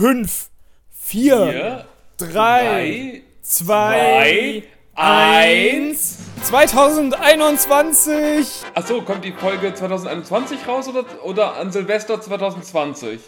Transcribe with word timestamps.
5, 0.00 0.48
4, 0.92 1.84
3, 2.16 3.22
2, 3.42 4.62
1. 4.94 6.18
2021! 6.42 8.46
Achso, 8.74 9.02
kommt 9.02 9.26
die 9.26 9.32
Folge 9.32 9.74
2021 9.74 10.66
raus 10.66 10.88
oder, 10.88 11.04
oder 11.22 11.56
an 11.56 11.70
Silvester 11.70 12.18
2020? 12.18 13.20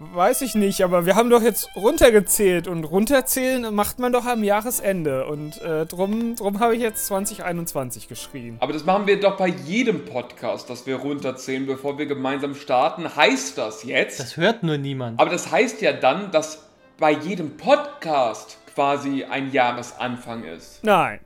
Weiß 0.00 0.42
ich 0.42 0.54
nicht, 0.54 0.84
aber 0.84 1.06
wir 1.06 1.16
haben 1.16 1.28
doch 1.28 1.42
jetzt 1.42 1.74
runtergezählt 1.74 2.68
und 2.68 2.84
runterzählen 2.84 3.74
macht 3.74 3.98
man 3.98 4.12
doch 4.12 4.26
am 4.26 4.44
Jahresende 4.44 5.26
und 5.26 5.60
äh, 5.60 5.86
drum, 5.86 6.36
drum 6.36 6.60
habe 6.60 6.76
ich 6.76 6.82
jetzt 6.82 7.06
2021 7.06 8.06
geschrieben. 8.06 8.58
Aber 8.60 8.72
das 8.72 8.84
machen 8.84 9.08
wir 9.08 9.18
doch 9.18 9.36
bei 9.36 9.48
jedem 9.48 10.04
Podcast, 10.04 10.70
dass 10.70 10.86
wir 10.86 10.96
runterzählen, 10.96 11.66
bevor 11.66 11.98
wir 11.98 12.06
gemeinsam 12.06 12.54
starten. 12.54 13.16
Heißt 13.16 13.58
das 13.58 13.82
jetzt? 13.82 14.20
Das 14.20 14.36
hört 14.36 14.62
nur 14.62 14.78
niemand. 14.78 15.18
Aber 15.18 15.30
das 15.30 15.50
heißt 15.50 15.80
ja 15.82 15.92
dann, 15.92 16.30
dass 16.30 16.68
bei 16.98 17.10
jedem 17.10 17.56
Podcast 17.56 18.58
quasi 18.74 19.24
ein 19.24 19.50
Jahresanfang 19.50 20.44
ist. 20.44 20.84
Nein. 20.84 21.18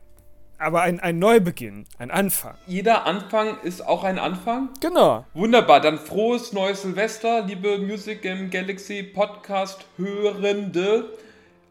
Aber 0.62 0.82
ein, 0.82 1.00
ein 1.00 1.18
Neubeginn, 1.18 1.86
ein 1.98 2.12
Anfang. 2.12 2.54
Jeder 2.68 3.04
Anfang 3.04 3.58
ist 3.64 3.84
auch 3.84 4.04
ein 4.04 4.20
Anfang? 4.20 4.68
Genau. 4.80 5.24
Wunderbar, 5.34 5.80
dann 5.80 5.98
frohes 5.98 6.52
neues 6.52 6.82
Silvester, 6.82 7.42
liebe 7.42 7.78
Music 7.78 8.24
im 8.24 8.48
Galaxy 8.48 9.02
Podcast 9.02 9.84
Hörende. 9.96 11.06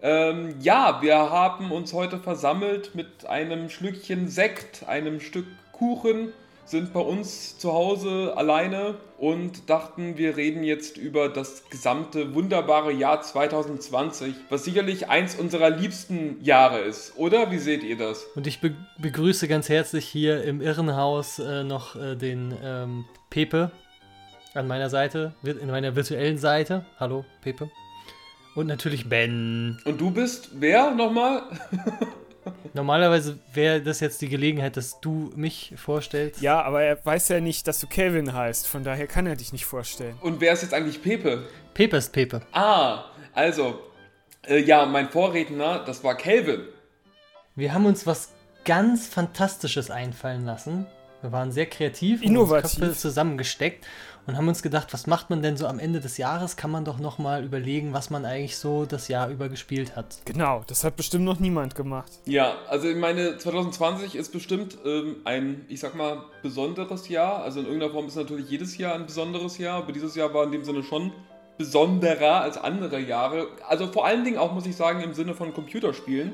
Ähm, 0.02 0.56
ja, 0.60 1.02
wir 1.02 1.16
haben 1.16 1.72
uns 1.72 1.94
heute 1.94 2.20
versammelt 2.20 2.94
mit 2.94 3.26
einem 3.28 3.70
Schlückchen 3.70 4.28
Sekt, 4.28 4.84
einem 4.90 5.22
Stück 5.22 5.46
Kuchen 5.72 6.34
sind 6.66 6.94
bei 6.94 7.00
uns 7.00 7.58
zu 7.58 7.74
Hause 7.74 8.34
alleine 8.36 8.96
und 9.18 9.70
dachten, 9.70 10.18
wir 10.18 10.38
reden 10.38 10.64
jetzt 10.64 10.98
über 10.98 11.30
das 11.30 11.70
gesamte 11.70 12.34
wunderbare 12.34 12.92
Jahr 12.92 13.22
2020, 13.22 14.34
was 14.50 14.64
sicherlich 14.64 15.10
eins 15.10 15.36
unserer 15.36 15.70
liebsten 15.70 16.42
Jahre 16.42 16.80
ist, 16.80 17.14
oder? 17.18 17.52
Wie 17.52 17.60
seht 17.60 17.84
ihr 17.84 17.98
das? 17.98 18.26
Und 18.36 18.48
ich 18.48 18.62
be 18.62 18.76
begrüße 19.00 19.48
ganz 19.48 19.70
herzlich 19.70 20.08
hier 20.08 20.44
im 20.44 20.62
Irrenhaus 20.62 21.40
äh, 21.40 21.64
noch 21.64 21.96
äh, 21.96 22.16
den 22.16 22.54
ähm, 22.64 23.06
Pepe 23.30 23.72
an 24.54 24.68
meiner 24.68 24.90
Seite, 24.90 25.34
in 25.44 25.68
meiner 25.68 25.96
virtuellen 25.96 26.38
Seite. 26.38 26.86
Hallo, 27.00 27.26
Pepe. 27.42 27.70
Und 28.56 28.68
natürlich 28.68 29.08
Ben. 29.08 29.80
Und 29.86 30.02
du 30.02 30.12
bist 30.12 30.50
wer 30.60 30.92
nochmal? 30.92 31.44
Normalerweise 32.74 33.40
wäre 33.54 33.82
das 33.82 34.00
jetzt 34.00 34.22
die 34.22 34.30
Gelegenheit, 34.30 34.78
dass 34.78 35.02
du 35.02 35.32
mich 35.36 35.74
vorstellst. 35.76 36.42
Ja, 36.42 36.62
aber 36.62 36.84
er 36.84 37.06
weiß 37.06 37.30
ja 37.30 37.42
nicht, 37.42 37.68
dass 37.68 37.80
du 37.80 37.88
Kevin 37.88 38.34
heißt. 38.34 38.68
Von 38.68 38.84
daher 38.84 39.08
kann 39.08 39.28
er 39.28 39.36
dich 39.36 39.52
nicht 39.52 39.66
vorstellen. 39.66 40.18
Und 40.22 40.40
wer 40.40 40.54
ist 40.54 40.62
jetzt 40.62 40.74
eigentlich 40.74 41.02
Pepe? 41.02 41.48
Pepe 41.74 41.98
ist 41.98 42.14
Pepe. 42.14 42.42
Ah, 42.54 43.06
also, 43.34 43.80
äh, 44.48 44.60
ja, 44.60 44.86
mein 44.86 45.10
Vorredner, 45.10 45.84
das 45.86 46.04
war 46.04 46.16
Kelvin. 46.16 46.62
Wir 47.56 47.74
haben 47.74 47.86
uns 47.86 48.08
was 48.08 48.34
ganz 48.64 49.08
Fantastisches 49.08 49.92
einfallen 49.92 50.46
lassen. 50.46 50.86
Wir 51.22 51.32
waren 51.32 51.52
sehr 51.52 51.68
kreativ, 51.68 52.24
innovativ 52.24 52.80
Köpfe 52.80 52.96
zusammengesteckt 52.96 53.86
und 54.28 54.38
haben 54.38 54.48
uns 54.48 54.62
gedacht, 54.62 54.94
was 54.94 55.08
macht 55.08 55.30
man 55.30 55.42
denn 55.42 55.58
so 55.58 55.68
am 55.68 55.80
Ende 55.80 56.00
des 56.00 56.18
Jahres? 56.18 56.56
Kann 56.56 56.72
man 56.72 56.86
doch 56.86 57.00
noch 57.00 57.18
mal 57.18 57.44
überlegen, 57.44 57.94
was 57.94 58.10
man 58.10 58.26
eigentlich 58.26 58.58
so 58.58 58.86
das 58.86 59.08
Jahr 59.08 59.30
über 59.30 59.50
gespielt 59.50 59.96
hat. 59.96 60.18
Genau, 60.26 60.64
das 60.68 60.84
hat 60.84 60.96
bestimmt 60.96 61.26
noch 61.26 61.40
niemand 61.40 61.76
gemacht. 61.76 62.12
Ja, 62.26 62.56
also 62.70 62.88
ich 62.88 62.98
meine, 62.98 63.38
2020 63.38 64.16
ist 64.16 64.32
bestimmt 64.32 64.78
ähm, 64.86 65.18
ein, 65.24 65.66
ich 65.70 65.80
sag 65.80 65.96
mal, 65.96 66.24
besonderes 66.44 67.10
Jahr. 67.10 67.44
Also 67.44 67.60
in 67.60 67.66
irgendeiner 67.66 67.92
Form 67.92 68.08
ist 68.08 68.16
natürlich 68.16 68.50
jedes 68.50 68.78
Jahr 68.78 68.96
ein 68.96 69.06
besonderes 69.06 69.58
Jahr, 69.58 69.80
aber 69.80 69.92
dieses 69.92 70.16
Jahr 70.16 70.34
war 70.34 70.44
in 70.46 70.52
dem 70.52 70.64
Sinne 70.64 70.84
schon 70.84 71.12
besonderer 71.58 72.42
als 72.42 72.58
andere 72.58 73.00
Jahre. 73.00 73.48
Also 73.68 73.88
vor 73.88 74.06
allen 74.06 74.24
Dingen 74.24 74.38
auch, 74.38 74.54
muss 74.54 74.66
ich 74.66 74.76
sagen, 74.76 75.02
im 75.02 75.14
Sinne 75.14 75.34
von 75.34 75.54
Computerspielen 75.54 76.34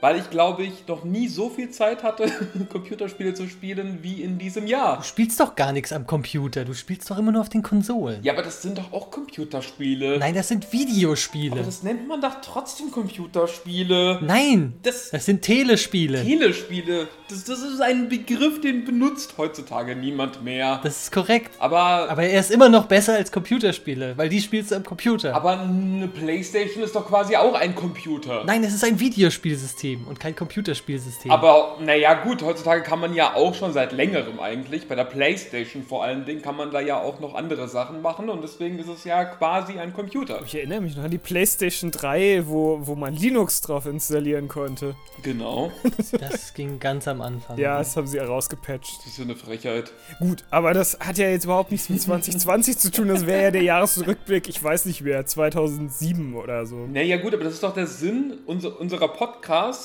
weil 0.00 0.18
ich 0.18 0.30
glaube 0.30 0.62
ich 0.64 0.86
noch 0.86 1.04
nie 1.04 1.28
so 1.28 1.50
viel 1.50 1.70
Zeit 1.70 2.02
hatte, 2.02 2.30
Computerspiele 2.72 3.34
zu 3.34 3.48
spielen 3.48 3.98
wie 4.02 4.22
in 4.22 4.38
diesem 4.38 4.66
Jahr. 4.66 4.98
Du 4.98 5.02
spielst 5.04 5.40
doch 5.40 5.54
gar 5.54 5.72
nichts 5.72 5.92
am 5.92 6.06
Computer, 6.06 6.64
du 6.64 6.74
spielst 6.74 7.10
doch 7.10 7.18
immer 7.18 7.32
nur 7.32 7.40
auf 7.40 7.48
den 7.48 7.62
Konsolen. 7.62 8.22
Ja, 8.22 8.32
aber 8.32 8.42
das 8.42 8.62
sind 8.62 8.78
doch 8.78 8.92
auch 8.92 9.10
Computerspiele. 9.10 10.18
Nein, 10.18 10.34
das 10.34 10.48
sind 10.48 10.72
Videospiele. 10.72 11.52
Aber 11.52 11.62
das 11.62 11.82
nennt 11.82 12.06
man 12.06 12.20
doch 12.20 12.40
trotzdem 12.42 12.90
Computerspiele. 12.90 14.20
Nein, 14.22 14.74
das, 14.82 15.10
das 15.10 15.24
sind 15.24 15.42
Telespiele. 15.42 16.22
Telespiele. 16.22 17.08
Das, 17.28 17.44
das 17.44 17.60
ist 17.60 17.80
ein 17.80 18.08
Begriff, 18.08 18.60
den 18.60 18.84
benutzt 18.84 19.34
heutzutage 19.36 19.96
niemand 19.96 20.42
mehr. 20.42 20.80
Das 20.82 21.02
ist 21.02 21.12
korrekt. 21.12 21.54
Aber, 21.58 22.08
aber 22.08 22.22
er 22.22 22.40
ist 22.40 22.50
immer 22.50 22.68
noch 22.68 22.86
besser 22.86 23.14
als 23.14 23.32
Computerspiele, 23.32 24.16
weil 24.16 24.28
die 24.28 24.40
spielst 24.40 24.70
du 24.70 24.76
am 24.76 24.84
Computer. 24.84 25.34
Aber 25.34 25.60
eine 25.60 26.08
Playstation 26.08 26.82
ist 26.84 26.94
doch 26.94 27.06
quasi 27.06 27.36
auch 27.36 27.54
ein 27.54 27.74
Computer. 27.74 28.44
Nein, 28.44 28.64
es 28.64 28.72
ist 28.72 28.84
ein 28.84 28.98
Videospielsystem. 28.98 29.87
Spielsystem 29.88 30.06
und 30.06 30.20
kein 30.20 30.36
Computerspielsystem. 30.36 31.30
Aber 31.30 31.76
naja, 31.80 32.14
gut, 32.14 32.42
heutzutage 32.42 32.82
kann 32.82 33.00
man 33.00 33.14
ja 33.14 33.34
auch 33.34 33.54
schon 33.54 33.72
seit 33.72 33.92
längerem 33.92 34.40
eigentlich, 34.40 34.88
bei 34.88 34.94
der 34.94 35.04
Playstation 35.04 35.82
vor 35.82 36.04
allen 36.04 36.24
Dingen, 36.24 36.42
kann 36.42 36.56
man 36.56 36.70
da 36.70 36.80
ja 36.80 37.00
auch 37.00 37.20
noch 37.20 37.34
andere 37.34 37.68
Sachen 37.68 38.02
machen 38.02 38.28
und 38.28 38.42
deswegen 38.42 38.78
ist 38.78 38.88
es 38.88 39.04
ja 39.04 39.24
quasi 39.24 39.78
ein 39.78 39.92
Computer. 39.92 40.40
Ich 40.44 40.54
erinnere 40.54 40.80
mich 40.80 40.96
noch 40.96 41.04
an 41.04 41.10
die 41.10 41.18
Playstation 41.18 41.90
3, 41.90 42.44
wo, 42.46 42.80
wo 42.82 42.94
man 42.94 43.14
Linux 43.14 43.60
drauf 43.60 43.86
installieren 43.86 44.48
konnte. 44.48 44.94
Genau. 45.22 45.72
Das 46.18 46.54
ging 46.54 46.78
ganz 46.80 47.06
am 47.06 47.20
Anfang. 47.20 47.58
Ja, 47.58 47.78
das 47.78 47.96
haben 47.96 48.06
sie 48.06 48.18
herausgepatcht. 48.18 48.98
Das 48.98 49.06
ist 49.06 49.18
ja 49.18 49.24
eine 49.24 49.36
Frechheit. 49.36 49.92
Gut, 50.18 50.44
aber 50.50 50.72
das 50.72 50.98
hat 51.00 51.18
ja 51.18 51.28
jetzt 51.28 51.44
überhaupt 51.44 51.70
nichts 51.70 51.88
mit 51.88 52.00
2020 52.00 52.78
zu 52.78 52.90
tun. 52.90 53.08
Das 53.08 53.26
wäre 53.26 53.42
ja 53.44 53.50
der 53.50 53.62
Jahresrückblick, 53.62 54.48
ich 54.48 54.62
weiß 54.62 54.86
nicht 54.86 55.02
mehr, 55.02 55.26
2007 55.26 56.34
oder 56.34 56.66
so. 56.66 56.86
Naja, 56.86 57.18
gut, 57.18 57.34
aber 57.34 57.44
das 57.44 57.54
ist 57.54 57.62
doch 57.62 57.74
der 57.74 57.86
Sinn 57.86 58.38
unserer 58.46 59.08
Podcasts, 59.08 59.77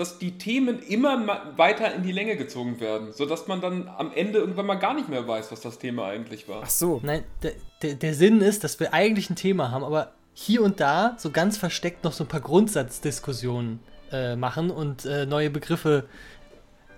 dass 0.00 0.16
die 0.18 0.38
Themen 0.38 0.78
immer 0.82 1.52
weiter 1.58 1.94
in 1.94 2.02
die 2.02 2.12
Länge 2.12 2.38
gezogen 2.38 2.80
werden, 2.80 3.12
sodass 3.12 3.48
man 3.48 3.60
dann 3.60 3.86
am 3.86 4.10
Ende 4.14 4.38
irgendwann 4.38 4.64
mal 4.64 4.76
gar 4.76 4.94
nicht 4.94 5.10
mehr 5.10 5.28
weiß, 5.28 5.52
was 5.52 5.60
das 5.60 5.78
Thema 5.78 6.06
eigentlich 6.06 6.48
war. 6.48 6.62
Ach 6.64 6.70
so. 6.70 7.00
Nein, 7.02 7.22
der, 7.42 7.52
der, 7.82 7.94
der 7.96 8.14
Sinn 8.14 8.40
ist, 8.40 8.64
dass 8.64 8.80
wir 8.80 8.94
eigentlich 8.94 9.28
ein 9.28 9.36
Thema 9.36 9.70
haben, 9.70 9.84
aber 9.84 10.12
hier 10.32 10.62
und 10.62 10.80
da 10.80 11.16
so 11.18 11.30
ganz 11.30 11.58
versteckt 11.58 12.02
noch 12.02 12.14
so 12.14 12.24
ein 12.24 12.28
paar 12.28 12.40
Grundsatzdiskussionen 12.40 13.80
äh, 14.10 14.36
machen 14.36 14.70
und 14.70 15.04
äh, 15.04 15.26
neue 15.26 15.50
Begriffe 15.50 16.06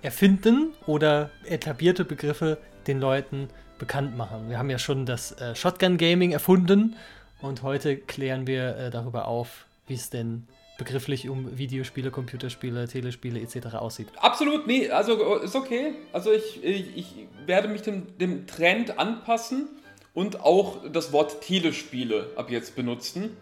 erfinden 0.02 0.72
oder 0.86 1.30
etablierte 1.44 2.04
Begriffe 2.04 2.58
den 2.86 3.00
Leuten 3.00 3.48
bekannt 3.78 4.16
machen. 4.16 4.48
Wir 4.48 4.58
haben 4.58 4.70
ja 4.70 4.78
schon 4.78 5.06
das 5.06 5.32
äh, 5.40 5.56
Shotgun 5.56 5.96
Gaming 5.96 6.30
erfunden 6.30 6.94
und 7.40 7.64
heute 7.64 7.96
klären 7.96 8.46
wir 8.46 8.76
äh, 8.76 8.90
darüber 8.90 9.26
auf, 9.26 9.66
wie 9.88 9.94
es 9.94 10.08
denn 10.08 10.46
begrifflich 10.78 11.28
um 11.28 11.56
Videospiele, 11.56 12.10
Computerspiele, 12.10 12.88
Telespiele 12.88 13.40
etc. 13.40 13.74
aussieht. 13.74 14.08
Absolut, 14.16 14.66
nee, 14.66 14.88
also 14.90 15.36
ist 15.36 15.54
okay. 15.54 15.94
Also 16.12 16.32
ich, 16.32 16.62
ich, 16.64 16.96
ich 16.96 17.14
werde 17.46 17.68
mich 17.68 17.82
dem, 17.82 18.18
dem 18.18 18.46
Trend 18.46 18.98
anpassen 18.98 19.68
und 20.14 20.40
auch 20.40 20.78
das 20.90 21.12
Wort 21.12 21.40
Telespiele 21.42 22.30
ab 22.36 22.50
jetzt 22.50 22.74
benutzen. 22.76 23.36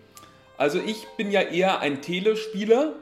Also 0.57 0.79
ich 0.79 1.07
bin 1.17 1.31
ja 1.31 1.41
eher 1.41 1.81
ein 1.81 2.03
Telespieler. 2.03 2.95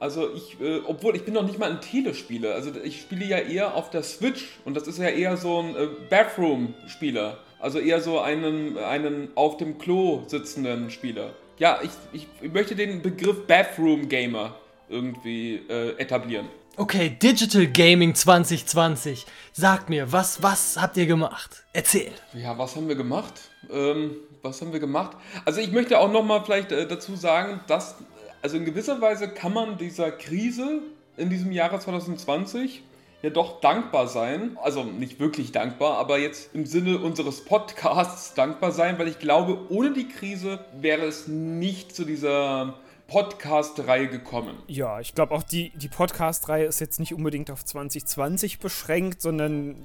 Also 0.00 0.32
ich, 0.34 0.58
äh, 0.60 0.80
obwohl 0.86 1.14
ich 1.14 1.24
bin 1.24 1.34
noch 1.34 1.46
nicht 1.46 1.58
mal 1.58 1.70
ein 1.70 1.80
Telespieler. 1.82 2.54
Also 2.54 2.72
ich 2.82 3.02
spiele 3.02 3.26
ja 3.26 3.38
eher 3.38 3.74
auf 3.74 3.90
der 3.90 4.02
Switch 4.02 4.58
und 4.64 4.74
das 4.74 4.88
ist 4.88 4.98
ja 4.98 5.08
eher 5.08 5.36
so 5.36 5.60
ein 5.60 5.76
äh, 5.76 5.88
Bathroom-Spieler. 6.08 7.38
Also 7.58 7.78
eher 7.78 8.00
so 8.00 8.20
einen, 8.20 8.78
einen 8.78 9.28
auf 9.34 9.58
dem 9.58 9.76
Klo 9.76 10.24
sitzenden 10.26 10.90
Spieler 10.90 11.34
ja, 11.60 11.78
ich, 11.82 12.26
ich 12.42 12.52
möchte 12.52 12.74
den 12.74 13.02
Begriff 13.02 13.46
Bathroom 13.46 14.08
Gamer 14.08 14.56
irgendwie 14.88 15.56
äh, 15.68 15.96
etablieren. 15.98 16.48
Okay, 16.76 17.10
Digital 17.10 17.66
Gaming 17.66 18.14
2020. 18.14 19.26
Sagt 19.52 19.90
mir, 19.90 20.10
was, 20.10 20.42
was 20.42 20.78
habt 20.80 20.96
ihr 20.96 21.04
gemacht? 21.04 21.62
Erzähl. 21.74 22.10
Ja, 22.32 22.56
was 22.56 22.74
haben 22.74 22.88
wir 22.88 22.94
gemacht? 22.94 23.34
Ähm, 23.70 24.16
was 24.40 24.62
haben 24.62 24.72
wir 24.72 24.80
gemacht? 24.80 25.16
Also 25.44 25.60
ich 25.60 25.70
möchte 25.70 25.98
auch 25.98 26.10
nochmal 26.10 26.42
vielleicht 26.42 26.72
äh, 26.72 26.88
dazu 26.88 27.14
sagen, 27.14 27.60
dass, 27.66 27.96
also 28.40 28.56
in 28.56 28.64
gewisser 28.64 28.98
Weise 29.02 29.28
kann 29.28 29.52
man 29.52 29.76
dieser 29.76 30.10
Krise 30.12 30.80
in 31.18 31.28
diesem 31.28 31.52
Jahre 31.52 31.78
2020 31.78 32.82
ja 33.22 33.30
doch 33.30 33.60
dankbar 33.60 34.06
sein. 34.06 34.56
Also 34.62 34.84
nicht 34.84 35.20
wirklich 35.20 35.52
dankbar, 35.52 35.98
aber 35.98 36.18
jetzt 36.18 36.54
im 36.54 36.66
Sinne 36.66 36.98
unseres 36.98 37.44
Podcasts 37.44 38.34
dankbar 38.34 38.72
sein, 38.72 38.98
weil 38.98 39.08
ich 39.08 39.18
glaube, 39.18 39.58
ohne 39.68 39.92
die 39.92 40.08
Krise 40.08 40.60
wäre 40.72 41.06
es 41.06 41.28
nicht 41.28 41.94
zu 41.94 42.04
dieser 42.04 42.74
Podcast-Reihe 43.10 44.06
gekommen. 44.06 44.56
Ja, 44.68 45.00
ich 45.00 45.16
glaube 45.16 45.34
auch 45.34 45.42
die, 45.42 45.70
die 45.70 45.88
Podcast-Reihe 45.88 46.64
ist 46.64 46.80
jetzt 46.80 47.00
nicht 47.00 47.12
unbedingt 47.12 47.50
auf 47.50 47.64
2020 47.64 48.60
beschränkt, 48.60 49.20
sondern 49.20 49.76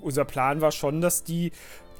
unser 0.00 0.24
Plan 0.24 0.60
war 0.60 0.72
schon, 0.72 1.00
dass 1.00 1.22
die 1.22 1.52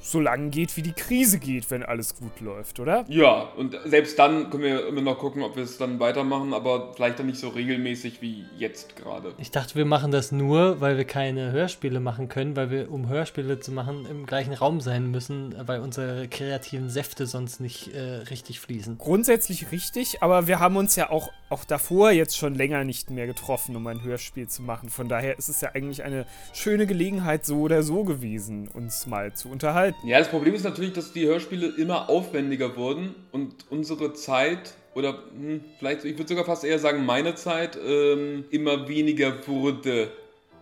so 0.02 0.20
lange 0.20 0.50
geht, 0.50 0.76
wie 0.76 0.82
die 0.82 0.92
Krise 0.92 1.38
geht, 1.38 1.70
wenn 1.70 1.82
alles 1.82 2.16
gut 2.16 2.40
läuft, 2.40 2.80
oder? 2.80 3.04
Ja, 3.08 3.48
und 3.56 3.78
selbst 3.84 4.18
dann 4.18 4.50
können 4.50 4.64
wir 4.64 4.86
immer 4.88 5.00
noch 5.00 5.18
gucken, 5.18 5.42
ob 5.42 5.56
wir 5.56 5.62
es 5.62 5.78
dann 5.78 6.00
weitermachen, 6.00 6.52
aber 6.52 6.92
vielleicht 6.94 7.20
dann 7.20 7.26
nicht 7.26 7.38
so 7.38 7.48
regelmäßig 7.48 8.20
wie 8.20 8.44
jetzt 8.58 8.96
gerade. 8.96 9.32
Ich 9.38 9.52
dachte, 9.52 9.76
wir 9.76 9.84
machen 9.84 10.10
das 10.10 10.32
nur, 10.32 10.80
weil 10.80 10.96
wir 10.96 11.04
keine 11.04 11.52
Hörspiele 11.52 12.00
machen 12.00 12.28
können, 12.28 12.56
weil 12.56 12.70
wir, 12.70 12.90
um 12.90 13.08
Hörspiele 13.08 13.60
zu 13.60 13.70
machen, 13.70 14.06
im 14.10 14.26
gleichen 14.26 14.52
Raum 14.52 14.80
sein 14.80 15.10
müssen, 15.10 15.54
weil 15.66 15.80
unsere 15.80 16.26
kreativen 16.26 16.90
Säfte 16.90 17.26
sonst 17.26 17.60
nicht 17.60 17.94
äh, 17.94 18.00
richtig 18.30 18.58
fließen. 18.58 18.98
Grundsätzlich 18.98 19.70
richtig, 19.70 20.20
aber 20.22 20.48
wir 20.48 20.58
haben 20.58 20.76
uns 20.76 20.96
ja 20.96 21.10
auch, 21.10 21.30
auch 21.48 21.64
davor 21.64 22.10
jetzt 22.10 22.36
schon 22.36 22.56
länger 22.56 22.82
nicht 22.82 23.10
mehr 23.10 23.28
getroffen, 23.28 23.76
um 23.76 23.86
ein 23.86 24.02
Hörspiel 24.02 24.48
zu 24.48 24.62
machen. 24.62 24.88
Von 24.88 25.08
daher 25.08 25.38
ist 25.38 25.48
es 25.48 25.60
ja 25.60 25.70
eigentlich 25.74 26.02
eine 26.02 26.26
schöne 26.52 26.86
Gelegenheit, 26.86 27.46
so 27.46 27.60
oder 27.60 27.84
so 27.84 28.02
gewesen, 28.02 28.66
uns 28.66 29.06
mal 29.06 29.32
zu 29.34 29.48
unterhalten. 29.48 29.91
Ja, 30.04 30.18
das 30.18 30.28
Problem 30.28 30.54
ist 30.54 30.64
natürlich, 30.64 30.92
dass 30.92 31.12
die 31.12 31.26
Hörspiele 31.26 31.68
immer 31.76 32.08
aufwendiger 32.08 32.76
wurden 32.76 33.14
und 33.32 33.54
unsere 33.70 34.12
Zeit 34.14 34.74
oder 34.94 35.22
hm, 35.34 35.62
vielleicht, 35.78 36.04
ich 36.04 36.18
würde 36.18 36.28
sogar 36.28 36.44
fast 36.44 36.64
eher 36.64 36.78
sagen, 36.78 37.06
meine 37.06 37.34
Zeit 37.34 37.78
ähm, 37.82 38.44
immer 38.50 38.88
weniger 38.88 39.46
wurde, 39.46 40.10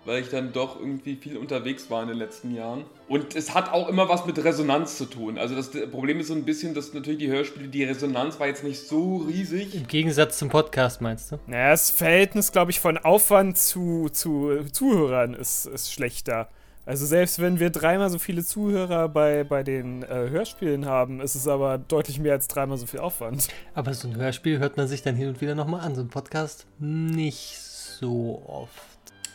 weil 0.04 0.22
ich 0.22 0.30
dann 0.30 0.52
doch 0.52 0.78
irgendwie 0.78 1.16
viel 1.16 1.36
unterwegs 1.36 1.90
war 1.90 2.02
in 2.02 2.08
den 2.08 2.16
letzten 2.16 2.54
Jahren. 2.54 2.84
Und 3.08 3.34
es 3.34 3.54
hat 3.54 3.72
auch 3.72 3.88
immer 3.88 4.08
was 4.08 4.24
mit 4.24 4.42
Resonanz 4.42 4.96
zu 4.96 5.04
tun. 5.04 5.36
Also 5.36 5.54
das 5.54 5.70
Problem 5.90 6.20
ist 6.20 6.28
so 6.28 6.34
ein 6.34 6.44
bisschen, 6.44 6.74
dass 6.74 6.94
natürlich 6.94 7.18
die 7.18 7.28
Hörspiele, 7.28 7.68
die 7.68 7.84
Resonanz 7.84 8.38
war 8.38 8.46
jetzt 8.46 8.64
nicht 8.64 8.80
so 8.80 9.18
riesig. 9.28 9.74
Im 9.74 9.86
Gegensatz 9.86 10.38
zum 10.38 10.48
Podcast, 10.48 11.00
meinst 11.00 11.32
du? 11.32 11.38
Naja, 11.46 11.70
das 11.70 11.90
Verhältnis, 11.90 12.52
glaube 12.52 12.70
ich, 12.70 12.80
von 12.80 12.98
Aufwand 12.98 13.58
zu, 13.58 14.08
zu 14.10 14.64
Zuhörern 14.72 15.34
ist, 15.34 15.66
ist 15.66 15.92
schlechter. 15.92 16.48
Also 16.90 17.06
selbst 17.06 17.38
wenn 17.40 17.60
wir 17.60 17.70
dreimal 17.70 18.10
so 18.10 18.18
viele 18.18 18.44
Zuhörer 18.44 19.08
bei, 19.08 19.44
bei 19.44 19.62
den 19.62 20.02
äh, 20.02 20.28
Hörspielen 20.28 20.86
haben, 20.86 21.20
ist 21.20 21.36
es 21.36 21.46
aber 21.46 21.78
deutlich 21.78 22.18
mehr 22.18 22.32
als 22.32 22.48
dreimal 22.48 22.78
so 22.78 22.86
viel 22.86 22.98
Aufwand. 22.98 23.46
Aber 23.74 23.94
so 23.94 24.08
ein 24.08 24.16
Hörspiel 24.16 24.58
hört 24.58 24.76
man 24.76 24.88
sich 24.88 25.00
dann 25.00 25.14
hin 25.14 25.28
und 25.28 25.40
wieder 25.40 25.54
nochmal 25.54 25.82
an, 25.82 25.94
so 25.94 26.00
ein 26.00 26.08
Podcast 26.08 26.66
nicht 26.80 27.60
so 27.60 28.42
oft. 28.44 28.72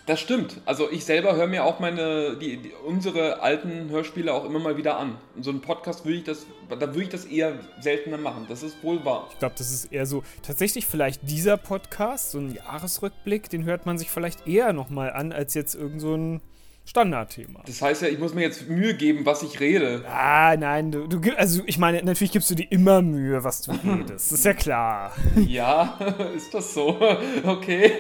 Das 0.06 0.20
stimmt. 0.20 0.60
Also 0.66 0.92
ich 0.92 1.06
selber 1.06 1.38
höre 1.38 1.48
mir 1.48 1.64
auch 1.64 1.80
meine, 1.80 2.36
die, 2.36 2.58
die, 2.58 2.74
unsere 2.86 3.42
alten 3.42 3.90
Hörspiele 3.90 4.34
auch 4.34 4.44
immer 4.44 4.60
mal 4.60 4.76
wieder 4.76 4.98
an. 4.98 5.16
Und 5.38 5.44
so 5.44 5.52
ein 5.52 5.62
Podcast 5.62 6.04
würde 6.04 6.18
ich 6.18 6.24
das, 6.26 6.46
da 6.68 6.82
würde 6.82 7.04
ich 7.04 7.10
das 7.10 7.24
eher 7.24 7.58
seltener 7.80 8.18
machen. 8.18 8.48
Das 8.50 8.64
ist 8.64 8.84
wohl 8.84 9.06
wahr. 9.06 9.30
Ich 9.32 9.40
glaube, 9.40 9.56
das 9.58 9.72
ist 9.72 9.94
eher 9.94 10.06
so, 10.06 10.24
tatsächlich 10.44 10.88
vielleicht 10.88 11.22
dieser 11.24 11.56
Podcast, 11.56 12.32
so 12.32 12.40
ein 12.40 12.54
Jahresrückblick, 12.54 13.50
den 13.50 13.64
hört 13.64 13.86
man 13.86 13.98
sich 13.98 14.12
vielleicht 14.12 14.46
eher 14.46 14.74
nochmal 14.74 15.14
an, 15.14 15.32
als 15.32 15.54
jetzt 15.54 15.74
irgend 15.74 16.02
so 16.02 16.16
ein 16.16 16.42
Standardthema. 16.86 17.62
Das 17.66 17.82
heißt 17.82 18.04
ja, 18.04 18.08
ich 18.08 18.20
muss 18.20 18.36
mir 18.36 18.42
jetzt 18.42 18.70
Mühe 18.70 18.94
geben, 18.94 19.26
was 19.26 19.42
ich 19.42 19.60
rede. 19.60 20.06
Ah, 20.08 20.56
nein, 20.56 20.92
du, 20.92 21.08
du 21.08 21.20
also 21.36 21.64
ich 21.66 21.80
meine, 21.80 22.04
natürlich 22.04 22.32
gibst 22.32 22.50
du 22.52 22.56
dir 22.56 22.72
immer 22.72 23.02
Mühe, 23.02 23.44
was 23.44 23.64
du 23.64 23.72
redest. 23.72 24.32
Das 24.32 24.32
ist 24.32 24.46
ja 24.46 24.54
klar. 24.54 25.12
Ja, 25.48 26.00
ist 26.36 26.54
das 26.54 26.74
so? 26.74 26.96
Okay. 27.44 27.92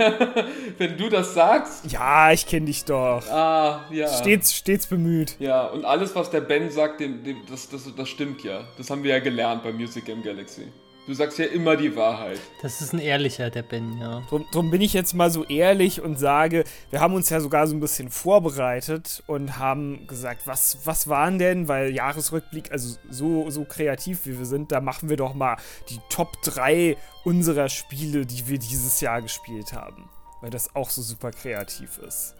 Wenn 0.77 0.97
du 0.97 1.09
das 1.09 1.33
sagst. 1.33 1.91
Ja, 1.91 2.31
ich 2.31 2.45
kenne 2.45 2.67
dich 2.67 2.85
doch. 2.85 3.27
Ah, 3.29 3.85
ja. 3.91 4.07
Stets, 4.07 4.53
stets 4.53 4.87
bemüht. 4.87 5.35
Ja, 5.39 5.65
und 5.65 5.85
alles, 5.85 6.15
was 6.15 6.29
der 6.29 6.41
Ben 6.41 6.69
sagt, 6.69 6.99
dem, 6.99 7.23
dem, 7.23 7.37
das, 7.49 7.69
das, 7.69 7.89
das 7.95 8.09
stimmt 8.09 8.43
ja. 8.43 8.63
Das 8.77 8.89
haben 8.89 9.03
wir 9.03 9.11
ja 9.11 9.19
gelernt 9.19 9.63
bei 9.63 9.71
Music 9.71 10.05
Game 10.05 10.21
Galaxy. 10.23 10.63
Du 11.07 11.13
sagst 11.13 11.37
ja 11.37 11.45
immer 11.45 11.77
die 11.77 11.95
Wahrheit. 11.95 12.39
Das 12.63 12.81
ist 12.81 12.91
ein 12.91 12.99
ehrlicher, 12.99 13.51
der 13.51 13.61
Ben, 13.61 13.99
ja. 13.99 14.21
Drum, 14.27 14.45
drum, 14.51 14.71
bin 14.71 14.81
ich 14.81 14.93
jetzt 14.93 15.13
mal 15.13 15.29
so 15.29 15.43
ehrlich 15.43 16.01
und 16.01 16.17
sage, 16.17 16.63
wir 16.89 16.99
haben 16.99 17.13
uns 17.13 17.29
ja 17.29 17.39
sogar 17.41 17.67
so 17.67 17.75
ein 17.75 17.79
bisschen 17.79 18.09
vorbereitet 18.09 19.23
und 19.27 19.59
haben 19.59 20.07
gesagt, 20.07 20.47
was, 20.47 20.79
was 20.85 21.07
waren 21.07 21.37
denn, 21.37 21.67
weil 21.67 21.93
Jahresrückblick, 21.93 22.71
also 22.71 22.97
so, 23.07 23.51
so 23.51 23.65
kreativ 23.65 24.25
wie 24.25 24.39
wir 24.39 24.45
sind, 24.47 24.71
da 24.71 24.81
machen 24.81 25.07
wir 25.07 25.17
doch 25.17 25.35
mal 25.35 25.57
die 25.89 25.99
Top 26.09 26.41
3 26.41 26.97
unserer 27.23 27.69
Spiele, 27.69 28.25
die 28.25 28.47
wir 28.47 28.57
dieses 28.57 28.99
Jahr 28.99 29.21
gespielt 29.21 29.73
haben. 29.73 30.09
Weil 30.41 30.49
das 30.49 30.75
auch 30.75 30.89
so 30.89 31.03
super 31.03 31.31
kreativ 31.31 31.99
ist. 31.99 32.34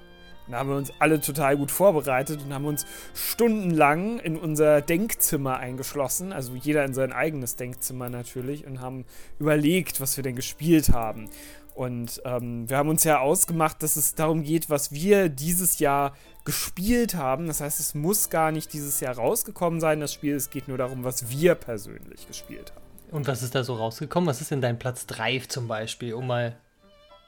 Dann 0.47 0.55
haben 0.55 0.69
wir 0.69 0.77
uns 0.77 0.93
alle 0.99 1.19
total 1.19 1.57
gut 1.57 1.71
vorbereitet 1.71 2.41
und 2.43 2.53
haben 2.53 2.65
uns 2.65 2.85
stundenlang 3.13 4.19
in 4.19 4.37
unser 4.37 4.81
Denkzimmer 4.81 5.57
eingeschlossen, 5.57 6.33
also 6.33 6.53
jeder 6.55 6.85
in 6.85 6.93
sein 6.93 7.13
eigenes 7.13 7.55
Denkzimmer 7.55 8.09
natürlich, 8.09 8.65
und 8.65 8.81
haben 8.81 9.05
überlegt, 9.39 10.01
was 10.01 10.17
wir 10.17 10.23
denn 10.23 10.35
gespielt 10.35 10.89
haben. 10.89 11.29
Und 11.73 12.21
ähm, 12.23 12.69
wir 12.69 12.77
haben 12.77 12.87
uns 12.87 13.03
ja 13.03 13.19
ausgemacht, 13.19 13.83
dass 13.83 13.97
es 13.97 14.15
darum 14.15 14.43
geht, 14.43 14.69
was 14.69 14.93
wir 14.93 15.27
dieses 15.27 15.79
Jahr 15.79 16.15
gespielt 16.45 17.15
haben. 17.15 17.47
Das 17.47 17.59
heißt, 17.59 17.81
es 17.81 17.93
muss 17.93 18.29
gar 18.29 18.53
nicht 18.53 18.71
dieses 18.71 19.01
Jahr 19.01 19.15
rausgekommen 19.15 19.81
sein, 19.81 19.99
das 19.99 20.13
Spiel. 20.13 20.35
Es 20.35 20.49
geht 20.49 20.69
nur 20.69 20.77
darum, 20.77 21.03
was 21.03 21.29
wir 21.29 21.55
persönlich 21.55 22.27
gespielt 22.27 22.71
haben. 22.73 22.85
Und 23.11 23.27
was 23.27 23.43
ist 23.43 23.55
da 23.55 23.63
so 23.65 23.75
rausgekommen? 23.75 24.27
Was 24.27 24.39
ist 24.39 24.51
denn 24.51 24.61
dein 24.61 24.79
Platz 24.79 25.05
3 25.05 25.39
zum 25.49 25.67
Beispiel, 25.67 26.13
um 26.13 26.27
mal 26.27 26.55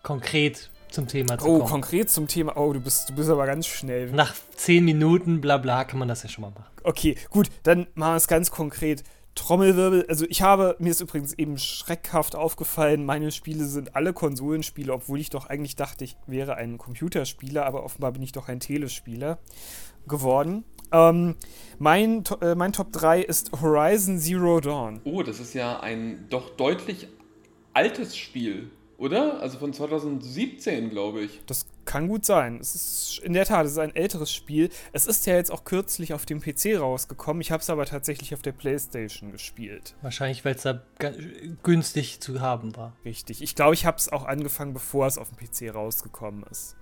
konkret 0.02 0.70
zum 0.92 1.08
Thema 1.08 1.38
zu 1.38 1.46
oh, 1.46 1.48
kommen. 1.48 1.62
Oh, 1.62 1.66
konkret 1.66 2.10
zum 2.10 2.28
Thema. 2.28 2.58
Oh, 2.58 2.74
du 2.74 2.80
bist, 2.80 3.10
du 3.10 3.16
bist 3.16 3.30
aber 3.30 3.46
ganz 3.46 3.68
schnell. 3.68 4.12
Nach 4.12 4.34
zehn 4.56 4.86
Minuten, 4.86 5.42
bla 5.42 5.58
bla, 5.58 5.84
kann 5.84 6.00
man 6.00 6.08
das 6.08 6.24
ja 6.24 6.30
schon 6.30 6.44
mal 6.44 6.52
machen. 6.52 6.72
Okay, 6.84 7.16
gut, 7.30 7.50
dann 7.64 7.88
machen 7.96 8.14
wir 8.14 8.18
es 8.18 8.28
ganz 8.28 8.52
konkret. 8.52 9.04
Trommelwirbel, 9.36 10.06
also 10.10 10.26
ich 10.28 10.42
habe, 10.42 10.76
mir 10.80 10.90
ist 10.90 11.00
übrigens 11.00 11.34
eben 11.34 11.60
schreckhaft 11.60 12.36
aufgefallen, 12.36 13.06
meine 13.06 13.32
Spiele 13.32 13.66
sind 13.66 13.96
alle 13.96 14.12
Konsolenspiele, 14.12 14.92
obwohl 14.92 15.20
ich 15.20 15.30
doch 15.30 15.46
eigentlich 15.46 15.76
dachte, 15.76 16.04
ich 16.04 16.18
wäre 16.26 16.56
ein 16.56 16.80
Computerspieler, 16.80 17.64
aber 17.64 17.84
offenbar 17.84 18.14
bin 18.14 18.24
ich 18.24 18.32
doch 18.32 18.48
ein 18.48 18.60
Telespieler 18.60 19.38
geworden. 20.08 20.64
Ähm, 20.92 21.36
mein, 21.78 22.24
äh, 22.42 22.56
mein 22.56 22.74
Top 22.74 22.92
3 22.92 23.22
ist 23.22 23.52
Horizon 23.62 24.20
Zero 24.20 24.60
Dawn. 24.60 25.02
Oh, 25.04 25.22
das 25.22 25.40
ist 25.40 25.54
ja 25.54 25.80
ein 25.82 26.26
doch 26.30 26.56
deutlich 26.56 27.08
altes 27.74 28.18
Spiel. 28.18 28.72
Oder? 28.98 29.40
Also 29.42 29.60
von 29.60 29.74
2017, 29.74 30.90
glaube 30.90 31.22
ich. 31.22 31.42
Das 31.46 31.68
kann 31.86 32.08
gut 32.08 32.26
sein. 32.26 32.58
Es 32.60 32.74
ist 32.74 33.20
in 33.24 33.34
der 33.34 33.46
Tat, 33.46 33.66
es 33.66 33.74
ist 33.74 33.78
ein 33.78 33.96
älteres 33.96 34.32
Spiel. 34.32 34.70
Es 34.92 35.06
ist 35.06 35.26
ja 35.28 35.36
jetzt 35.36 35.52
auch 35.52 35.64
kürzlich 35.64 36.14
auf 36.14 36.26
dem 36.26 36.42
PC 36.42 36.80
rausgekommen. 36.80 37.42
Ich 37.42 37.52
habe 37.52 37.62
es 37.62 37.70
aber 37.70 37.86
tatsächlich 37.86 38.34
auf 38.34 38.42
der 38.42 38.54
PlayStation 38.54 39.32
gespielt. 39.32 39.96
Wahrscheinlich, 40.02 40.44
weil 40.44 40.56
es 40.56 40.64
da 40.64 40.82
günstig 41.64 42.20
zu 42.22 42.42
haben 42.42 42.76
war. 42.76 42.94
Richtig. 43.06 43.42
Ich 43.44 43.56
glaube, 43.56 43.76
ich 43.76 43.86
habe 43.86 43.98
es 43.98 44.12
auch 44.12 44.26
angefangen, 44.26 44.74
bevor 44.74 45.06
es 45.06 45.18
auf 45.20 45.30
dem 45.30 45.38
PC 45.38 45.74
rausgekommen 45.74 46.44
ist. 46.50 46.76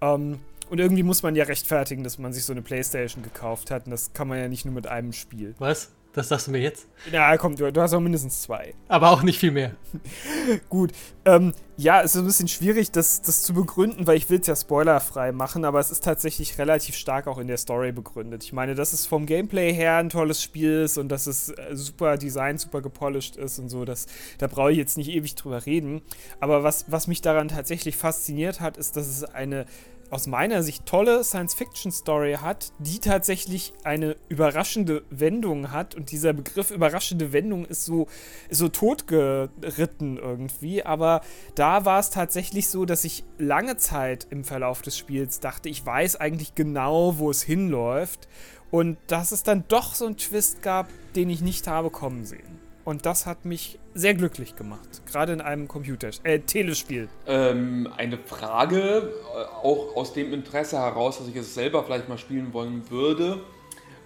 Ähm, 0.00 0.40
und 0.70 0.78
irgendwie 0.78 1.02
muss 1.02 1.22
man 1.22 1.34
ja 1.36 1.44
rechtfertigen, 1.44 2.04
dass 2.04 2.18
man 2.18 2.32
sich 2.32 2.44
so 2.44 2.52
eine 2.52 2.62
PlayStation 2.62 3.22
gekauft 3.22 3.70
hat. 3.70 3.86
Und 3.86 3.92
das 3.92 4.12
kann 4.12 4.28
man 4.28 4.38
ja 4.38 4.48
nicht 4.48 4.64
nur 4.64 4.74
mit 4.74 4.86
einem 4.86 5.12
Spiel. 5.12 5.54
Was? 5.58 5.90
Das 6.12 6.28
sagst 6.28 6.48
du 6.48 6.50
mir 6.50 6.58
jetzt? 6.58 6.88
Ja, 7.12 7.36
komm, 7.36 7.54
du, 7.54 7.70
du 7.70 7.80
hast 7.80 7.94
auch 7.94 8.00
mindestens 8.00 8.42
zwei. 8.42 8.74
Aber 8.88 9.10
auch 9.10 9.22
nicht 9.22 9.38
viel 9.38 9.52
mehr. 9.52 9.76
Gut. 10.68 10.90
Ähm, 11.24 11.52
ja, 11.76 12.02
es 12.02 12.16
ist 12.16 12.20
ein 12.20 12.26
bisschen 12.26 12.48
schwierig, 12.48 12.90
das, 12.90 13.22
das 13.22 13.42
zu 13.44 13.54
begründen, 13.54 14.08
weil 14.08 14.16
ich 14.16 14.28
will 14.28 14.40
es 14.40 14.48
ja 14.48 14.56
spoilerfrei 14.56 15.30
machen, 15.30 15.64
aber 15.64 15.78
es 15.78 15.92
ist 15.92 16.02
tatsächlich 16.02 16.58
relativ 16.58 16.96
stark 16.96 17.28
auch 17.28 17.38
in 17.38 17.46
der 17.46 17.58
Story 17.58 17.92
begründet. 17.92 18.42
Ich 18.42 18.52
meine, 18.52 18.74
dass 18.74 18.92
es 18.92 19.06
vom 19.06 19.24
Gameplay 19.24 19.72
her 19.72 19.96
ein 19.96 20.08
tolles 20.08 20.42
Spiel 20.42 20.82
ist 20.82 20.98
und 20.98 21.10
dass 21.10 21.28
es 21.28 21.50
äh, 21.50 21.76
super 21.76 22.18
designt, 22.18 22.60
super 22.60 22.82
gepolished 22.82 23.36
ist 23.36 23.60
und 23.60 23.68
so, 23.68 23.84
das, 23.84 24.06
da 24.38 24.48
brauche 24.48 24.72
ich 24.72 24.78
jetzt 24.78 24.98
nicht 24.98 25.10
ewig 25.10 25.36
drüber 25.36 25.64
reden. 25.64 26.02
Aber 26.40 26.64
was, 26.64 26.90
was 26.90 27.06
mich 27.06 27.22
daran 27.22 27.46
tatsächlich 27.46 27.96
fasziniert 27.96 28.60
hat, 28.60 28.76
ist, 28.76 28.96
dass 28.96 29.06
es 29.06 29.22
eine 29.22 29.64
aus 30.10 30.26
meiner 30.26 30.62
Sicht 30.62 30.86
tolle 30.86 31.22
Science-Fiction-Story 31.24 32.38
hat, 32.40 32.72
die 32.78 32.98
tatsächlich 32.98 33.72
eine 33.84 34.16
überraschende 34.28 35.04
Wendung 35.10 35.70
hat. 35.70 35.94
Und 35.94 36.10
dieser 36.10 36.32
Begriff 36.32 36.70
überraschende 36.70 37.32
Wendung 37.32 37.64
ist 37.64 37.84
so, 37.84 38.06
ist 38.48 38.58
so 38.58 38.68
totgeritten 38.68 40.18
irgendwie. 40.18 40.84
Aber 40.84 41.20
da 41.54 41.84
war 41.84 42.00
es 42.00 42.10
tatsächlich 42.10 42.68
so, 42.68 42.84
dass 42.84 43.04
ich 43.04 43.24
lange 43.38 43.76
Zeit 43.76 44.26
im 44.30 44.44
Verlauf 44.44 44.82
des 44.82 44.98
Spiels 44.98 45.40
dachte, 45.40 45.68
ich 45.68 45.84
weiß 45.84 46.16
eigentlich 46.16 46.54
genau, 46.54 47.18
wo 47.18 47.30
es 47.30 47.42
hinläuft. 47.42 48.28
Und 48.70 48.98
dass 49.08 49.32
es 49.32 49.42
dann 49.42 49.64
doch 49.68 49.94
so 49.94 50.06
einen 50.06 50.16
Twist 50.16 50.62
gab, 50.62 50.88
den 51.16 51.28
ich 51.30 51.40
nicht 51.40 51.66
habe 51.66 51.90
kommen 51.90 52.24
sehen. 52.24 52.59
Und 52.84 53.06
das 53.06 53.26
hat 53.26 53.44
mich 53.44 53.78
sehr 53.94 54.14
glücklich 54.14 54.56
gemacht. 54.56 55.02
Gerade 55.06 55.32
in 55.32 55.40
einem 55.40 55.68
Computer, 55.68 56.10
äh, 56.24 56.40
Telespiel. 56.40 57.08
Ähm, 57.26 57.88
eine 57.96 58.18
Frage, 58.18 59.12
äh, 59.34 59.44
auch 59.62 59.96
aus 59.96 60.12
dem 60.12 60.32
Interesse 60.32 60.78
heraus, 60.78 61.18
dass 61.18 61.28
ich 61.28 61.36
es 61.36 61.54
selber 61.54 61.84
vielleicht 61.84 62.08
mal 62.08 62.18
spielen 62.18 62.52
wollen 62.52 62.90
würde. 62.90 63.40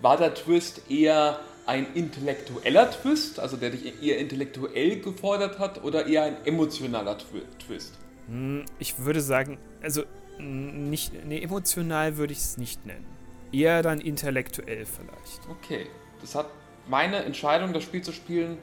War 0.01 0.17
der 0.17 0.35
Twist 0.35 0.91
eher 0.91 1.39
ein 1.67 1.87
intellektueller 1.95 2.91
Twist, 2.91 3.41
also 3.41 3.57
der 3.57 3.71
dich 3.71 4.03
eher 4.03 4.19
intellektuell 4.19 5.01
gefordert 5.01 5.59
hat, 5.59 5.83
oder 5.85 6.07
eher 6.07 6.25
ein 6.25 6.37
emotionaler 6.45 7.17
Twist? 7.59 7.95
Hm, 8.27 8.65
ich 8.79 8.99
würde 8.99 9.21
sagen, 9.21 9.59
also 9.83 10.03
nicht, 10.39 11.13
nee, 11.27 11.41
emotional 11.41 12.17
würde 12.17 12.33
ich 12.33 12.41
es 12.41 12.59
nicht 12.59 12.85
nennen. 12.87 13.07
Eher 13.53 13.83
dann 13.83 14.01
intellektuell 14.01 14.85
vielleicht. 14.85 15.41
Okay, 15.49 15.87
das 16.21 16.35
hat 16.35 16.47
meine 16.89 17.25
Entscheidung, 17.25 17.73
das 17.73 17.83
Spiel 17.83 18.03
zu 18.03 18.13
spielen, 18.13 18.59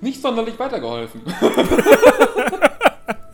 nicht 0.00 0.20
sonderlich 0.20 0.58
weitergeholfen. 0.58 1.22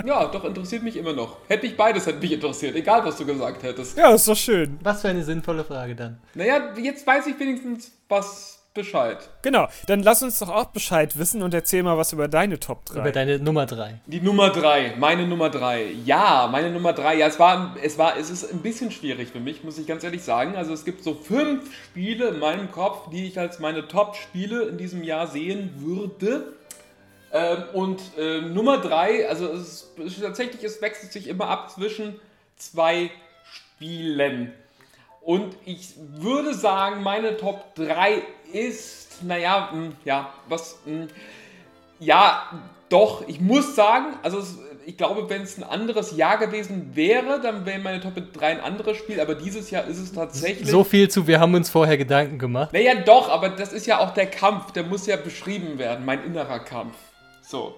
ja, 0.04 0.26
doch 0.26 0.44
interessiert 0.44 0.82
mich 0.82 0.96
immer 0.96 1.12
noch. 1.12 1.38
Hätte 1.48 1.66
ich 1.66 1.76
beides, 1.76 2.06
hätte 2.06 2.18
mich 2.18 2.32
interessiert, 2.32 2.76
egal 2.76 3.04
was 3.04 3.16
du 3.16 3.24
gesagt 3.24 3.62
hättest. 3.62 3.96
Ja, 3.96 4.14
ist 4.14 4.28
doch 4.28 4.36
schön. 4.36 4.78
Was 4.82 5.00
für 5.02 5.08
eine 5.08 5.24
sinnvolle 5.24 5.64
Frage 5.64 5.94
dann. 5.94 6.18
Naja, 6.34 6.74
jetzt 6.76 7.06
weiß 7.06 7.26
ich 7.26 7.38
wenigstens 7.40 7.92
was 8.08 8.57
Bescheid. 8.78 9.28
Genau, 9.42 9.68
dann 9.86 10.02
lass 10.02 10.22
uns 10.22 10.38
doch 10.38 10.48
auch 10.48 10.66
Bescheid 10.66 11.18
wissen 11.18 11.42
und 11.42 11.52
erzähl 11.52 11.82
mal 11.82 11.98
was 11.98 12.12
über 12.12 12.28
deine 12.28 12.60
Top 12.60 12.86
3. 12.86 13.00
Über 13.00 13.12
deine 13.12 13.38
Nummer 13.40 13.66
3. 13.66 14.00
Die 14.06 14.20
Nummer 14.20 14.50
3, 14.50 14.94
meine 14.98 15.26
Nummer 15.26 15.50
3. 15.50 15.92
Ja, 16.04 16.48
meine 16.50 16.70
Nummer 16.70 16.92
3. 16.92 17.16
Ja, 17.16 17.26
es 17.26 17.38
war, 17.38 17.76
es 17.82 17.98
war, 17.98 18.16
es 18.16 18.30
ist 18.30 18.50
ein 18.52 18.60
bisschen 18.60 18.90
schwierig 18.92 19.30
für 19.30 19.40
mich, 19.40 19.64
muss 19.64 19.78
ich 19.78 19.86
ganz 19.86 20.04
ehrlich 20.04 20.22
sagen. 20.22 20.56
Also 20.56 20.72
es 20.72 20.84
gibt 20.84 21.02
so 21.02 21.14
fünf 21.14 21.74
Spiele 21.84 22.28
in 22.28 22.38
meinem 22.38 22.70
Kopf, 22.70 23.10
die 23.10 23.26
ich 23.26 23.38
als 23.38 23.58
meine 23.58 23.88
Top-Spiele 23.88 24.62
in 24.62 24.78
diesem 24.78 25.02
Jahr 25.02 25.26
sehen 25.26 25.74
würde. 25.78 26.52
Ähm, 27.32 27.64
und 27.74 28.00
äh, 28.16 28.40
Nummer 28.40 28.78
3, 28.78 29.28
also 29.28 29.46
es 29.52 29.88
ist 29.98 30.22
tatsächlich, 30.22 30.62
es 30.62 30.80
wechselt 30.80 31.12
sich 31.12 31.26
immer 31.26 31.48
ab 31.48 31.70
zwischen 31.70 32.20
zwei 32.56 33.10
Spielen. 33.76 34.52
Und 35.20 35.56
ich 35.66 35.92
würde 35.98 36.54
sagen, 36.54 37.02
meine 37.02 37.36
Top 37.36 37.74
3 37.74 38.22
ist, 38.52 39.22
naja, 39.22 39.70
mh, 39.72 39.92
ja, 40.04 40.32
was, 40.48 40.78
mh, 40.84 41.06
ja, 42.00 42.50
doch, 42.88 43.26
ich 43.26 43.40
muss 43.40 43.74
sagen, 43.74 44.16
also 44.22 44.38
es, 44.38 44.56
ich 44.86 44.96
glaube, 44.96 45.28
wenn 45.28 45.42
es 45.42 45.58
ein 45.58 45.64
anderes 45.64 46.16
Jahr 46.16 46.38
gewesen 46.38 46.92
wäre, 46.94 47.40
dann 47.42 47.66
wäre 47.66 47.78
meine 47.78 48.00
Top 48.00 48.14
3 48.14 48.46
ein 48.46 48.60
anderes 48.60 48.96
Spiel, 48.96 49.20
aber 49.20 49.34
dieses 49.34 49.70
Jahr 49.70 49.84
ist 49.84 49.98
es 49.98 50.12
tatsächlich. 50.12 50.68
So 50.70 50.82
viel 50.82 51.10
zu, 51.10 51.26
wir 51.26 51.40
haben 51.40 51.54
uns 51.54 51.68
vorher 51.68 51.98
Gedanken 51.98 52.38
gemacht. 52.38 52.72
Naja, 52.72 52.94
doch, 52.94 53.28
aber 53.28 53.50
das 53.50 53.72
ist 53.72 53.86
ja 53.86 53.98
auch 53.98 54.14
der 54.14 54.26
Kampf, 54.26 54.72
der 54.72 54.84
muss 54.84 55.06
ja 55.06 55.16
beschrieben 55.16 55.78
werden, 55.78 56.06
mein 56.06 56.24
innerer 56.24 56.60
Kampf. 56.60 56.94
So. 57.42 57.74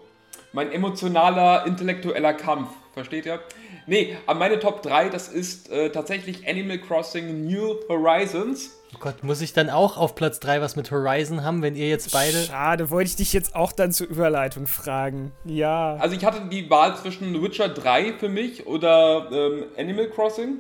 Mein 0.52 0.70
emotionaler, 0.72 1.66
intellektueller 1.66 2.32
Kampf, 2.34 2.70
versteht 2.92 3.26
ihr? 3.26 3.40
Nee, 3.86 4.16
aber 4.26 4.38
meine 4.38 4.60
Top 4.60 4.82
3, 4.82 5.08
das 5.08 5.28
ist 5.28 5.70
äh, 5.70 5.90
tatsächlich 5.90 6.48
Animal 6.48 6.78
Crossing 6.78 7.46
New 7.46 7.74
Horizons. 7.88 8.76
Oh 8.94 8.98
Gott, 8.98 9.22
muss 9.22 9.40
ich 9.40 9.52
dann 9.52 9.70
auch 9.70 9.96
auf 9.96 10.14
Platz 10.16 10.40
3 10.40 10.60
was 10.60 10.74
mit 10.74 10.90
Horizon 10.90 11.44
haben, 11.44 11.62
wenn 11.62 11.76
ihr 11.76 11.88
jetzt 11.88 12.10
beide. 12.12 12.42
Schade, 12.42 12.90
wollte 12.90 13.10
ich 13.10 13.16
dich 13.16 13.32
jetzt 13.32 13.54
auch 13.54 13.70
dann 13.72 13.92
zur 13.92 14.08
Überleitung 14.08 14.66
fragen. 14.66 15.32
Ja. 15.44 15.94
Also 15.96 16.16
ich 16.16 16.24
hatte 16.24 16.40
die 16.50 16.68
Wahl 16.70 16.96
zwischen 16.96 17.40
Witcher 17.40 17.68
3 17.68 18.14
für 18.14 18.28
mich 18.28 18.66
oder 18.66 19.28
ähm, 19.30 19.64
Animal 19.78 20.08
Crossing. 20.08 20.58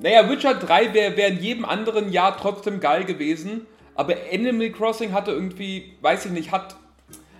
Naja, 0.00 0.28
Witcher 0.28 0.54
3 0.54 0.94
wäre 0.94 1.16
wär 1.16 1.28
in 1.28 1.40
jedem 1.40 1.64
anderen 1.66 2.10
Jahr 2.12 2.36
trotzdem 2.36 2.80
geil 2.80 3.04
gewesen, 3.04 3.66
aber 3.94 4.14
Animal 4.32 4.70
Crossing 4.70 5.12
hatte 5.12 5.32
irgendwie, 5.32 5.96
weiß 6.00 6.26
ich 6.26 6.32
nicht, 6.32 6.52
hat, 6.52 6.76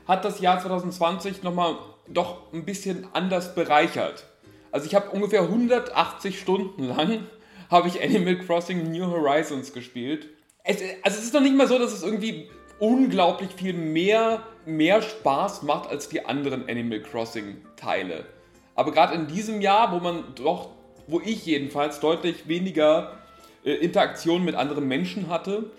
hat 0.06 0.24
das 0.24 0.40
Jahr 0.40 0.60
2020 0.60 1.42
nochmal 1.42 1.76
doch 2.08 2.52
ein 2.52 2.64
bisschen 2.64 3.06
anders 3.14 3.54
bereichert. 3.54 4.24
Also 4.70 4.86
ich 4.86 4.94
habe 4.94 5.10
ungefähr 5.10 5.42
180 5.42 6.38
Stunden 6.38 6.84
lang 6.84 7.26
habe 7.70 7.88
ich 7.88 8.02
Animal 8.02 8.38
Crossing 8.38 8.90
New 8.90 9.06
Horizons 9.06 9.72
gespielt. 9.72 10.28
Es, 10.64 10.78
also 11.02 11.18
es 11.18 11.24
ist 11.24 11.34
noch 11.34 11.40
nicht 11.40 11.56
mal 11.56 11.68
so, 11.68 11.78
dass 11.78 11.92
es 11.92 12.02
irgendwie 12.02 12.48
unglaublich 12.78 13.50
viel 13.52 13.72
mehr, 13.72 14.42
mehr 14.64 15.02
Spaß 15.02 15.62
macht 15.62 15.88
als 15.88 16.08
die 16.08 16.24
anderen 16.24 16.68
Animal 16.68 17.00
Crossing 17.00 17.58
Teile. 17.76 18.26
Aber 18.74 18.92
gerade 18.92 19.14
in 19.14 19.26
diesem 19.26 19.60
Jahr, 19.60 19.92
wo 19.92 19.98
man 19.98 20.34
doch, 20.34 20.70
wo 21.06 21.20
ich 21.20 21.46
jedenfalls 21.46 22.00
deutlich 22.00 22.48
weniger 22.48 23.18
äh, 23.64 23.72
Interaktion 23.72 24.44
mit 24.44 24.54
anderen 24.54 24.86
Menschen 24.86 25.28
hatte, 25.28 25.70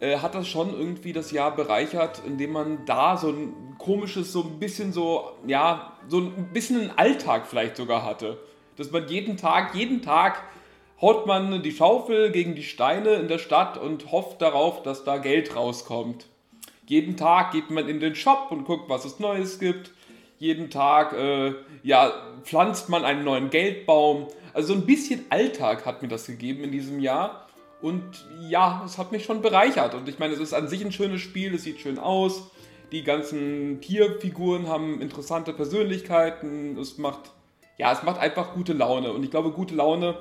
äh, 0.00 0.18
hat 0.18 0.34
das 0.34 0.48
schon 0.48 0.72
irgendwie 0.72 1.12
das 1.12 1.30
Jahr 1.30 1.54
bereichert, 1.54 2.22
indem 2.26 2.52
man 2.52 2.84
da 2.86 3.16
so 3.16 3.28
ein 3.28 3.76
komisches, 3.78 4.32
so 4.32 4.42
ein 4.42 4.58
bisschen 4.58 4.92
so, 4.92 5.32
ja, 5.46 5.92
so 6.08 6.18
ein 6.18 6.50
bisschen 6.52 6.80
einen 6.80 6.90
Alltag 6.96 7.46
vielleicht 7.46 7.76
sogar 7.76 8.04
hatte. 8.04 8.38
Dass 8.76 8.90
man 8.90 9.08
jeden 9.08 9.36
Tag, 9.36 9.74
jeden 9.74 10.02
Tag 10.02 10.42
haut 11.00 11.26
man 11.26 11.62
die 11.62 11.72
Schaufel 11.72 12.30
gegen 12.30 12.54
die 12.54 12.62
Steine 12.62 13.14
in 13.14 13.28
der 13.28 13.38
Stadt 13.38 13.78
und 13.78 14.10
hofft 14.12 14.40
darauf, 14.40 14.82
dass 14.82 15.04
da 15.04 15.18
Geld 15.18 15.54
rauskommt. 15.54 16.26
Jeden 16.86 17.16
Tag 17.16 17.52
geht 17.52 17.70
man 17.70 17.88
in 17.88 18.00
den 18.00 18.14
Shop 18.14 18.48
und 18.50 18.64
guckt, 18.64 18.88
was 18.88 19.04
es 19.04 19.18
Neues 19.18 19.58
gibt. 19.58 19.90
Jeden 20.38 20.70
Tag 20.70 21.12
äh, 21.12 21.54
ja, 21.82 22.12
pflanzt 22.42 22.88
man 22.88 23.04
einen 23.04 23.24
neuen 23.24 23.50
Geldbaum. 23.50 24.28
Also 24.52 24.68
so 24.68 24.74
ein 24.74 24.86
bisschen 24.86 25.24
Alltag 25.30 25.84
hat 25.84 26.02
mir 26.02 26.08
das 26.08 26.26
gegeben 26.26 26.62
in 26.64 26.72
diesem 26.72 27.00
Jahr. 27.00 27.46
Und 27.82 28.26
ja, 28.48 28.82
es 28.86 28.98
hat 28.98 29.12
mich 29.12 29.24
schon 29.24 29.42
bereichert. 29.42 29.94
Und 29.94 30.08
ich 30.08 30.18
meine, 30.18 30.34
es 30.34 30.40
ist 30.40 30.54
an 30.54 30.68
sich 30.68 30.84
ein 30.84 30.92
schönes 30.92 31.20
Spiel, 31.20 31.54
es 31.54 31.64
sieht 31.64 31.80
schön 31.80 31.98
aus. 31.98 32.50
Die 32.92 33.02
ganzen 33.02 33.80
Tierfiguren 33.80 34.68
haben 34.68 35.00
interessante 35.00 35.52
Persönlichkeiten. 35.52 36.78
Es 36.78 36.98
macht, 36.98 37.32
ja, 37.78 37.92
es 37.92 38.02
macht 38.02 38.20
einfach 38.20 38.54
gute 38.54 38.72
Laune. 38.72 39.12
Und 39.12 39.24
ich 39.24 39.30
glaube, 39.30 39.50
gute 39.50 39.74
Laune, 39.74 40.16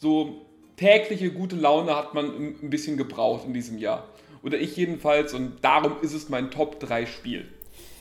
so 0.00 0.46
tägliche 0.76 1.30
gute 1.30 1.56
Laune 1.56 1.94
hat 1.94 2.14
man 2.14 2.26
ein 2.26 2.70
bisschen 2.70 2.96
gebraucht 2.96 3.44
in 3.46 3.52
diesem 3.52 3.78
Jahr. 3.78 4.08
Oder 4.42 4.58
ich 4.58 4.76
jedenfalls. 4.76 5.34
Und 5.34 5.62
darum 5.62 5.92
ist 6.00 6.14
es 6.14 6.28
mein 6.30 6.50
Top 6.50 6.80
3 6.80 7.06
Spiel. 7.06 7.46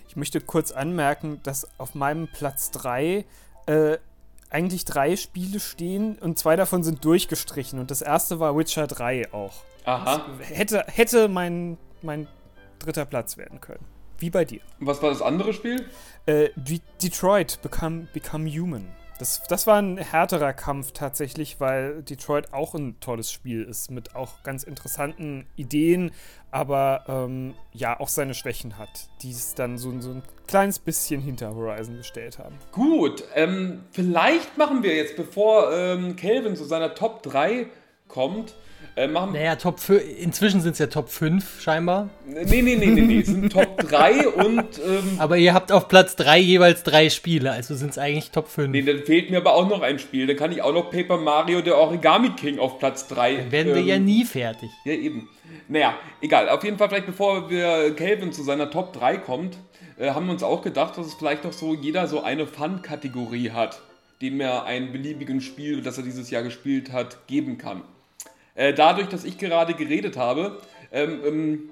Ich 0.07 0.15
möchte 0.15 0.41
kurz 0.41 0.71
anmerken, 0.71 1.41
dass 1.43 1.67
auf 1.77 1.93
meinem 1.93 2.27
Platz 2.27 2.71
3 2.71 3.25
äh, 3.67 3.97
eigentlich 4.49 4.85
drei 4.85 5.15
Spiele 5.15 5.59
stehen 5.59 6.17
und 6.17 6.39
zwei 6.39 6.55
davon 6.55 6.83
sind 6.83 7.05
durchgestrichen. 7.05 7.79
Und 7.79 7.91
das 7.91 8.01
erste 8.01 8.39
war 8.39 8.57
Witcher 8.57 8.87
3 8.87 9.33
auch. 9.33 9.53
Aha. 9.85 10.25
Das 10.39 10.49
hätte, 10.49 10.85
hätte 10.87 11.27
mein, 11.27 11.77
mein 12.01 12.27
dritter 12.79 13.05
Platz 13.05 13.37
werden 13.37 13.61
können. 13.61 13.85
Wie 14.17 14.29
bei 14.29 14.45
dir. 14.45 14.61
Was 14.79 15.01
war 15.01 15.09
das 15.09 15.21
andere 15.21 15.53
Spiel? 15.53 15.85
Äh, 16.25 16.49
De 16.55 16.79
Detroit 17.01 17.61
Become, 17.61 18.07
Become 18.13 18.49
Human. 18.49 18.87
Das, 19.19 19.43
das 19.43 19.67
war 19.67 19.81
ein 19.81 19.97
härterer 19.97 20.53
Kampf 20.53 20.93
tatsächlich, 20.93 21.59
weil 21.59 22.03
Detroit 22.03 22.53
auch 22.53 22.73
ein 22.73 22.97
tolles 23.01 23.31
Spiel 23.31 23.63
ist, 23.63 23.91
mit 23.91 24.15
auch 24.15 24.43
ganz 24.43 24.63
interessanten 24.63 25.45
Ideen, 25.57 26.11
aber 26.51 27.03
ähm, 27.09 27.53
ja, 27.73 27.99
auch 27.99 28.07
seine 28.07 28.33
Schwächen 28.33 28.77
hat, 28.77 29.09
die 29.21 29.31
es 29.31 29.55
dann 29.55 29.77
so, 29.77 29.99
so 29.99 30.11
ein 30.11 30.23
kleines 30.47 30.79
bisschen 30.79 31.21
hinter 31.21 31.53
Horizon 31.53 31.97
gestellt 31.97 32.39
haben. 32.39 32.55
Gut, 32.71 33.25
ähm, 33.35 33.83
vielleicht 33.91 34.57
machen 34.57 34.83
wir 34.83 34.95
jetzt, 34.95 35.17
bevor 35.17 35.73
ähm, 35.73 36.15
Kelvin 36.15 36.55
zu 36.55 36.63
seiner 36.63 36.95
Top 36.95 37.21
3 37.23 37.67
kommt, 38.07 38.55
äh, 38.95 39.07
machen 39.07 39.33
Naja, 39.33 39.55
Top 39.55 39.79
5, 39.79 40.01
inzwischen 40.19 40.61
sind 40.61 40.73
es 40.73 40.79
ja 40.79 40.87
Top 40.87 41.09
5 41.09 41.61
scheinbar. 41.61 42.09
Nee, 42.25 42.61
nee, 42.61 42.75
nee, 42.75 42.85
nee, 42.87 43.01
nee, 43.01 43.19
es 43.19 43.27
sind 43.27 43.51
Top 43.51 43.77
3 43.89 44.27
und. 44.27 44.65
Ähm, 44.79 45.15
Aber 45.17 45.37
ihr 45.37 45.53
habt 45.53 45.71
auf 45.71 45.87
Platz 45.87 46.15
3 46.15 46.39
jeweils 46.39 46.83
drei 46.83 47.09
Spiele, 47.09 47.51
also 47.51 47.75
sind 47.75 47.91
es 47.91 47.97
eigentlich 47.97 48.31
Top 48.31 48.47
5. 48.47 48.69
nee, 48.71 48.81
dann 48.81 48.99
fehlt 48.99 49.29
mir 49.29 49.37
aber 49.37 49.53
auch 49.53 49.67
noch 49.67 49.81
ein 49.81 49.99
Spiel. 49.99 50.27
Dann 50.27 50.35
kann 50.35 50.51
ich 50.51 50.61
auch 50.61 50.73
noch 50.73 50.91
Paper 50.91 51.17
Mario, 51.17 51.61
der 51.61 51.77
Origami 51.77 52.31
King, 52.31 52.59
auf 52.59 52.79
Platz 52.79 53.07
3. 53.07 53.35
Dann 53.35 53.51
werden 53.51 53.75
wir 53.75 53.81
ja 53.81 53.99
nie 53.99 54.25
fertig. 54.25 54.69
Ja, 54.85 54.93
eben. 54.93 55.29
Naja, 55.67 55.95
egal. 56.21 56.49
Auf 56.49 56.63
jeden 56.63 56.77
Fall, 56.77 56.89
vielleicht 56.89 57.05
bevor 57.07 57.49
wir 57.49 57.95
Kelvin 57.95 58.31
zu 58.31 58.43
seiner 58.43 58.69
Top 58.69 58.93
3 58.93 59.17
kommt, 59.17 59.57
äh, 59.97 60.11
haben 60.11 60.25
wir 60.27 60.33
uns 60.33 60.43
auch 60.43 60.61
gedacht, 60.61 60.97
dass 60.97 61.07
es 61.07 61.13
vielleicht 61.13 61.45
doch 61.45 61.53
so 61.53 61.73
jeder 61.75 62.07
so 62.07 62.21
eine 62.23 62.47
Fun-Kategorie 62.47 63.51
hat, 63.51 63.81
dem 64.21 64.39
er 64.41 64.65
ein 64.65 64.91
beliebigen 64.91 65.41
Spiel, 65.41 65.81
das 65.81 65.97
er 65.97 66.03
dieses 66.03 66.29
Jahr 66.29 66.43
gespielt 66.43 66.91
hat, 66.91 67.27
geben 67.27 67.57
kann. 67.57 67.83
Äh, 68.59 68.73
dadurch, 68.73 69.07
dass 69.07 69.23
ich 69.23 69.37
gerade 69.37 69.73
geredet 69.73 70.17
habe, 70.17 70.59
ähm, 70.91 71.21
ähm, 71.25 71.69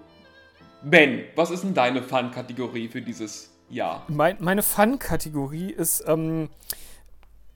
Ben, 0.83 1.25
was 1.35 1.51
ist 1.51 1.65
denn 1.65 1.73
deine 1.73 2.01
Fun-Kategorie 2.01 2.87
für 2.87 3.01
dieses 3.01 3.49
Jahr? 3.69 4.05
Mein, 4.07 4.37
meine 4.39 4.63
Fun-Kategorie 4.63 5.69
ist 5.69 6.05
ähm, 6.07 6.47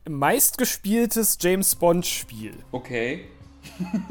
meistgespieltes 0.09 1.37
James 1.39 1.75
Bond-Spiel. 1.75 2.55
Okay. 2.73 3.23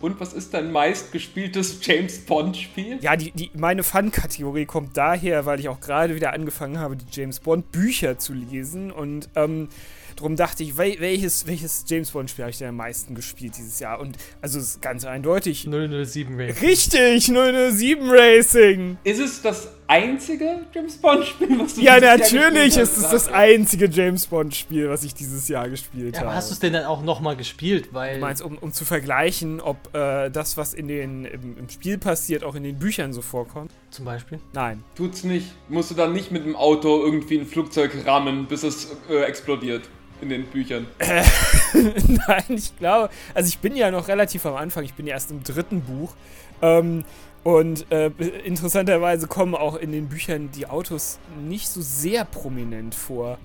Und 0.00 0.20
was 0.20 0.32
ist 0.32 0.54
dein 0.54 0.70
meistgespieltes 0.70 1.84
James 1.84 2.18
Bond-Spiel? 2.24 2.98
Ja, 3.00 3.16
die, 3.16 3.32
die, 3.32 3.50
meine 3.54 3.82
Fun-Kategorie 3.82 4.66
kommt 4.66 4.96
daher, 4.96 5.44
weil 5.44 5.58
ich 5.58 5.68
auch 5.68 5.80
gerade 5.80 6.14
wieder 6.14 6.32
angefangen 6.32 6.78
habe, 6.78 6.94
die 6.94 7.06
James 7.10 7.40
Bond-Bücher 7.40 8.16
zu 8.18 8.32
lesen. 8.32 8.92
Und 8.92 9.28
ähm, 9.34 9.70
darum 10.16 10.36
dachte 10.36 10.62
ich, 10.62 10.76
wel, 10.76 10.96
welches, 10.98 11.46
welches 11.46 11.84
James 11.86 12.10
Bond-Spiel 12.10 12.44
habe 12.44 12.50
ich 12.50 12.58
denn 12.58 12.68
am 12.68 12.76
meisten 12.76 13.14
gespielt 13.14 13.56
dieses 13.56 13.78
Jahr? 13.78 14.00
Und 14.00 14.16
also 14.40 14.58
es 14.58 14.70
ist 14.70 14.82
ganz 14.82 15.04
eindeutig. 15.04 15.68
007 15.70 16.40
Race. 16.40 16.60
Richtig, 16.62 17.26
007 17.26 18.08
Racing. 18.08 18.98
Ist 19.04 19.20
es 19.20 19.42
das 19.42 19.68
einzige 19.86 20.64
James 20.74 20.96
Bond-Spiel, 20.96 21.58
was 21.60 21.74
du 21.74 21.80
Ja, 21.82 22.00
dieses 22.00 22.32
Jahr 22.32 22.50
natürlich 22.50 22.64
gespielt 22.64 22.82
ist 22.88 22.96
es 22.96 23.08
das 23.10 23.28
einzige 23.28 23.86
James 23.86 24.26
Bond-Spiel, 24.26 24.88
was 24.88 25.04
ich 25.04 25.14
dieses 25.14 25.46
Jahr 25.48 25.68
gespielt 25.68 26.14
Ja, 26.14 26.20
habe. 26.20 26.30
aber 26.30 26.36
hast 26.36 26.50
du 26.50 26.54
es 26.54 26.58
denn 26.60 26.72
dann 26.72 26.86
auch 26.86 27.02
nochmal 27.02 27.36
gespielt? 27.36 27.90
Weil 27.92 28.14
Du 28.14 28.20
meinst, 28.20 28.42
um, 28.42 28.58
um 28.58 28.72
zu 28.72 28.84
vergleichen, 28.84 29.60
ob 29.60 29.94
äh, 29.94 30.30
das, 30.30 30.56
was 30.56 30.74
in 30.74 30.88
den, 30.88 31.24
im, 31.24 31.58
im 31.58 31.68
Spiel 31.68 31.98
passiert, 31.98 32.42
auch 32.42 32.54
in 32.54 32.62
den 32.64 32.78
Büchern 32.78 33.12
so 33.12 33.22
vorkommt? 33.22 33.70
zum 33.90 34.04
Beispiel? 34.04 34.38
Nein. 34.52 34.82
Tut's 34.94 35.24
nicht. 35.24 35.46
Musst 35.70 35.90
du 35.90 35.94
dann 35.94 36.12
nicht 36.12 36.30
mit 36.30 36.44
dem 36.44 36.54
Auto 36.54 37.02
irgendwie 37.02 37.38
ein 37.38 37.46
Flugzeug 37.46 37.92
rammen, 38.04 38.46
bis 38.46 38.62
es 38.62 38.88
äh, 39.08 39.22
explodiert 39.22 39.88
in 40.20 40.28
den 40.28 40.44
Büchern. 40.46 40.86
Nein, 41.72 42.44
ich 42.48 42.76
glaube, 42.78 43.10
also 43.34 43.48
ich 43.48 43.58
bin 43.58 43.76
ja 43.76 43.90
noch 43.90 44.08
relativ 44.08 44.46
am 44.46 44.56
Anfang, 44.56 44.84
ich 44.84 44.94
bin 44.94 45.06
ja 45.06 45.14
erst 45.14 45.30
im 45.30 45.42
dritten 45.42 45.82
Buch. 45.82 46.14
Ähm, 46.62 47.04
Und 47.44 47.90
äh, 47.92 48.10
interessanterweise 48.44 49.28
kommen 49.28 49.54
auch 49.54 49.76
in 49.76 49.92
den 49.92 50.08
Büchern 50.08 50.50
die 50.50 50.66
Autos 50.66 51.20
nicht 51.46 51.68
so 51.68 51.80
sehr 51.80 52.24
prominent 52.24 52.92
vor. 52.94 53.38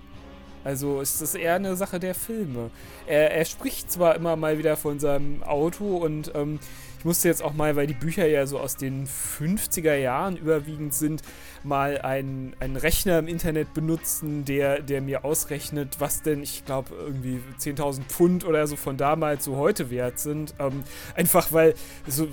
Also 0.64 1.02
ist 1.02 1.22
das 1.22 1.36
eher 1.36 1.56
eine 1.56 1.76
Sache 1.76 2.00
der 2.00 2.16
Filme. 2.16 2.72
Er, 3.06 3.32
er 3.32 3.46
spricht 3.46 3.92
zwar 3.92 4.16
immer 4.16 4.36
mal 4.36 4.58
wieder 4.58 4.76
von 4.76 5.00
seinem 5.00 5.44
Auto 5.44 5.98
und 5.98 6.32
ähm, 6.34 6.60
ich 7.02 7.06
musste 7.06 7.28
jetzt 7.30 7.42
auch 7.42 7.54
mal, 7.54 7.76
weil 7.76 7.88
die 7.88 7.96
Bücher 7.96 8.28
ja 8.28 8.46
so 8.46 8.60
aus 8.60 8.76
den 8.76 9.08
50er 9.08 9.96
Jahren 9.96 10.38
überwiegend 10.38 10.94
sind, 10.94 11.24
mal 11.64 12.00
einen, 12.00 12.56
einen 12.60 12.76
Rechner 12.76 13.18
im 13.18 13.28
Internet 13.28 13.74
benutzen, 13.74 14.46
der, 14.46 14.84
der 14.84 15.02
mir 15.02 15.26
ausrechnet, 15.26 15.96
was 15.98 16.22
denn, 16.22 16.44
ich 16.44 16.64
glaube, 16.64 16.94
irgendwie 16.94 17.40
10.000 17.60 18.04
Pfund 18.04 18.46
oder 18.46 18.68
so 18.68 18.76
von 18.76 18.98
damals 18.98 19.46
so 19.46 19.56
heute 19.56 19.90
wert 19.90 20.20
sind. 20.20 20.54
Ähm, 20.60 20.84
einfach 21.16 21.52
weil 21.52 21.74
so 22.06 22.28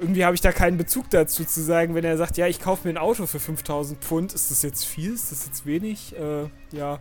irgendwie 0.00 0.24
habe 0.24 0.34
ich 0.34 0.40
da 0.40 0.50
keinen 0.50 0.76
Bezug 0.76 1.08
dazu 1.10 1.44
zu 1.44 1.62
sagen, 1.62 1.94
wenn 1.94 2.04
er 2.04 2.16
sagt, 2.16 2.36
ja, 2.38 2.48
ich 2.48 2.58
kaufe 2.58 2.88
mir 2.88 2.94
ein 2.94 2.98
Auto 2.98 3.26
für 3.26 3.38
5000 3.38 4.02
Pfund, 4.02 4.32
ist 4.32 4.50
das 4.50 4.62
jetzt 4.62 4.84
viel, 4.84 5.14
ist 5.14 5.30
das 5.30 5.46
jetzt 5.46 5.66
wenig? 5.66 6.16
Äh, 6.18 6.48
ja, 6.76 6.98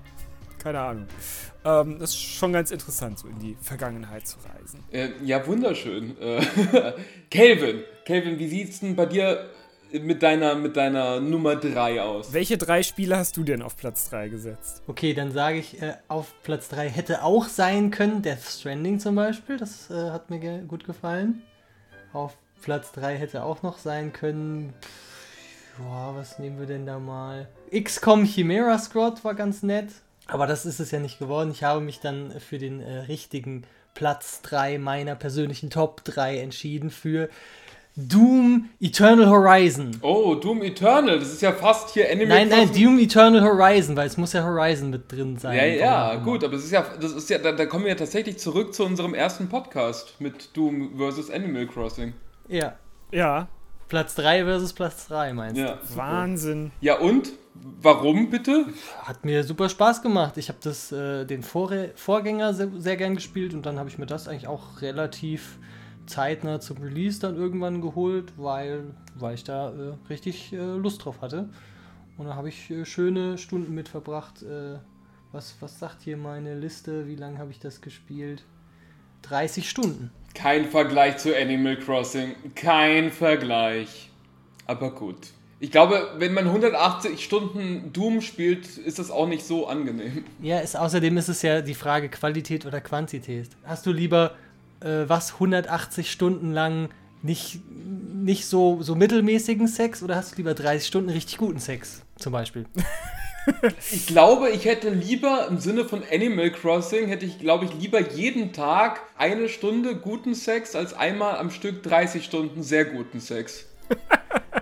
keine 0.62 0.80
Ahnung. 0.80 1.08
Ähm, 1.66 2.00
das 2.00 2.12
ist 2.12 2.22
schon 2.22 2.54
ganz 2.54 2.72
interessant, 2.72 3.20
so 3.20 3.28
in 3.28 3.40
die 3.40 3.58
Vergangenheit 3.62 4.28
zu 4.28 4.38
reisen. 4.40 4.84
Äh, 4.92 5.10
ja, 5.24 5.46
wunderschön. 5.46 6.18
Äh, 6.20 6.42
Kelvin, 7.30 7.84
Kelvin, 8.06 8.40
wie 8.40 8.48
sieht 8.48 8.70
es 8.70 8.80
denn 8.80 8.96
bei 8.96 9.06
dir 9.06 9.50
mit 9.92 10.24
deiner, 10.24 10.56
mit 10.56 10.78
deiner 10.78 11.20
Nummer 11.20 11.56
3 11.56 12.02
aus? 12.02 12.34
Welche 12.34 12.58
drei 12.58 12.84
Spiele 12.84 13.18
hast 13.18 13.36
du 13.38 13.44
denn 13.44 13.62
auf 13.62 13.76
Platz 13.76 14.10
3 14.10 14.30
gesetzt? 14.30 14.82
Okay, 14.88 15.14
dann 15.14 15.32
sage 15.32 15.58
ich, 15.58 15.82
äh, 15.82 15.96
auf 16.08 16.34
Platz 16.44 16.70
3 16.70 16.90
hätte 16.90 17.24
auch 17.24 17.48
sein 17.48 17.92
können 17.92 18.22
Death 18.22 18.44
Stranding 18.44 19.00
zum 19.00 19.16
Beispiel. 19.16 19.58
Das 19.58 19.90
äh, 19.90 20.12
hat 20.12 20.30
mir 20.30 20.40
ge 20.40 20.62
gut 20.68 20.86
gefallen. 20.86 21.42
Auf 22.14 22.38
Platz 22.62 22.92
3 22.94 23.18
hätte 23.18 23.44
auch 23.44 23.64
noch 23.64 23.78
sein 23.78 24.14
können. 24.14 24.74
Pff, 24.82 25.80
boah, 25.80 26.14
was 26.16 26.40
nehmen 26.40 26.60
wir 26.60 26.68
denn 26.68 26.86
da 26.86 27.00
mal? 27.00 27.48
XCOM 27.74 28.26
Chimera 28.26 28.78
Squad 28.78 29.24
war 29.24 29.36
ganz 29.36 29.64
nett. 29.64 29.90
Aber 30.28 30.48
das 30.48 30.66
ist 30.66 30.80
es 30.80 30.92
ja 30.92 31.00
nicht 31.00 31.20
geworden. 31.20 31.52
Ich 31.52 31.64
habe 31.64 31.82
mich 31.82 32.00
dann 32.00 32.40
für 32.40 32.58
den 32.58 32.82
äh, 32.82 33.00
richtigen 33.00 33.64
Platz 33.94 34.42
3 34.44 34.78
meiner 34.78 35.16
persönlichen 35.16 35.70
Top 35.70 36.04
3 36.06 36.40
entschieden 36.40 36.90
für 36.90 37.30
Doom 37.98 38.70
Eternal 38.80 39.30
Horizon. 39.30 39.92
Oh, 40.02 40.36
Doom 40.36 40.64
Eternal, 40.64 41.20
das 41.20 41.34
ist 41.34 41.42
ja 41.42 41.52
fast 41.52 41.90
hier 41.90 42.10
Animal 42.10 42.28
Nein, 42.28 42.48
nein, 42.48 42.72
Doom 42.74 42.98
Eternal 43.00 43.42
Horizon, 43.42 43.98
weil 43.98 44.08
es 44.08 44.16
muss 44.16 44.32
ja 44.32 44.46
Horizon 44.46 44.92
mit 44.92 45.12
drin 45.12 45.38
sein. 45.38 45.58
Ja, 45.58 45.66
ja, 45.66 46.16
gut, 46.16 46.44
aber 46.46 46.54
es 46.54 46.64
ist 46.64 46.72
ja, 46.72 46.86
das 47.00 47.12
ist 47.12 47.30
ja, 47.30 47.38
da, 47.38 47.52
da, 47.52 47.66
kommen 47.66 47.84
wir 47.84 47.92
ja 47.92 47.98
tatsächlich 47.98 48.40
zurück 48.40 48.74
zu 48.74 48.86
unserem 48.86 49.14
ersten 49.14 49.50
Podcast 49.50 50.16
mit 50.20 50.56
Doom 50.56 50.98
vs. 50.98 51.30
Animal 51.30 51.68
Crossing. 51.68 52.14
Ja. 52.48 52.76
Ja. 53.12 53.50
Platz 53.90 54.16
3 54.16 54.46
versus 54.46 54.72
Platz 54.72 55.08
3, 55.10 55.34
meinst 55.34 55.58
du? 55.58 55.66
Ja, 55.66 55.78
Wahnsinn. 55.96 56.72
Ja, 56.80 56.98
und? 56.98 57.34
Warum 57.54 58.30
bitte? 58.30 58.66
Hat 59.04 59.26
mir 59.26 59.44
super 59.44 59.70
Spaß 59.70 60.02
gemacht. 60.02 60.38
Ich 60.38 60.50
habe 60.50 60.60
das 60.62 60.92
äh, 60.92 61.26
den 61.26 61.44
Vor 61.44 61.72
Vorgänger 61.96 62.54
sehr, 62.54 62.70
sehr 62.78 62.98
gern 62.98 63.16
gespielt 63.16 63.54
und 63.54 63.66
dann 63.66 63.78
habe 63.78 63.90
ich 63.90 63.98
mir 63.98 64.06
das 64.06 64.28
eigentlich 64.28 64.48
auch 64.48 64.82
relativ 64.82 65.60
zeitnah 66.06 66.60
zum 66.60 66.78
Release 66.78 67.20
dann 67.20 67.36
irgendwann 67.36 67.82
geholt, 67.82 68.34
weil, 68.38 68.96
weil 69.16 69.36
ich 69.36 69.44
da 69.44 69.70
äh, 69.70 69.94
richtig 70.10 70.54
äh, 70.54 70.58
Lust 70.58 71.06
drauf 71.06 71.22
hatte. 71.22 71.50
Und 72.18 72.28
da 72.28 72.36
habe 72.36 72.50
ich 72.50 72.70
äh, 72.72 72.86
schöne 72.86 73.38
Stunden 73.38 73.74
mit 73.74 73.90
verbracht. 73.90 74.44
Äh, 74.44 74.80
was, 75.32 75.56
was 75.60 75.80
sagt 75.80 76.02
hier 76.02 76.18
meine 76.18 76.60
Liste? 76.60 77.08
Wie 77.08 77.16
lange 77.16 77.38
habe 77.38 77.52
ich 77.52 77.60
das 77.60 77.82
gespielt? 77.82 78.44
30 79.24 79.70
Stunden. 79.70 80.12
Kein 80.34 80.66
Vergleich 80.66 81.18
zu 81.18 81.36
Animal 81.36 81.78
Crossing. 81.78 82.36
Kein 82.56 83.12
Vergleich. 83.12 84.10
Aber 84.68 84.94
gut. 84.94 85.18
Ich 85.64 85.70
glaube, 85.70 86.10
wenn 86.18 86.34
man 86.34 86.48
180 86.48 87.24
Stunden 87.24 87.94
Doom 87.94 88.22
spielt, 88.22 88.78
ist 88.80 88.98
das 88.98 89.12
auch 89.12 89.28
nicht 89.28 89.46
so 89.46 89.68
angenehm. 89.68 90.26
Ja, 90.42 90.58
ist, 90.58 90.76
außerdem 90.76 91.16
ist 91.18 91.30
es 91.30 91.44
ja 91.44 91.62
die 91.62 91.76
Frage 91.76 92.10
Qualität 92.10 92.66
oder 92.66 92.82
Quantität. 92.82 93.48
Hast 93.64 93.86
du 93.86 93.92
lieber 93.92 94.34
äh, 94.80 95.04
was 95.06 95.36
180 95.36 96.12
Stunden 96.12 96.52
lang 96.52 96.90
nicht, 97.22 97.60
nicht 97.70 98.48
so, 98.48 98.82
so 98.82 98.96
mittelmäßigen 98.96 99.68
Sex 99.68 100.02
oder 100.02 100.16
hast 100.16 100.32
du 100.32 100.38
lieber 100.38 100.56
30 100.56 100.88
Stunden 100.88 101.12
richtig 101.12 101.38
guten 101.38 101.60
Sex 101.60 102.02
zum 102.16 102.34
Beispiel? 102.34 102.66
ich 103.92 104.08
glaube, 104.08 104.50
ich 104.50 104.66
hätte 104.66 104.90
lieber 104.90 105.46
im 105.48 105.60
Sinne 105.60 105.86
von 105.86 106.02
Animal 106.12 106.50
Crossing, 106.50 107.08
hätte 107.08 107.28
ich, 107.28 107.38
glaube 107.38 107.66
ich, 107.66 107.74
lieber 107.80 108.00
jeden 108.00 108.52
Tag 108.52 109.02
eine 109.16 109.48
Stunde 109.48 109.96
guten 109.96 110.34
Sex 110.34 110.76
als 110.76 110.96
einmal 110.96 111.38
am 111.38 111.52
Stück 111.52 111.84
30 111.84 112.26
Stunden 112.26 112.64
sehr 112.64 112.86
guten 112.86 113.20
Sex. 113.20 113.66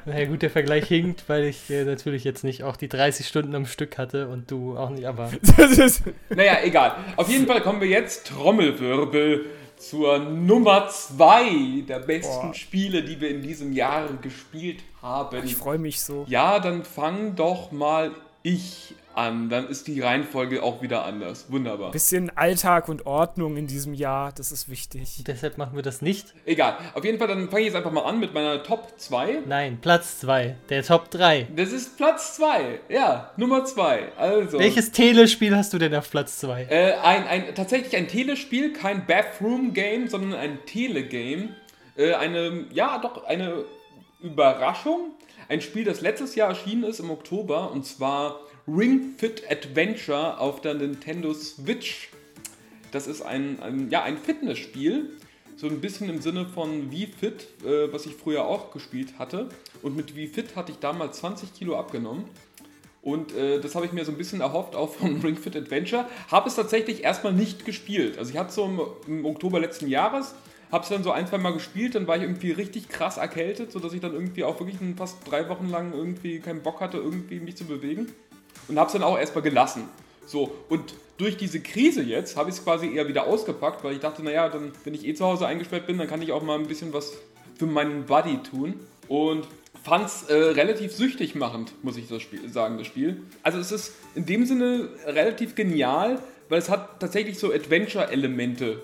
Naja 0.09 0.25
gut, 0.25 0.41
der 0.41 0.49
Vergleich 0.49 0.87
hinkt, 0.87 1.23
weil 1.27 1.45
ich 1.45 1.69
äh, 1.69 1.83
natürlich 1.83 2.23
jetzt 2.23 2.43
nicht 2.43 2.63
auch 2.63 2.75
die 2.75 2.89
30 2.89 3.27
Stunden 3.27 3.55
am 3.55 3.65
Stück 3.65 3.97
hatte 3.97 4.27
und 4.27 4.51
du 4.51 4.77
auch 4.77 4.89
nicht, 4.89 5.05
aber... 5.05 5.31
naja, 6.29 6.57
egal. 6.63 6.95
Auf 7.15 7.29
jeden 7.29 7.47
Fall 7.47 7.61
kommen 7.61 7.79
wir 7.79 7.87
jetzt, 7.87 8.27
Trommelwirbel, 8.27 9.45
zur 9.77 10.19
Nummer 10.19 10.89
2 10.89 11.85
der 11.87 11.99
besten 11.99 12.47
Boah. 12.47 12.53
Spiele, 12.53 13.03
die 13.03 13.21
wir 13.21 13.29
in 13.29 13.41
diesem 13.41 13.71
Jahr 13.71 14.09
gespielt 14.21 14.83
haben. 15.01 15.41
Ich 15.45 15.55
freue 15.55 15.77
mich 15.77 16.01
so. 16.01 16.25
Ja, 16.27 16.59
dann 16.59 16.83
fang 16.83 17.35
doch 17.35 17.71
mal 17.71 18.11
ich 18.43 18.93
an, 19.19 19.49
dann 19.49 19.67
ist 19.67 19.87
die 19.87 19.99
Reihenfolge 19.99 20.63
auch 20.63 20.81
wieder 20.81 21.05
anders. 21.05 21.51
Wunderbar. 21.51 21.91
Bisschen 21.91 22.31
Alltag 22.35 22.87
und 22.87 23.05
Ordnung 23.05 23.57
in 23.57 23.67
diesem 23.67 23.93
Jahr, 23.93 24.31
das 24.31 24.51
ist 24.51 24.69
wichtig. 24.69 25.23
Deshalb 25.27 25.57
machen 25.57 25.75
wir 25.75 25.83
das 25.83 26.01
nicht. 26.01 26.33
Egal. 26.45 26.77
Auf 26.93 27.03
jeden 27.03 27.19
Fall, 27.19 27.27
dann 27.27 27.49
fange 27.49 27.61
ich 27.61 27.67
jetzt 27.67 27.75
einfach 27.75 27.91
mal 27.91 28.03
an 28.03 28.19
mit 28.19 28.33
meiner 28.33 28.63
Top 28.63 28.93
2. 28.97 29.41
Nein, 29.45 29.79
Platz 29.81 30.19
2. 30.21 30.55
Der 30.69 30.83
Top 30.83 31.11
3. 31.11 31.47
Das 31.55 31.71
ist 31.71 31.97
Platz 31.97 32.35
2. 32.37 32.79
Ja, 32.89 33.31
Nummer 33.37 33.65
2. 33.65 34.13
Also. 34.17 34.59
Welches 34.59 34.91
Telespiel 34.91 35.55
hast 35.55 35.73
du 35.73 35.77
denn 35.77 35.93
auf 35.93 36.09
Platz 36.09 36.39
2? 36.39 36.67
Äh, 36.69 36.93
ein, 36.93 37.27
ein, 37.27 37.55
tatsächlich 37.55 37.95
ein 37.97 38.07
Telespiel, 38.07 38.73
kein 38.73 39.05
Bathroom-Game, 39.05 40.07
sondern 40.07 40.39
ein 40.39 40.59
Telegame. 40.65 41.49
Äh, 41.97 42.13
eine, 42.13 42.65
ja, 42.71 42.97
doch, 42.99 43.25
eine 43.25 43.65
Überraschung. 44.21 45.11
Ein 45.49 45.61
Spiel, 45.61 45.83
das 45.83 46.01
letztes 46.01 46.35
Jahr 46.35 46.49
erschienen 46.49 46.83
ist 46.83 46.99
im 46.99 47.09
Oktober 47.09 47.71
und 47.71 47.85
zwar 47.85 48.39
Ring 48.75 49.15
Fit 49.17 49.43
Adventure 49.49 50.39
auf 50.39 50.61
der 50.61 50.75
Nintendo 50.75 51.33
Switch. 51.33 52.09
Das 52.91 53.07
ist 53.07 53.21
ein, 53.21 53.59
ein 53.61 53.89
ja, 53.89 54.03
ein 54.03 54.17
Fitnessspiel, 54.17 55.09
so 55.55 55.67
ein 55.67 55.81
bisschen 55.81 56.09
im 56.09 56.21
Sinne 56.21 56.45
von 56.45 56.91
Wii 56.91 57.07
Fit, 57.07 57.47
äh, 57.65 57.91
was 57.91 58.05
ich 58.05 58.15
früher 58.15 58.45
auch 58.45 58.71
gespielt 58.71 59.17
hatte. 59.17 59.49
Und 59.81 59.95
mit 59.95 60.15
Wii 60.15 60.27
Fit 60.27 60.55
hatte 60.55 60.71
ich 60.71 60.79
damals 60.79 61.19
20 61.19 61.53
Kilo 61.53 61.77
abgenommen. 61.77 62.25
Und 63.01 63.33
äh, 63.33 63.59
das 63.59 63.75
habe 63.75 63.85
ich 63.85 63.91
mir 63.91 64.05
so 64.05 64.11
ein 64.11 64.17
bisschen 64.17 64.41
erhofft 64.41 64.75
auch 64.75 64.93
von 64.93 65.21
Ring 65.23 65.37
Fit 65.37 65.55
Adventure. 65.55 66.05
Habe 66.29 66.49
es 66.49 66.55
tatsächlich 66.55 67.03
erstmal 67.03 67.33
nicht 67.33 67.65
gespielt. 67.65 68.17
Also 68.17 68.31
ich 68.31 68.37
hatte 68.37 68.51
so 68.51 68.65
im, 68.65 68.81
im 69.07 69.25
Oktober 69.25 69.59
letzten 69.59 69.87
Jahres 69.87 70.35
habe 70.71 70.83
es 70.83 70.89
dann 70.89 71.03
so 71.03 71.11
ein, 71.11 71.25
zwei 71.27 71.39
Mal 71.39 71.53
gespielt, 71.53 71.95
dann 71.95 72.07
war 72.07 72.17
ich 72.17 72.21
irgendwie 72.21 72.51
richtig 72.51 72.89
krass 72.89 73.17
erkältet, 73.17 73.71
sodass 73.71 73.93
ich 73.93 74.01
dann 74.01 74.13
irgendwie 74.13 74.43
auch 74.43 74.59
wirklich 74.59 74.77
fast 74.95 75.17
drei 75.29 75.49
Wochen 75.49 75.67
lang 75.67 75.93
irgendwie 75.93 76.39
keinen 76.39 76.61
Bock 76.61 76.79
hatte, 76.79 76.97
irgendwie 76.97 77.39
mich 77.39 77.57
zu 77.57 77.65
bewegen. 77.65 78.07
Und 78.67 78.77
habe 78.77 78.87
es 78.87 78.93
dann 78.93 79.03
auch 79.03 79.17
erstmal 79.17 79.43
gelassen. 79.43 79.83
So, 80.25 80.53
und 80.69 80.93
durch 81.17 81.37
diese 81.37 81.59
Krise 81.59 82.03
jetzt 82.03 82.37
habe 82.37 82.49
ich 82.49 82.57
es 82.57 82.63
quasi 82.63 82.93
eher 82.93 83.07
wieder 83.07 83.25
ausgepackt, 83.25 83.83
weil 83.83 83.93
ich 83.93 83.99
dachte, 83.99 84.23
naja, 84.23 84.47
dann, 84.49 84.71
wenn 84.83 84.93
ich 84.93 85.05
eh 85.05 85.13
zu 85.13 85.25
Hause 85.25 85.47
eingesperrt 85.47 85.87
bin, 85.87 85.97
dann 85.97 86.07
kann 86.07 86.21
ich 86.21 86.31
auch 86.31 86.43
mal 86.43 86.57
ein 86.57 86.67
bisschen 86.67 86.93
was 86.93 87.13
für 87.57 87.65
meinen 87.65 88.05
Buddy 88.05 88.37
tun. 88.43 88.79
Und 89.07 89.47
fand 89.83 90.05
es 90.05 90.23
äh, 90.23 90.35
relativ 90.35 90.91
süchtig 90.91 91.35
machend, 91.35 91.73
muss 91.83 91.97
ich 91.97 92.07
das 92.07 92.21
Spiel, 92.21 92.47
sagen, 92.49 92.77
das 92.77 92.85
Spiel. 92.85 93.23
Also 93.43 93.59
es 93.59 93.71
ist 93.71 93.93
in 94.13 94.25
dem 94.25 94.45
Sinne 94.45 94.89
relativ 95.05 95.55
genial, 95.55 96.21
weil 96.47 96.59
es 96.59 96.69
hat 96.69 96.99
tatsächlich 96.99 97.39
so 97.39 97.51
Adventure-Elemente 97.51 98.81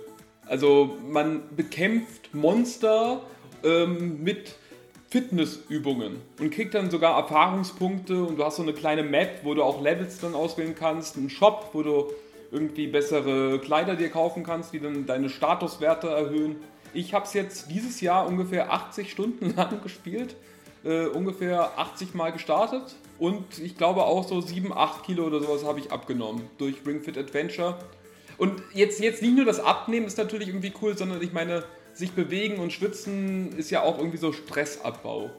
also 0.47 0.97
man 1.07 1.41
bekämpft 1.55 2.33
Monster 2.33 3.21
ähm, 3.63 4.23
mit 4.23 4.55
Fitnessübungen 5.15 6.17
und 6.41 6.51
kriegt 6.51 6.73
dann 6.73 6.91
sogar 6.91 7.17
Erfahrungspunkte 7.17 8.21
und 8.21 8.38
du 8.38 8.43
hast 8.43 8.58
so 8.58 8.63
eine 8.63 8.73
kleine 8.73 9.01
Map, 9.01 9.39
wo 9.43 9.54
du 9.54 9.63
auch 9.63 9.82
Levels 9.82 10.19
dann 10.19 10.36
auswählen 10.36 10.75
kannst, 10.78 11.15
einen 11.15 11.30
Shop, 11.30 11.69
wo 11.71 11.84
du 11.84 12.12
irgendwie 12.51 12.88
bessere 12.88 13.60
Kleider 13.60 13.95
dir 13.95 14.10
kaufen 14.10 14.43
kannst, 14.43 14.73
die 14.73 14.82
dann 14.82 15.06
deine 15.06 15.30
Statuswerte 15.30 16.10
erhöhen. 16.10 16.58
Ich 16.93 17.13
habe 17.13 17.23
es 17.23 17.32
jetzt 17.32 17.71
dieses 17.71 18.01
Jahr 18.01 18.28
ungefähr 18.28 18.73
80 18.73 19.10
Stunden 19.10 19.54
lang 19.56 19.82
gespielt, 19.82 20.36
äh, 20.84 21.06
ungefähr 21.06 21.80
80 21.80 22.13
Mal 22.13 22.34
gestartet 22.34 22.97
und 23.17 23.60
ich 23.60 23.78
glaube 23.78 24.04
auch 24.04 24.28
so 24.28 24.41
7, 24.41 24.73
8 24.73 25.06
Kilo 25.06 25.28
oder 25.28 25.39
sowas 25.39 25.63
habe 25.63 25.80
ich 25.80 25.93
abgenommen 25.93 26.41
durch 26.58 26.75
Ring 26.86 26.99
Fit 26.99 27.17
Adventure. 27.17 27.80
Und 28.38 28.62
jetzt, 28.73 28.99
jetzt 28.99 29.21
nicht 29.21 29.38
nur 29.38 29.45
das 29.45 29.62
Abnehmen 29.62 30.08
ist 30.08 30.17
natürlich 30.17 30.49
irgendwie 30.49 30.73
cool, 30.82 30.97
sondern 30.97 31.21
ich 31.21 31.32
meine, 31.32 31.63
sich 31.95 32.12
bewegen 32.12 32.60
und 32.60 32.73
schwitzen 32.73 33.58
ist 33.58 33.71
ja 33.71 33.81
auch 33.81 33.97
irgendwie 33.97 34.17
so 34.17 34.34
Stressabbau. 34.34 35.31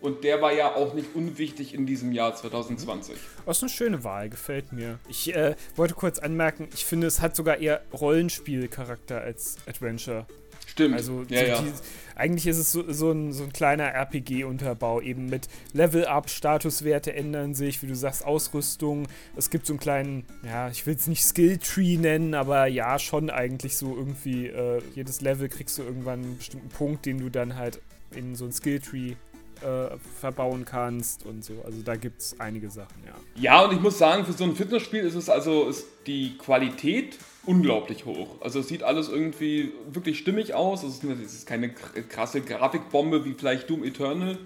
Und 0.00 0.24
der 0.24 0.40
war 0.40 0.52
ja 0.52 0.74
auch 0.74 0.94
nicht 0.94 1.14
unwichtig 1.14 1.74
in 1.74 1.84
diesem 1.84 2.12
Jahr 2.12 2.34
2020. 2.34 3.16
Das 3.44 3.58
ist 3.58 3.62
eine 3.62 3.70
schöne 3.70 4.04
Wahl, 4.04 4.30
gefällt 4.30 4.72
mir. 4.72 4.98
Ich 5.08 5.34
äh, 5.34 5.56
wollte 5.76 5.94
kurz 5.94 6.18
anmerken, 6.18 6.68
ich 6.74 6.86
finde, 6.86 7.06
es 7.06 7.20
hat 7.20 7.36
sogar 7.36 7.58
eher 7.58 7.82
Rollenspielcharakter 7.92 9.20
als 9.20 9.58
Adventure. 9.66 10.26
Stimmt. 10.70 10.94
Also 10.94 11.24
ja, 11.28 11.40
so 11.40 11.46
ja. 11.46 11.62
Die, 11.62 11.72
eigentlich 12.14 12.46
ist 12.46 12.58
es 12.58 12.70
so, 12.70 12.84
so, 12.92 13.10
ein, 13.10 13.32
so 13.32 13.44
ein 13.44 13.52
kleiner 13.52 13.92
RPG-Unterbau, 13.92 15.00
eben 15.00 15.26
mit 15.26 15.48
Level-Up, 15.72 16.28
Statuswerte 16.30 17.12
ändern 17.12 17.54
sich, 17.54 17.82
wie 17.82 17.86
du 17.86 17.96
sagst, 17.96 18.24
Ausrüstung. 18.24 19.08
Es 19.36 19.50
gibt 19.50 19.66
so 19.66 19.72
einen 19.72 19.80
kleinen, 19.80 20.24
ja, 20.44 20.68
ich 20.68 20.86
will 20.86 20.94
es 20.94 21.06
nicht 21.06 21.24
Skill-Tree 21.24 21.96
nennen, 21.96 22.34
aber 22.34 22.66
ja, 22.66 22.98
schon 22.98 23.30
eigentlich 23.30 23.76
so 23.76 23.96
irgendwie, 23.96 24.46
äh, 24.46 24.80
jedes 24.94 25.22
Level 25.22 25.48
kriegst 25.48 25.78
du 25.78 25.82
irgendwann 25.82 26.22
einen 26.22 26.36
bestimmten 26.36 26.68
Punkt, 26.68 27.06
den 27.06 27.18
du 27.18 27.30
dann 27.30 27.56
halt 27.56 27.80
in 28.14 28.36
so 28.36 28.44
ein 28.44 28.52
Skill-Tree 28.52 29.14
äh, 29.62 29.96
verbauen 30.20 30.64
kannst 30.64 31.26
und 31.26 31.44
so. 31.44 31.62
Also 31.64 31.82
da 31.82 31.96
gibt 31.96 32.20
es 32.20 32.38
einige 32.38 32.70
Sachen, 32.70 33.02
ja. 33.06 33.14
Ja, 33.34 33.64
und 33.64 33.74
ich 33.74 33.80
muss 33.80 33.98
sagen, 33.98 34.24
für 34.24 34.32
so 34.32 34.44
ein 34.44 34.54
Fitnessspiel 34.54 35.00
ist 35.00 35.14
es 35.14 35.28
also 35.28 35.68
ist 35.68 35.86
die 36.06 36.36
Qualität 36.38 37.18
unglaublich 37.46 38.04
hoch. 38.04 38.36
Also 38.40 38.60
es 38.60 38.68
sieht 38.68 38.82
alles 38.82 39.08
irgendwie 39.08 39.72
wirklich 39.90 40.18
stimmig 40.18 40.54
aus. 40.54 40.82
Es 40.82 41.02
ist, 41.02 41.46
keine 41.46 41.70
krasse 41.70 42.40
Grafikbombe 42.40 43.24
wie 43.24 43.34
vielleicht 43.34 43.68
Doom 43.70 43.84
Eternal, 43.84 44.38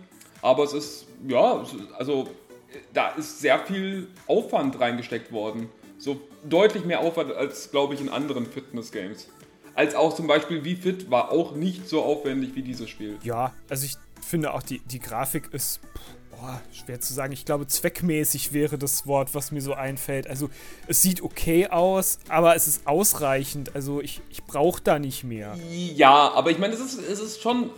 aber 0.42 0.64
es 0.64 0.72
ist, 0.72 1.07
ja, 1.26 1.64
also 1.98 2.28
da 2.92 3.11
ist 3.11 3.40
sehr 3.40 3.59
viel 3.61 4.09
Aufwand 4.26 4.78
reingesteckt 4.80 5.33
worden. 5.33 5.68
So 5.98 6.20
deutlich 6.48 6.85
mehr 6.85 7.00
Aufwand 7.00 7.33
als, 7.33 7.70
glaube 7.70 7.94
ich, 7.94 8.00
in 8.00 8.09
anderen 8.09 8.46
Fitness-Games. 8.46 9.28
Als 9.74 9.94
auch 9.94 10.14
zum 10.14 10.26
Beispiel 10.26 10.64
Wie 10.64 10.76
Fit 10.76 11.11
war 11.11 11.33
auch 11.33 11.54
nicht 11.54 11.88
so 11.88 12.02
aufwendig 12.02 12.54
wie 12.54 12.62
dieses 12.62 12.88
Spiel. 12.88 13.16
Ja, 13.22 13.54
also 13.68 13.87
ich 13.87 13.96
finde 14.20 14.52
auch 14.52 14.62
die, 14.62 14.80
die 14.80 15.00
Grafik 15.00 15.52
ist 15.52 15.80
boah, 16.40 16.61
schwer 16.73 17.01
zu 17.01 17.12
sagen. 17.14 17.33
Ich 17.33 17.44
glaube, 17.44 17.66
zweckmäßig 17.66 18.53
wäre 18.53 18.79
das 18.79 19.07
Wort, 19.07 19.35
was 19.35 19.53
mir 19.53 19.61
so 19.61 19.75
einfällt. 19.75 20.27
Also, 20.27 20.51
es 20.87 21.03
sieht 21.03 21.23
okay 21.23 21.68
aus, 21.68 22.18
aber 22.29 22.57
es 22.57 22.66
ist 22.66 22.87
ausreichend. 22.87 23.75
Also, 23.75 24.01
ich, 24.01 24.20
ich 24.31 24.44
brauche 24.44 24.81
da 24.83 24.99
nicht 24.99 25.25
mehr. 25.25 25.57
Ja, 25.70 26.33
aber 26.33 26.51
ich 26.51 26.59
meine, 26.59 26.75
es 26.75 26.81
ist, 26.81 26.99
es 26.99 27.20
ist 27.20 27.42
schon 27.42 27.70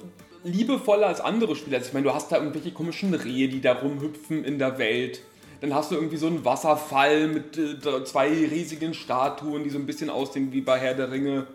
liebevoller 0.45 1.07
als 1.07 1.21
andere 1.21 1.57
Spiele. 1.57 1.77
Also, 1.77 1.89
ich 1.89 1.95
meine, 1.95 2.05
du 2.05 2.15
hast 2.15 2.31
da 2.33 2.37
irgendwelche 2.37 2.73
komischen 2.73 3.15
Rehe, 3.15 3.49
die 3.49 3.61
da 3.61 3.75
rumhüpfen 3.75 4.45
in 4.45 4.59
der 4.59 4.79
Welt. 4.79 5.21
Dann 5.61 5.75
hast 5.75 5.91
du 5.91 5.95
irgendwie 5.95 6.19
so 6.19 6.27
einen 6.27 6.45
Wasserfall 6.45 7.29
mit 7.29 7.57
äh, 7.57 8.05
zwei 8.05 8.29
riesigen 8.29 8.93
Statuen, 8.95 9.65
die 9.65 9.71
so 9.71 9.79
ein 9.79 9.87
bisschen 9.87 10.11
aussehen 10.11 10.53
wie 10.53 10.61
bei 10.61 10.79
Herr 10.79 10.95
der 10.95 11.11
Ringe. 11.11 11.47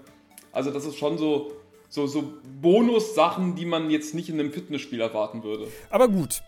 Also, 0.52 0.72
das 0.72 0.86
ist 0.86 0.98
schon 0.98 1.18
so, 1.18 1.52
so, 1.90 2.08
so 2.08 2.34
Bonus-Sachen, 2.62 3.56
die 3.56 3.66
man 3.66 3.90
jetzt 3.92 4.16
nicht 4.16 4.30
in 4.30 4.40
einem 4.40 4.52
Fitnessspiel 4.52 5.02
erwarten 5.02 5.44
würde. 5.44 5.68
Aber 5.90 6.08
gut, 6.08 6.42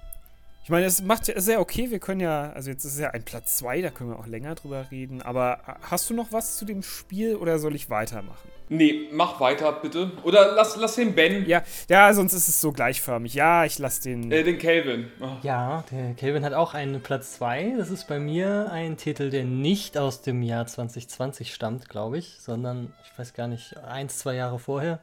ich 0.63 0.69
meine, 0.69 0.86
es 0.86 1.02
macht 1.02 1.28
ja 1.28 1.39
sehr 1.41 1.60
okay. 1.60 1.91
Wir 1.91 1.99
können 1.99 2.21
ja, 2.21 2.52
also 2.54 2.69
jetzt 2.69 2.86
ist 2.86 2.93
es 2.93 2.99
ja 2.99 3.10
ein 3.10 3.23
Platz 3.23 3.58
2, 3.58 3.82
da 3.82 3.89
können 3.89 4.12
wir 4.12 4.19
auch 4.19 4.28
länger 4.28 4.56
drüber 4.56 4.86
reden. 4.91 5.21
Aber 5.21 5.60
hast 5.82 6.10
du 6.10 6.13
noch 6.13 6.32
was 6.32 6.56
zu 6.56 6.63
dem 6.63 6.84
Spiel 6.84 7.36
oder 7.36 7.60
soll 7.60 7.76
ich 7.76 7.89
weitermachen? 7.89 8.49
Nee, 8.69 9.10
mach 9.12 9.41
weiter 9.41 9.73
bitte. 9.73 10.12
Oder 10.23 10.54
lass, 10.54 10.78
lass 10.78 10.95
den 10.95 11.13
Ben. 11.15 11.45
Ja, 11.47 11.63
ja, 11.89 12.13
sonst 12.13 12.32
ist 12.32 12.47
es 12.47 12.62
so 12.62 12.71
gleichförmig. 12.71 13.34
Ja, 13.34 13.65
ich 13.65 13.78
lass 13.78 13.99
den. 13.99 14.32
Äh, 14.32 14.43
den 14.43 14.58
Calvin. 14.58 15.12
Oh. 15.19 15.36
Ja, 15.41 15.84
der 15.91 16.13
Calvin 16.13 16.45
hat 16.45 16.54
auch 16.54 16.73
einen 16.73 17.02
Platz 17.02 17.34
2. 17.34 17.76
Das 17.78 17.89
ist 17.89 18.08
bei 18.08 18.19
mir 18.19 18.71
ein 18.71 18.95
Titel, 18.95 19.30
der 19.30 19.43
nicht 19.43 19.97
aus 19.97 20.21
dem 20.21 20.41
Jahr 20.41 20.65
2020 20.65 21.54
stammt, 21.54 21.89
glaube 21.89 22.17
ich, 22.17 22.38
sondern 22.39 22.93
ich 23.04 23.19
weiß 23.19 23.34
gar 23.34 23.47
nicht, 23.47 23.76
eins, 23.78 24.19
zwei 24.19 24.36
Jahre 24.36 24.60
vorher. 24.60 25.02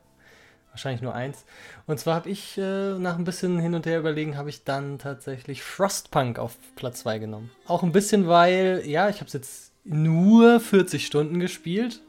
Wahrscheinlich 0.71 1.03
nur 1.03 1.15
eins. 1.15 1.45
Und 1.87 1.99
zwar 1.99 2.15
habe 2.15 2.31
ich 2.31 2.57
äh, 2.57 2.99
nach 2.99 3.19
ein 3.19 3.25
bisschen 3.25 3.59
hin 3.59 3.75
und 3.75 3.87
her 3.87 3.99
überlegen, 3.99 4.37
habe 4.37 4.51
ich 4.51 4.65
dann 4.65 4.99
tatsächlich 4.99 5.63
Frostpunk 5.63 6.39
auf 6.39 6.57
Platz 6.77 7.01
2 7.01 7.19
genommen. 7.19 7.51
Auch 7.67 7.83
ein 7.83 7.93
bisschen, 7.93 8.29
weil, 8.29 8.83
ja, 8.87 9.09
ich 9.09 9.17
habe 9.17 9.27
es 9.27 9.33
jetzt 9.33 9.73
nur 9.85 10.61
40 10.61 11.05
Stunden 11.05 11.41
gespielt, 11.41 12.01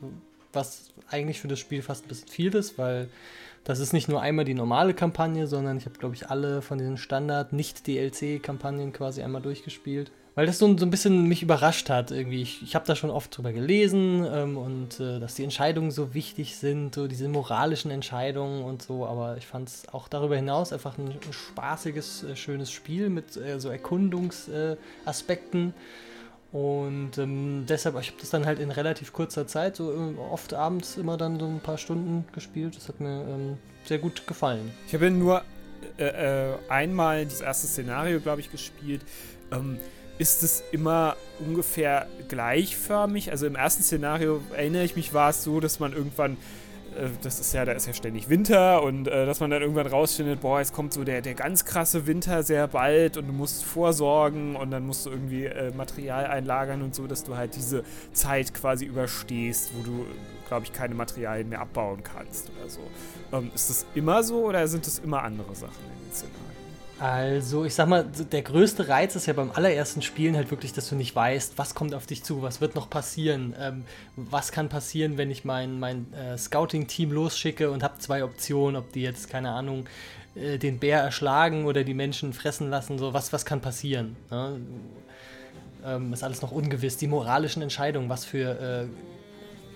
was 0.53 0.91
eigentlich 1.09 1.41
für 1.41 1.47
das 1.47 1.59
Spiel 1.59 1.81
fast 1.81 2.05
ein 2.05 2.09
bisschen 2.09 2.27
viel 2.27 2.53
ist, 2.53 2.77
weil 2.77 3.09
das 3.63 3.79
ist 3.79 3.93
nicht 3.93 4.07
nur 4.07 4.21
einmal 4.21 4.45
die 4.45 4.53
normale 4.53 4.93
Kampagne, 4.93 5.47
sondern 5.47 5.77
ich 5.77 5.85
habe, 5.85 5.97
glaube 5.97 6.15
ich, 6.15 6.29
alle 6.29 6.61
von 6.61 6.77
diesen 6.77 6.97
Standard-Nicht-DLC-Kampagnen 6.97 8.93
quasi 8.93 9.21
einmal 9.23 9.41
durchgespielt 9.41 10.11
weil 10.35 10.45
das 10.45 10.59
so, 10.59 10.77
so 10.77 10.85
ein 10.85 10.89
bisschen 10.89 11.27
mich 11.27 11.43
überrascht 11.43 11.89
hat. 11.89 12.11
Irgendwie. 12.11 12.41
Ich, 12.41 12.63
ich 12.63 12.75
habe 12.75 12.85
da 12.85 12.95
schon 12.95 13.09
oft 13.09 13.35
drüber 13.35 13.51
gelesen 13.51 14.25
ähm, 14.31 14.57
und 14.57 14.99
äh, 14.99 15.19
dass 15.19 15.35
die 15.35 15.43
Entscheidungen 15.43 15.91
so 15.91 16.13
wichtig 16.13 16.55
sind, 16.55 16.95
so 16.95 17.07
diese 17.07 17.27
moralischen 17.27 17.91
Entscheidungen 17.91 18.63
und 18.63 18.81
so, 18.81 19.05
aber 19.05 19.37
ich 19.37 19.45
fand 19.45 19.69
es 19.69 19.83
auch 19.91 20.07
darüber 20.07 20.35
hinaus 20.35 20.73
einfach 20.73 20.97
ein, 20.97 21.13
spaßiges, 21.29 22.23
äh, 22.23 22.35
schönes 22.35 22.71
Spiel 22.71 23.09
mit 23.09 23.37
äh, 23.37 23.59
so 23.59 23.69
Erkundungsaspekten. 23.69 25.69
Äh, 25.69 25.73
und 26.51 27.17
ähm, 27.17 27.65
deshalb, 27.67 27.97
ich 28.01 28.07
habe 28.07 28.19
das 28.19 28.29
dann 28.29 28.45
halt 28.45 28.59
in 28.59 28.71
relativ 28.71 29.13
kurzer 29.13 29.47
Zeit, 29.47 29.77
so 29.77 29.91
äh, 29.91 30.19
oft 30.19 30.53
abends 30.53 30.97
immer 30.97 31.15
dann 31.15 31.39
so 31.39 31.45
ein 31.45 31.61
paar 31.61 31.77
Stunden 31.77 32.25
gespielt. 32.33 32.75
Das 32.75 32.89
hat 32.89 32.99
mir 32.99 33.21
ähm, 33.21 33.57
sehr 33.85 33.99
gut 33.99 34.27
gefallen. 34.27 34.71
Ich 34.87 34.93
habe 34.93 35.09
nur 35.11 35.43
äh, 35.97 36.51
einmal 36.67 37.25
das 37.25 37.39
erste 37.39 37.67
Szenario, 37.67 38.19
glaube 38.19 38.41
ich, 38.41 38.51
gespielt. 38.51 39.01
Ist 40.21 40.43
es 40.43 40.63
immer 40.71 41.15
ungefähr 41.39 42.07
gleichförmig. 42.27 43.31
Also 43.31 43.47
im 43.47 43.55
ersten 43.55 43.81
Szenario 43.81 44.39
erinnere 44.55 44.83
ich 44.83 44.95
mich, 44.95 45.15
war 45.15 45.31
es 45.31 45.43
so, 45.43 45.59
dass 45.59 45.79
man 45.79 45.93
irgendwann, 45.93 46.33
äh, 46.95 47.09
das 47.23 47.39
ist 47.39 47.55
ja, 47.55 47.65
da 47.65 47.71
ist 47.71 47.87
ja 47.87 47.93
ständig 47.95 48.29
Winter 48.29 48.83
und 48.83 49.07
äh, 49.07 49.25
dass 49.25 49.39
man 49.39 49.49
dann 49.49 49.63
irgendwann 49.63 49.87
rausfindet, 49.87 50.41
boah, 50.41 50.59
jetzt 50.59 50.73
kommt 50.73 50.93
so 50.93 51.03
der, 51.03 51.23
der 51.23 51.33
ganz 51.33 51.65
krasse 51.65 52.05
Winter 52.05 52.43
sehr 52.43 52.67
bald 52.67 53.17
und 53.17 53.29
du 53.29 53.33
musst 53.33 53.63
vorsorgen 53.63 54.55
und 54.55 54.69
dann 54.69 54.85
musst 54.85 55.07
du 55.07 55.09
irgendwie 55.09 55.45
äh, 55.45 55.71
Material 55.73 56.27
einlagern 56.27 56.83
und 56.83 56.93
so, 56.93 57.07
dass 57.07 57.23
du 57.23 57.35
halt 57.35 57.55
diese 57.55 57.83
Zeit 58.13 58.53
quasi 58.53 58.85
überstehst, 58.85 59.71
wo 59.75 59.81
du, 59.81 60.05
glaube 60.47 60.65
ich, 60.65 60.71
keine 60.71 60.93
Materialien 60.93 61.49
mehr 61.49 61.61
abbauen 61.61 62.03
kannst 62.03 62.51
oder 62.59 62.69
so. 62.69 62.81
Ähm, 63.33 63.49
ist 63.55 63.71
das 63.71 63.87
immer 63.95 64.21
so 64.21 64.45
oder 64.45 64.67
sind 64.67 64.85
das 64.85 64.99
immer 64.99 65.23
andere 65.23 65.55
Sachen 65.55 65.83
in 65.97 66.05
den 66.05 66.13
Szenarien? 66.13 66.50
Also, 67.01 67.65
ich 67.65 67.73
sag 67.73 67.87
mal, 67.87 68.05
der 68.31 68.43
größte 68.43 68.87
Reiz 68.87 69.15
ist 69.15 69.25
ja 69.25 69.33
beim 69.33 69.49
allerersten 69.49 70.03
Spielen 70.03 70.35
halt 70.35 70.51
wirklich, 70.51 70.71
dass 70.71 70.87
du 70.87 70.93
nicht 70.93 71.15
weißt, 71.15 71.57
was 71.57 71.73
kommt 71.73 71.95
auf 71.95 72.05
dich 72.05 72.23
zu, 72.23 72.43
was 72.43 72.61
wird 72.61 72.75
noch 72.75 72.91
passieren, 72.91 73.55
ähm, 73.59 73.85
was 74.15 74.51
kann 74.51 74.69
passieren, 74.69 75.17
wenn 75.17 75.31
ich 75.31 75.43
mein, 75.43 75.79
mein 75.79 76.13
äh, 76.13 76.37
Scouting-Team 76.37 77.11
losschicke 77.11 77.71
und 77.71 77.81
habe 77.81 77.97
zwei 77.97 78.23
Optionen, 78.23 78.75
ob 78.75 78.93
die 78.93 79.01
jetzt, 79.01 79.31
keine 79.31 79.49
Ahnung, 79.49 79.87
äh, 80.35 80.59
den 80.59 80.77
Bär 80.77 80.99
erschlagen 80.99 81.65
oder 81.65 81.83
die 81.83 81.95
Menschen 81.95 82.33
fressen 82.33 82.69
lassen, 82.69 82.99
so, 82.99 83.15
was, 83.15 83.33
was 83.33 83.45
kann 83.45 83.61
passieren? 83.61 84.15
Ne? 84.29 84.61
Ähm, 85.83 86.13
ist 86.13 86.23
alles 86.23 86.43
noch 86.43 86.51
ungewiss. 86.51 86.97
Die 86.97 87.07
moralischen 87.07 87.63
Entscheidungen, 87.63 88.09
was 88.09 88.25
für 88.25 88.59
äh, 88.59 88.85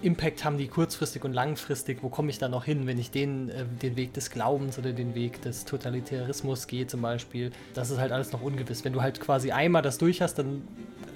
Impact 0.01 0.43
haben 0.45 0.57
die 0.57 0.67
kurzfristig 0.67 1.23
und 1.23 1.33
langfristig? 1.33 1.99
Wo 2.01 2.09
komme 2.09 2.29
ich 2.29 2.37
da 2.37 2.47
noch 2.47 2.65
hin, 2.65 2.85
wenn 2.87 2.99
ich 2.99 3.11
den, 3.11 3.49
äh, 3.49 3.65
den 3.81 3.95
Weg 3.95 4.13
des 4.13 4.29
Glaubens 4.29 4.77
oder 4.77 4.93
den 4.93 5.15
Weg 5.15 5.41
des 5.41 5.65
Totalitarismus 5.65 6.67
gehe 6.67 6.87
zum 6.87 7.01
Beispiel? 7.01 7.51
Das 7.73 7.89
ist 7.89 7.97
halt 7.97 8.11
alles 8.11 8.31
noch 8.31 8.41
ungewiss. 8.41 8.85
Wenn 8.85 8.93
du 8.93 9.01
halt 9.01 9.19
quasi 9.19 9.51
einmal 9.51 9.81
das 9.81 9.97
durch 9.97 10.21
hast, 10.21 10.35
dann 10.35 10.67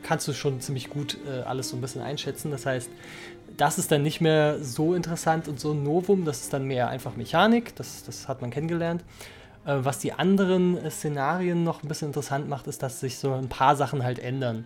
kannst 0.03 0.27
du 0.27 0.33
schon 0.33 0.61
ziemlich 0.61 0.89
gut 0.89 1.17
äh, 1.27 1.41
alles 1.41 1.69
so 1.69 1.77
ein 1.77 1.81
bisschen 1.81 2.01
einschätzen. 2.01 2.51
Das 2.51 2.65
heißt, 2.65 2.89
das 3.57 3.77
ist 3.77 3.91
dann 3.91 4.03
nicht 4.03 4.21
mehr 4.21 4.63
so 4.63 4.93
interessant 4.93 5.47
und 5.47 5.59
so 5.59 5.73
ein 5.73 5.83
Novum, 5.83 6.25
das 6.25 6.41
ist 6.41 6.53
dann 6.53 6.65
mehr 6.65 6.89
einfach 6.89 7.15
Mechanik, 7.15 7.75
das, 7.75 8.03
das 8.03 8.27
hat 8.27 8.41
man 8.41 8.51
kennengelernt. 8.51 9.03
Äh, 9.65 9.77
was 9.79 9.99
die 9.99 10.13
anderen 10.13 10.77
äh, 10.77 10.89
Szenarien 10.89 11.63
noch 11.63 11.83
ein 11.83 11.87
bisschen 11.87 12.09
interessant 12.09 12.47
macht, 12.47 12.67
ist, 12.67 12.81
dass 12.81 12.99
sich 12.99 13.17
so 13.17 13.33
ein 13.33 13.49
paar 13.49 13.75
Sachen 13.75 14.03
halt 14.03 14.19
ändern. 14.19 14.65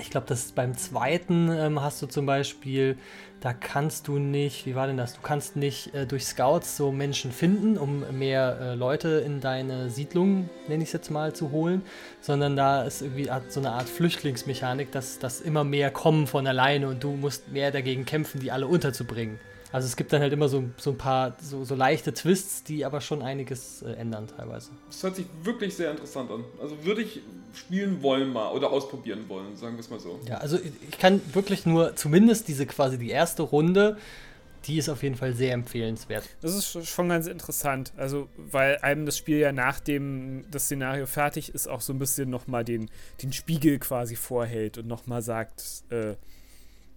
Ich 0.00 0.10
glaube, 0.10 0.26
dass 0.26 0.52
beim 0.52 0.76
zweiten 0.76 1.50
ähm, 1.50 1.80
hast 1.80 2.00
du 2.02 2.06
zum 2.06 2.26
Beispiel 2.26 2.98
da 3.40 3.52
kannst 3.52 4.08
du 4.08 4.18
nicht, 4.18 4.66
wie 4.66 4.74
war 4.74 4.86
denn 4.86 4.96
das? 4.96 5.14
Du 5.14 5.20
kannst 5.22 5.54
nicht 5.54 5.94
äh, 5.94 6.06
durch 6.06 6.26
Scouts 6.26 6.76
so 6.76 6.90
Menschen 6.90 7.30
finden, 7.30 7.78
um 7.78 8.04
mehr 8.18 8.58
äh, 8.60 8.74
Leute 8.74 9.22
in 9.24 9.40
deine 9.40 9.90
Siedlung, 9.90 10.50
nenne 10.66 10.82
ich 10.82 10.88
es 10.88 10.92
jetzt 10.92 11.10
mal, 11.10 11.32
zu 11.32 11.52
holen, 11.52 11.82
sondern 12.20 12.56
da 12.56 12.82
ist 12.82 13.02
irgendwie 13.02 13.30
so 13.48 13.60
eine 13.60 13.70
Art 13.70 13.88
Flüchtlingsmechanik, 13.88 14.90
dass, 14.90 15.20
dass 15.20 15.40
immer 15.40 15.62
mehr 15.62 15.90
kommen 15.90 16.26
von 16.26 16.46
alleine 16.46 16.88
und 16.88 17.04
du 17.04 17.12
musst 17.12 17.52
mehr 17.52 17.70
dagegen 17.70 18.04
kämpfen, 18.04 18.40
die 18.40 18.50
alle 18.50 18.66
unterzubringen. 18.66 19.38
Also 19.70 19.86
es 19.86 19.96
gibt 19.96 20.12
dann 20.12 20.22
halt 20.22 20.32
immer 20.32 20.48
so, 20.48 20.64
so 20.76 20.90
ein 20.90 20.98
paar 20.98 21.36
so, 21.40 21.64
so 21.64 21.74
leichte 21.74 22.14
Twists, 22.14 22.64
die 22.64 22.84
aber 22.84 23.00
schon 23.00 23.22
einiges 23.22 23.82
äh, 23.82 23.92
ändern 23.92 24.26
teilweise. 24.26 24.70
Das 24.86 25.02
hört 25.02 25.16
sich 25.16 25.26
wirklich 25.42 25.74
sehr 25.74 25.90
interessant 25.90 26.30
an. 26.30 26.44
Also 26.60 26.84
würde 26.84 27.02
ich 27.02 27.20
spielen 27.54 28.02
wollen 28.02 28.32
mal 28.32 28.52
oder 28.52 28.70
ausprobieren 28.70 29.28
wollen, 29.28 29.56
sagen 29.56 29.76
wir 29.76 29.80
es 29.80 29.90
mal 29.90 30.00
so. 30.00 30.18
Ja, 30.26 30.38
also 30.38 30.58
ich 30.58 30.98
kann 30.98 31.20
wirklich 31.32 31.66
nur 31.66 31.96
zumindest 31.96 32.48
diese 32.48 32.66
quasi 32.66 32.98
die 32.98 33.10
erste 33.10 33.42
Runde, 33.42 33.98
die 34.64 34.78
ist 34.78 34.88
auf 34.88 35.02
jeden 35.02 35.16
Fall 35.16 35.34
sehr 35.34 35.54
empfehlenswert. 35.54 36.24
Das 36.40 36.54
ist 36.54 36.86
schon 36.86 37.08
ganz 37.08 37.26
interessant, 37.26 37.92
also 37.96 38.28
weil 38.36 38.78
einem 38.78 39.06
das 39.06 39.16
Spiel 39.16 39.38
ja 39.38 39.52
nachdem 39.52 40.44
das 40.50 40.64
Szenario 40.64 41.06
fertig 41.06 41.54
ist 41.54 41.68
auch 41.68 41.80
so 41.80 41.92
ein 41.92 41.98
bisschen 41.98 42.30
nochmal 42.30 42.64
den, 42.64 42.90
den 43.22 43.32
Spiegel 43.32 43.78
quasi 43.78 44.16
vorhält 44.16 44.78
und 44.78 44.86
nochmal 44.86 45.22
sagt, 45.22 45.62
äh, 45.90 46.14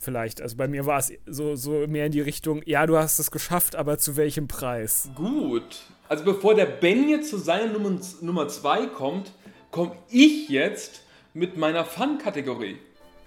vielleicht. 0.01 0.41
Also 0.41 0.57
bei 0.57 0.67
mir 0.67 0.85
war 0.85 0.99
es 0.99 1.13
so, 1.25 1.55
so 1.55 1.85
mehr 1.87 2.07
in 2.07 2.11
die 2.11 2.21
Richtung, 2.21 2.61
ja, 2.65 2.85
du 2.85 2.97
hast 2.97 3.19
es 3.19 3.31
geschafft, 3.31 3.75
aber 3.75 3.97
zu 3.97 4.15
welchem 4.15 4.47
Preis? 4.47 5.09
Gut. 5.15 5.81
Also 6.09 6.25
bevor 6.25 6.55
der 6.55 6.65
Ben 6.65 7.07
jetzt 7.07 7.29
zu 7.29 7.37
seiner 7.37 7.71
Nummer 7.71 8.47
2 8.47 8.87
kommt, 8.87 9.31
komme 9.71 9.95
ich 10.09 10.49
jetzt 10.49 11.03
mit 11.33 11.57
meiner 11.57 11.85
Fun-Kategorie. 11.85 12.77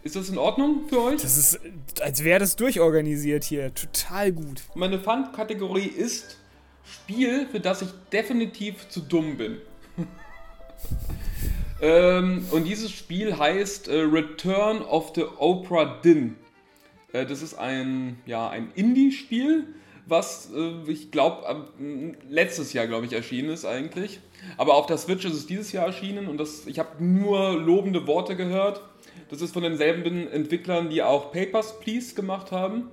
Ist 0.03 0.17
das 0.17 0.29
in 0.29 0.37
Ordnung 0.37 0.87
für 0.89 1.03
euch? 1.03 1.23
Das 1.23 1.39
ist, 1.39 1.59
als 2.03 2.23
wäre 2.23 2.39
das 2.39 2.57
durchorganisiert 2.57 3.45
hier. 3.45 3.73
Total 3.73 4.33
gut. 4.33 4.61
Meine 4.75 4.99
Fun-Kategorie 4.99 5.87
ist 5.87 6.37
Spiel, 6.85 7.47
für 7.51 7.61
das 7.61 7.81
ich 7.81 7.89
definitiv 8.13 8.87
zu 8.91 9.01
dumm 9.01 9.39
bin. 9.39 9.57
ähm, 11.81 12.47
und 12.51 12.65
dieses 12.65 12.91
Spiel 12.91 13.39
heißt 13.39 13.89
äh, 13.89 14.01
Return 14.01 14.83
of 14.83 15.13
the 15.15 15.25
Oprah 15.39 16.01
Din. 16.03 16.37
Äh, 17.15 17.25
das 17.25 17.41
ist 17.41 17.55
ein, 17.55 18.19
ja, 18.27 18.51
ein 18.51 18.71
Indie-Spiel, 18.75 19.69
was 20.07 20.51
äh, 20.55 20.91
ich 20.91 21.11
glaube 21.11 21.69
letztes 22.29 22.75
Jahr, 22.75 22.87
glaube 22.87 23.07
ich, 23.07 23.15
erschienen 23.15 23.49
ist 23.49 23.65
eigentlich. 23.65 24.21
Aber 24.59 24.75
auf 24.75 24.85
der 24.85 24.99
Switch 24.99 25.25
ist 25.25 25.33
es 25.33 25.47
dieses 25.47 25.73
Jahr 25.73 25.87
erschienen 25.87 26.29
und 26.29 26.37
das, 26.37 26.67
ich 26.67 26.79
habe 26.79 27.03
nur 27.03 27.55
lobende 27.55 28.07
Worte 28.07 28.37
gehört. 28.37 28.83
Das 29.31 29.41
ist 29.41 29.55
von 29.55 29.63
denselben 29.63 30.29
Entwicklern, 30.29 30.91
die 30.91 31.03
auch 31.03 31.33
Papers, 31.33 31.81
Please 31.81 32.15
gemacht 32.15 32.53
haben. 32.53 32.91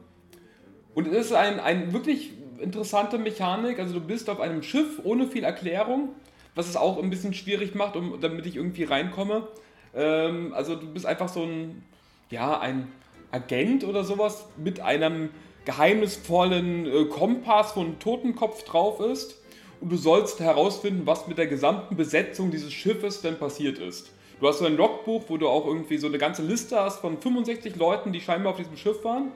Und 0.94 1.08
es 1.08 1.28
ist 1.28 1.34
ein, 1.34 1.60
ein 1.60 1.92
wirklich 1.92 2.32
interessante 2.60 3.18
Mechanik. 3.18 3.80
Also 3.80 3.96
du 3.96 4.00
bist 4.00 4.30
auf 4.30 4.40
einem 4.40 4.64
Schiff 4.64 5.02
ohne 5.04 5.28
viel 5.28 5.44
Erklärung, 5.44 6.10
was 6.56 6.70
es 6.70 6.78
auch 6.78 7.02
ein 7.02 7.10
bisschen 7.10 7.34
schwierig 7.34 7.76
macht, 7.76 7.96
um, 7.96 8.22
damit 8.22 8.46
ich 8.46 8.56
irgendwie 8.56 8.84
reinkomme. 8.84 9.48
Ähm, 9.94 10.54
also 10.54 10.76
du 10.76 10.88
bist 10.88 11.06
einfach 11.06 11.28
so 11.28 11.44
ein, 11.44 11.84
ja, 12.30 12.60
ein 12.60 12.88
Agent 13.32 13.84
oder 13.84 14.04
sowas 14.04 14.46
mit 14.58 14.80
einem 14.80 15.30
geheimnisvollen 15.66 16.86
äh, 16.86 17.06
Kompass, 17.06 17.76
wo 17.76 17.82
ein 17.82 18.00
Totenkopf 18.00 18.64
drauf 18.64 19.00
ist. 19.00 19.42
Und 19.80 19.92
du 19.92 19.98
sollst 19.98 20.40
herausfinden, 20.40 21.04
was 21.06 21.28
mit 21.28 21.38
der 21.38 21.48
gesamten 21.48 21.96
Besetzung 21.96 22.52
dieses 22.52 22.72
Schiffes 22.72 23.22
denn 23.22 23.38
passiert 23.38 23.80
ist. 23.80 24.12
Du 24.40 24.48
hast 24.48 24.60
so 24.60 24.66
ein 24.66 24.76
Logbuch, 24.76 25.24
wo 25.28 25.38
du 25.38 25.48
auch 25.48 25.66
irgendwie 25.66 25.98
so 25.98 26.08
eine 26.08 26.18
ganze 26.18 26.44
Liste 26.44 26.80
hast 26.80 27.00
von 27.00 27.20
65 27.20 27.76
Leuten, 27.76 28.12
die 28.12 28.22
scheinbar 28.22 28.54
auf 28.54 28.58
diesem 28.58 28.78
Schiff 28.78 29.04
waren. 29.04 29.32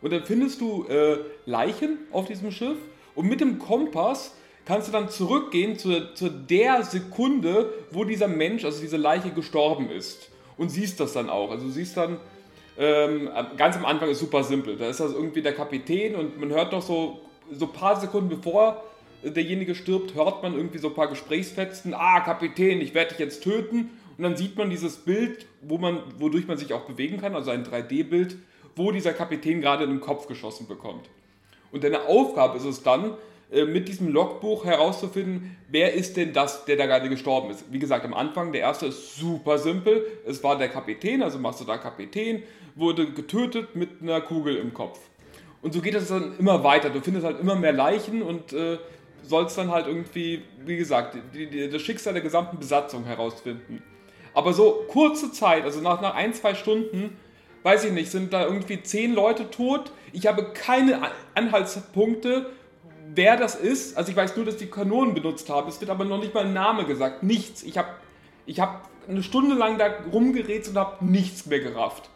Und 0.00 0.12
dann 0.12 0.24
findest 0.24 0.60
du 0.60 0.84
äh, 0.88 1.18
Leichen 1.46 1.98
auf 2.10 2.26
diesem 2.26 2.50
Schiff 2.50 2.76
und 3.14 3.28
mit 3.28 3.40
dem 3.40 3.58
Kompass 3.58 4.34
kannst 4.64 4.88
du 4.88 4.92
dann 4.92 5.08
zurückgehen 5.08 5.78
zu, 5.78 6.14
zu 6.14 6.28
der 6.28 6.82
Sekunde, 6.84 7.72
wo 7.90 8.04
dieser 8.04 8.28
Mensch, 8.28 8.64
also 8.64 8.80
diese 8.80 8.96
Leiche 8.96 9.30
gestorben 9.30 9.90
ist. 9.90 10.30
Und 10.56 10.70
siehst 10.70 11.00
das 11.00 11.12
dann 11.12 11.30
auch. 11.30 11.50
Also 11.50 11.66
du 11.66 11.70
siehst 11.70 11.96
dann, 11.96 12.18
ähm, 12.78 13.28
ganz 13.56 13.76
am 13.76 13.84
Anfang 13.84 14.08
ist 14.08 14.20
super 14.20 14.42
simpel. 14.44 14.76
Da 14.76 14.88
ist 14.88 15.00
das 15.00 15.12
irgendwie 15.12 15.42
der 15.42 15.54
Kapitän 15.54 16.14
und 16.14 16.40
man 16.40 16.50
hört 16.50 16.72
doch 16.72 16.82
so, 16.82 17.20
so 17.50 17.66
ein 17.66 17.72
paar 17.72 18.00
Sekunden 18.00 18.28
bevor 18.28 18.82
derjenige 19.22 19.74
stirbt, 19.74 20.14
hört 20.14 20.42
man 20.42 20.54
irgendwie 20.54 20.78
so 20.78 20.88
ein 20.88 20.94
paar 20.94 21.08
Gesprächsfetzen. 21.08 21.94
Ah, 21.94 22.20
Kapitän, 22.20 22.80
ich 22.80 22.94
werde 22.94 23.10
dich 23.10 23.18
jetzt 23.18 23.42
töten. 23.42 23.90
Und 24.18 24.24
dann 24.24 24.36
sieht 24.36 24.56
man 24.56 24.68
dieses 24.68 24.96
Bild, 24.96 25.46
wo 25.62 25.78
man, 25.78 26.00
wodurch 26.18 26.46
man 26.46 26.58
sich 26.58 26.72
auch 26.72 26.82
bewegen 26.82 27.20
kann, 27.20 27.34
also 27.34 27.50
ein 27.50 27.64
3D-Bild, 27.64 28.36
wo 28.76 28.90
dieser 28.92 29.12
Kapitän 29.12 29.60
gerade 29.60 29.84
in 29.84 29.90
den 29.90 30.00
Kopf 30.00 30.26
geschossen 30.26 30.66
bekommt. 30.66 31.08
Und 31.70 31.84
deine 31.84 32.06
Aufgabe 32.06 32.58
ist 32.58 32.64
es 32.64 32.82
dann, 32.82 33.14
mit 33.52 33.88
diesem 33.88 34.08
Logbuch 34.08 34.64
herauszufinden, 34.64 35.56
wer 35.68 35.92
ist 35.92 36.16
denn 36.16 36.32
das, 36.32 36.64
der 36.64 36.76
da 36.76 36.86
gerade 36.86 37.08
gestorben 37.08 37.50
ist. 37.50 37.64
Wie 37.70 37.78
gesagt, 37.78 38.04
am 38.04 38.14
Anfang, 38.14 38.52
der 38.52 38.62
erste 38.62 38.86
ist 38.86 39.16
super 39.16 39.58
simpel. 39.58 40.06
Es 40.26 40.42
war 40.42 40.56
der 40.56 40.68
Kapitän, 40.68 41.22
also 41.22 41.38
machst 41.38 41.60
du 41.60 41.64
da 41.64 41.76
Kapitän, 41.76 42.42
wurde 42.74 43.10
getötet 43.12 43.76
mit 43.76 44.00
einer 44.00 44.22
Kugel 44.22 44.56
im 44.56 44.72
Kopf. 44.72 44.98
Und 45.60 45.74
so 45.74 45.80
geht 45.80 45.94
es 45.94 46.08
dann 46.08 46.38
immer 46.38 46.64
weiter. 46.64 46.90
Du 46.90 47.00
findest 47.00 47.26
halt 47.26 47.40
immer 47.40 47.54
mehr 47.54 47.72
Leichen 47.72 48.22
und 48.22 48.52
äh, 48.52 48.78
sollst 49.22 49.58
dann 49.58 49.70
halt 49.70 49.86
irgendwie, 49.86 50.42
wie 50.64 50.76
gesagt, 50.76 51.16
die, 51.34 51.46
die, 51.46 51.68
das 51.68 51.82
Schicksal 51.82 52.14
der 52.14 52.22
gesamten 52.22 52.58
Besatzung 52.58 53.04
herausfinden. 53.04 53.82
Aber 54.34 54.52
so 54.54 54.84
kurze 54.88 55.30
Zeit, 55.30 55.64
also 55.64 55.80
nach, 55.80 56.00
nach 56.00 56.14
ein, 56.14 56.32
zwei 56.32 56.54
Stunden, 56.54 57.16
weiß 57.62 57.84
ich 57.84 57.92
nicht, 57.92 58.10
sind 58.10 58.32
da 58.32 58.44
irgendwie 58.44 58.82
zehn 58.82 59.14
Leute 59.14 59.50
tot. 59.50 59.92
Ich 60.12 60.26
habe 60.26 60.52
keine 60.52 61.00
Anhaltspunkte, 61.34 62.46
wer 63.14 63.36
das 63.36 63.54
ist. 63.54 63.96
Also 63.96 64.10
ich 64.10 64.16
weiß 64.16 64.36
nur, 64.36 64.44
dass 64.44 64.56
die 64.56 64.66
Kanonen 64.66 65.14
benutzt 65.14 65.48
haben. 65.48 65.68
Es 65.68 65.80
wird 65.80 65.90
aber 65.90 66.04
noch 66.04 66.18
nicht 66.18 66.34
mal 66.34 66.46
ein 66.46 66.52
Name 66.52 66.84
gesagt. 66.84 67.22
Nichts. 67.22 67.62
Ich 67.62 67.78
habe 67.78 67.88
ich 68.46 68.60
hab 68.60 68.88
eine 69.08 69.22
Stunde 69.22 69.54
lang 69.54 69.78
da 69.78 69.88
rumgerätselt 70.12 70.76
und 70.76 70.80
habe 70.80 71.04
nichts 71.04 71.46
mehr 71.46 71.60
gerafft. 71.60 72.08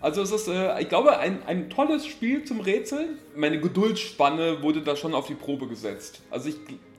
Also 0.00 0.20
es 0.22 0.32
ist, 0.32 0.48
äh, 0.48 0.80
ich 0.82 0.88
glaube, 0.88 1.18
ein, 1.18 1.42
ein 1.46 1.70
tolles 1.70 2.06
Spiel 2.06 2.44
zum 2.44 2.60
Rätseln. 2.60 3.18
Meine 3.34 3.58
Geduldsspanne 3.60 4.62
wurde 4.62 4.82
da 4.82 4.96
schon 4.96 5.14
auf 5.14 5.26
die 5.26 5.34
Probe 5.34 5.66
gesetzt. 5.66 6.20
Also 6.30 6.50
ich, 6.50 6.56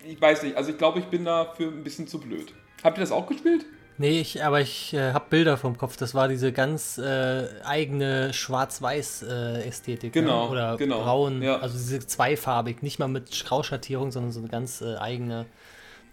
ich 0.08 0.20
weiß 0.20 0.44
nicht, 0.44 0.58
also 0.58 0.72
ich 0.72 0.78
glaube, 0.78 1.00
ich 1.00 1.06
bin 1.06 1.26
dafür 1.26 1.68
ein 1.68 1.84
bisschen 1.84 2.08
zu 2.08 2.20
blöd. 2.20 2.54
Habt 2.84 2.98
ihr 2.98 3.02
das 3.02 3.12
auch 3.12 3.28
gespielt? 3.28 3.66
Nee, 3.98 4.20
ich, 4.20 4.44
aber 4.44 4.60
ich 4.60 4.94
äh, 4.94 5.14
habe 5.14 5.26
Bilder 5.30 5.58
vom 5.58 5.78
Kopf. 5.78 5.96
Das 5.96 6.14
war 6.14 6.28
diese 6.28 6.52
ganz 6.52 6.98
äh, 6.98 7.48
eigene 7.64 8.34
Schwarz-Weiß-Ästhetik. 8.34 10.16
Äh, 10.16 10.20
genau. 10.22 10.46
Ne? 10.46 10.52
Oder 10.52 10.78
genau, 10.78 11.04
braun. 11.04 11.42
ja. 11.42 11.58
Also 11.60 11.78
diese 11.78 12.06
zweifarbig. 12.06 12.82
Nicht 12.82 13.00
mal 13.00 13.08
mit 13.08 13.46
Grauschattierung, 13.46 14.12
sondern 14.12 14.32
so 14.32 14.42
eine 14.42 14.50
ganz 14.50 14.82
äh, 14.82 14.96
eigene 14.98 15.46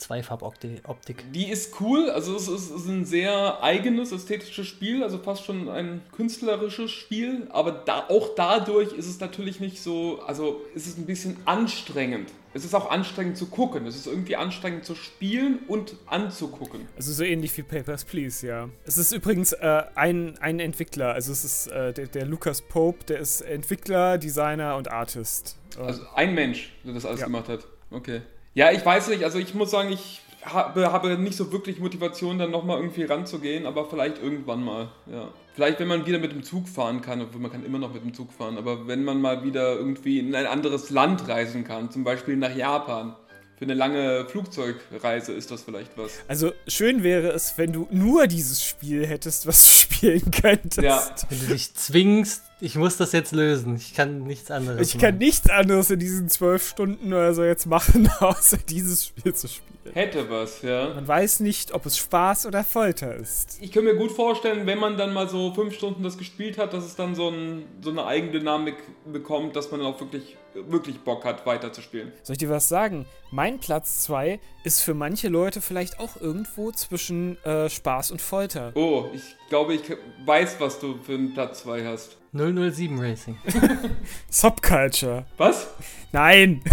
Zweifarboptik. 0.03 1.33
Die 1.33 1.49
ist 1.51 1.81
cool. 1.81 2.11
Also 2.11 2.37
es 2.37 2.49
ist, 2.49 2.71
es 2.71 2.83
ist 2.83 2.88
ein 2.88 3.05
sehr 3.05 3.62
eigenes 3.62 4.12
ästhetisches 4.12 4.67
Spiel. 4.67 5.03
Also 5.03 5.19
fast 5.19 5.45
schon 5.45 5.69
ein 5.69 6.03
künstlerisches 6.12 6.91
Spiel. 6.91 7.47
Aber 7.51 7.73
da, 7.73 8.07
auch 8.09 8.31
dadurch 8.37 8.93
ist 8.93 9.09
es 9.09 9.21
natürlich 9.21 9.61
nicht 9.61 9.81
so. 9.81 10.21
Also 10.27 10.61
ist 10.75 10.87
es 10.87 10.99
ein 10.99 11.07
bisschen 11.07 11.37
anstrengend 11.45 12.31
es 12.55 12.65
ist 12.65 12.75
auch 12.75 12.91
anstrengend 12.91 13.37
zu 13.38 13.47
gucken. 13.47 13.87
Es 13.87 13.97
ist 13.97 14.07
irgendwie 14.07 14.37
anstrengend 14.37 14.85
zu 14.85 14.95
spielen 14.95 15.61
und 15.69 15.97
anzugucken. 16.07 16.87
Also 16.97 17.12
so 17.12 17.25
ähnlich 17.25 17.57
wie 17.57 17.62
Papers, 17.62 18.05
Please, 18.05 18.47
ja. 18.47 18.69
Es 18.85 18.99
ist 18.99 19.12
übrigens 19.12 19.53
äh, 19.53 19.83
ein, 19.95 20.37
ein 20.38 20.61
Entwickler. 20.61 21.15
Also 21.15 21.33
es 21.33 21.45
ist 21.45 21.69
äh, 21.69 21.93
der, 21.93 22.07
der 22.07 22.27
Lucas 22.27 22.61
Pope, 22.61 23.05
der 23.05 23.21
ist 23.21 23.41
Entwickler, 23.41 24.19
Designer 24.19 24.77
und 24.77 24.91
Artist. 24.91 25.57
Also 25.79 26.03
ein 26.15 26.35
Mensch, 26.35 26.73
der 26.85 26.93
das 26.93 27.07
alles 27.07 27.21
ja. 27.21 27.27
gemacht 27.27 27.49
hat. 27.49 27.67
Okay. 27.91 28.21
Ja, 28.55 28.71
ich 28.71 28.85
weiß 28.85 29.09
nicht. 29.09 29.25
Also 29.25 29.38
ich 29.38 29.55
muss 29.55 29.71
sagen, 29.71 29.91
ich 29.93 30.21
habe, 30.45 30.93
habe 30.93 31.17
nicht 31.19 31.37
so 31.37 31.53
wirklich 31.53 31.79
Motivation, 31.79 32.38
dann 32.38 32.51
nochmal 32.51 32.79
irgendwie 32.79 33.05
ranzugehen, 33.05 33.67
aber 33.67 33.87
vielleicht 33.87 34.23
irgendwann 34.23 34.65
mal, 34.65 34.88
ja. 35.11 35.29
Vielleicht, 35.55 35.81
wenn 35.81 35.88
man 35.88 36.07
wieder 36.07 36.19
mit 36.19 36.33
dem 36.33 36.43
Zug 36.43 36.67
fahren 36.67 37.03
kann, 37.03 37.21
obwohl 37.21 37.41
man 37.41 37.53
kann 37.53 37.65
immer 37.65 37.79
noch 37.79 37.93
mit 37.93 38.03
dem 38.03 38.15
Zug 38.15 38.33
fahren, 38.33 38.57
aber 38.57 38.87
wenn 38.87 39.05
man 39.05 39.21
mal 39.21 39.45
wieder 39.45 39.75
irgendwie 39.75 40.19
in 40.19 40.35
ein 40.35 40.47
anderes 40.47 40.88
Land 40.91 41.29
reisen 41.29 41.65
kann, 41.65 41.91
zum 41.91 42.05
Beispiel 42.05 42.37
nach 42.37 42.57
Japan, 42.57 43.15
für 43.62 43.66
eine 43.66 43.75
lange 43.75 44.27
Flugzeugreise 44.29 45.33
ist 45.33 45.53
das 45.53 45.62
vielleicht 45.62 45.96
was. 45.96 46.18
Also 46.27 46.51
schön 46.66 47.05
wäre 47.05 47.29
es, 47.29 47.57
wenn 47.59 47.72
du 47.72 47.87
nur 47.92 48.27
dieses 48.27 48.64
Spiel 48.64 49.07
hättest, 49.07 49.46
was 49.46 49.62
du 49.62 49.70
spielen 49.94 50.33
könntest. 50.33 50.83
Ja. 50.83 51.01
Wenn 51.29 51.38
du 51.38 51.46
dich 51.46 51.72
zwingst, 51.72 52.42
ich 52.61 52.75
muss 52.75 52.96
das 52.96 53.12
jetzt 53.12 53.31
lösen. 53.31 53.77
Ich 53.77 53.94
kann 53.94 54.25
nichts 54.25 54.51
anderes. 54.51 54.81
Ich 54.81 54.94
machen. 54.94 55.01
kann 55.01 55.18
nichts 55.18 55.48
anderes 55.48 55.90
in 55.90 56.01
diesen 56.01 56.29
zwölf 56.29 56.68
Stunden 56.68 57.12
oder 57.12 57.35
so 57.35 57.44
jetzt 57.44 57.66
machen, 57.66 58.11
außer 58.18 58.57
dieses 58.57 59.07
Spiel 59.07 59.33
zu 59.33 59.46
spielen. 59.46 59.94
Hätte 59.94 60.29
was, 60.29 60.62
ja. 60.62 60.94
Man 60.94 61.07
weiß 61.07 61.38
nicht, 61.40 61.72
ob 61.72 61.87
es 61.87 61.96
Spaß 61.98 62.46
oder 62.46 62.64
Folter 62.64 63.14
ist. 63.14 63.59
Ich 63.61 63.70
kann 63.70 63.85
mir 63.85 63.94
gut 63.94 64.11
vorstellen, 64.11 64.66
wenn 64.66 64.79
man 64.79 64.96
dann 64.96 65.12
mal 65.12 65.29
so 65.29 65.55
fünf 65.55 65.75
Stunden 65.75 66.03
das 66.03 66.18
gespielt 66.18 66.59
hat, 66.59 66.72
dass 66.72 66.85
es 66.85 66.96
dann 66.96 67.14
so, 67.14 67.29
ein, 67.29 67.64
so 67.81 67.90
eine 67.90 68.07
Eigendynamik 68.07 68.75
bekommt, 69.05 69.55
dass 69.55 69.70
man 69.70 69.81
dann 69.81 69.92
auch 69.92 70.01
wirklich, 70.01 70.37
wirklich 70.55 71.01
Bock 71.01 71.25
hat, 71.25 71.47
weiterzuspielen. 71.47 72.12
Soll 72.23 72.35
ich 72.35 72.38
dir 72.38 72.51
was 72.51 72.69
sagen? 72.69 73.07
Mein 73.31 73.59
Platz 73.59 74.01
2 74.05 74.41
ist 74.65 74.81
für 74.81 74.95
manche 74.95 75.29
Leute 75.29 75.61
vielleicht 75.61 75.99
auch 75.99 76.21
irgendwo 76.21 76.71
zwischen 76.73 77.43
äh, 77.45 77.69
Spaß 77.69 78.11
und 78.11 78.21
Folter. 78.21 78.73
Oh, 78.75 79.07
ich 79.12 79.23
glaube, 79.49 79.75
ich 79.75 79.83
weiß, 80.25 80.57
was 80.61 80.79
du 80.79 80.99
für 81.03 81.15
einen 81.15 81.35
Platz 81.35 81.62
2 81.62 81.87
hast. 81.87 82.17
007 82.33 82.99
Racing. 82.99 83.38
Subculture. 84.31 85.27
Was? 85.37 85.69
Nein. 86.12 86.62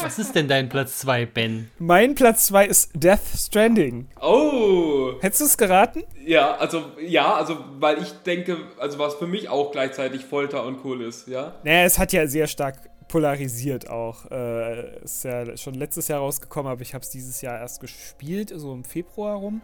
Was 0.00 0.18
ist 0.18 0.34
denn 0.34 0.48
dein 0.48 0.68
Platz 0.68 0.98
2, 0.98 1.26
Ben? 1.26 1.70
Mein 1.78 2.14
Platz 2.14 2.46
2 2.46 2.66
ist 2.66 2.90
Death 2.94 3.20
Stranding. 3.36 4.08
Oh. 4.20 5.12
Hättest 5.20 5.40
du 5.40 5.44
es 5.46 5.56
geraten? 5.56 6.04
Ja, 6.24 6.56
also 6.56 6.92
ja, 7.00 7.34
also 7.34 7.56
weil 7.78 8.02
ich 8.02 8.10
denke, 8.24 8.58
also 8.78 8.98
was 8.98 9.14
für 9.16 9.26
mich 9.26 9.48
auch 9.48 9.72
gleichzeitig 9.72 10.24
Folter 10.24 10.64
und 10.64 10.84
cool 10.84 11.02
ist, 11.02 11.28
ja. 11.28 11.54
Naja, 11.64 11.84
es 11.84 11.98
hat 11.98 12.12
ja 12.12 12.26
sehr 12.26 12.46
stark 12.46 12.76
polarisiert 13.08 13.88
auch. 13.88 14.30
Äh, 14.30 15.02
ist 15.02 15.24
ja 15.24 15.56
schon 15.56 15.74
letztes 15.74 16.08
Jahr 16.08 16.20
rausgekommen, 16.20 16.70
aber 16.70 16.82
ich 16.82 16.94
habe 16.94 17.02
es 17.02 17.10
dieses 17.10 17.40
Jahr 17.40 17.58
erst 17.58 17.80
gespielt, 17.80 18.52
so 18.54 18.72
im 18.72 18.84
Februar 18.84 19.36
rum. 19.36 19.62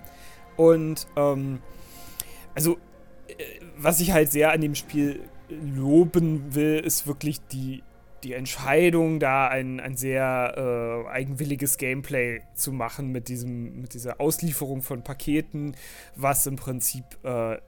Und 0.56 1.06
ähm, 1.16 1.60
also 2.54 2.78
äh, 3.28 3.44
was 3.76 4.00
ich 4.00 4.12
halt 4.12 4.32
sehr 4.32 4.52
an 4.52 4.60
dem 4.60 4.74
Spiel 4.74 5.20
loben 5.48 6.54
will, 6.54 6.80
ist 6.80 7.06
wirklich 7.06 7.40
die 7.52 7.82
die 8.24 8.32
Entscheidung, 8.32 9.20
da 9.20 9.48
ein, 9.48 9.78
ein 9.80 9.96
sehr 9.96 11.04
äh, 11.06 11.08
eigenwilliges 11.10 11.76
Gameplay 11.76 12.40
zu 12.54 12.72
machen 12.72 13.12
mit, 13.12 13.28
diesem, 13.28 13.80
mit 13.80 13.94
dieser 13.94 14.20
Auslieferung 14.20 14.82
von 14.82 15.04
Paketen, 15.04 15.76
was 16.16 16.46
im 16.46 16.56
Prinzip 16.56 17.04
äh, 17.22 17.58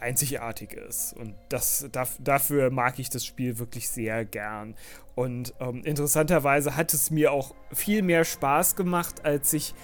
einzigartig 0.00 0.74
ist. 0.74 1.14
Und 1.14 1.34
das, 1.48 1.88
da, 1.92 2.06
dafür 2.18 2.70
mag 2.70 2.98
ich 2.98 3.10
das 3.10 3.24
Spiel 3.24 3.58
wirklich 3.58 3.88
sehr 3.88 4.24
gern. 4.24 4.74
Und 5.14 5.54
ähm, 5.60 5.82
interessanterweise 5.84 6.76
hat 6.76 6.92
es 6.94 7.10
mir 7.10 7.32
auch 7.32 7.54
viel 7.72 8.02
mehr 8.02 8.24
Spaß 8.24 8.76
gemacht, 8.76 9.24
als 9.24 9.52
ich 9.52 9.74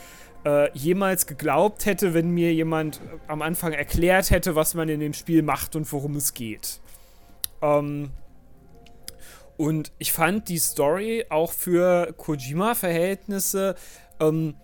äh, 0.45 0.71
jemals 0.77 1.27
geglaubt 1.27 1.87
hätte, 1.87 2.15
wenn 2.15 2.31
mir 2.31 2.53
jemand 2.53 3.01
am 3.27 3.43
Anfang 3.43 3.73
erklärt 3.73 4.31
hätte, 4.31 4.55
was 4.55 4.75
man 4.75 4.89
in 4.89 5.01
dem 5.01 5.13
Spiel 5.13 5.43
macht 5.43 5.77
und 5.77 5.91
worum 5.93 6.17
es 6.17 6.35
geht. 6.35 6.81
Ähm, 7.63 8.11
Und 9.59 9.91
ich 9.99 10.13
fand 10.13 10.49
die 10.49 10.59
Story 10.59 11.27
auch 11.31 11.53
für 11.53 12.15
Kojima-Verhältnisse, 12.17 13.75
ähm, 14.21 14.55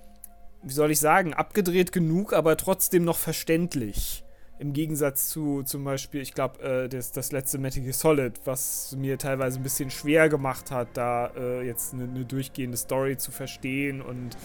wie 0.63 0.73
soll 0.73 0.93
ich 0.93 1.01
sagen, 1.01 1.35
abgedreht 1.35 1.91
genug, 1.91 2.33
aber 2.33 2.57
trotzdem 2.57 3.05
noch 3.05 3.19
verständlich. 3.19 4.25
Im 4.61 4.73
Gegensatz 4.73 5.31
zu 5.31 5.65
zum 5.65 5.83
Beispiel, 5.83 6.21
ich 6.21 6.33
glaube, 6.33 6.63
äh, 6.63 6.89
das, 6.89 7.11
das 7.11 7.33
letzte 7.33 7.59
Metal 7.59 7.83
Gear 7.83 7.93
Solid, 7.93 8.41
was 8.45 8.95
mir 8.97 9.19
teilweise 9.19 9.59
ein 9.59 9.65
bisschen 9.65 9.91
schwer 9.91 10.29
gemacht 10.29 10.71
hat, 10.71 10.87
da 10.95 11.33
äh, 11.37 11.67
jetzt 11.67 11.93
eine, 11.93 12.05
eine 12.05 12.25
durchgehende 12.25 12.77
Story 12.77 13.17
zu 13.17 13.33
verstehen. 13.33 14.01
Und 14.01 14.37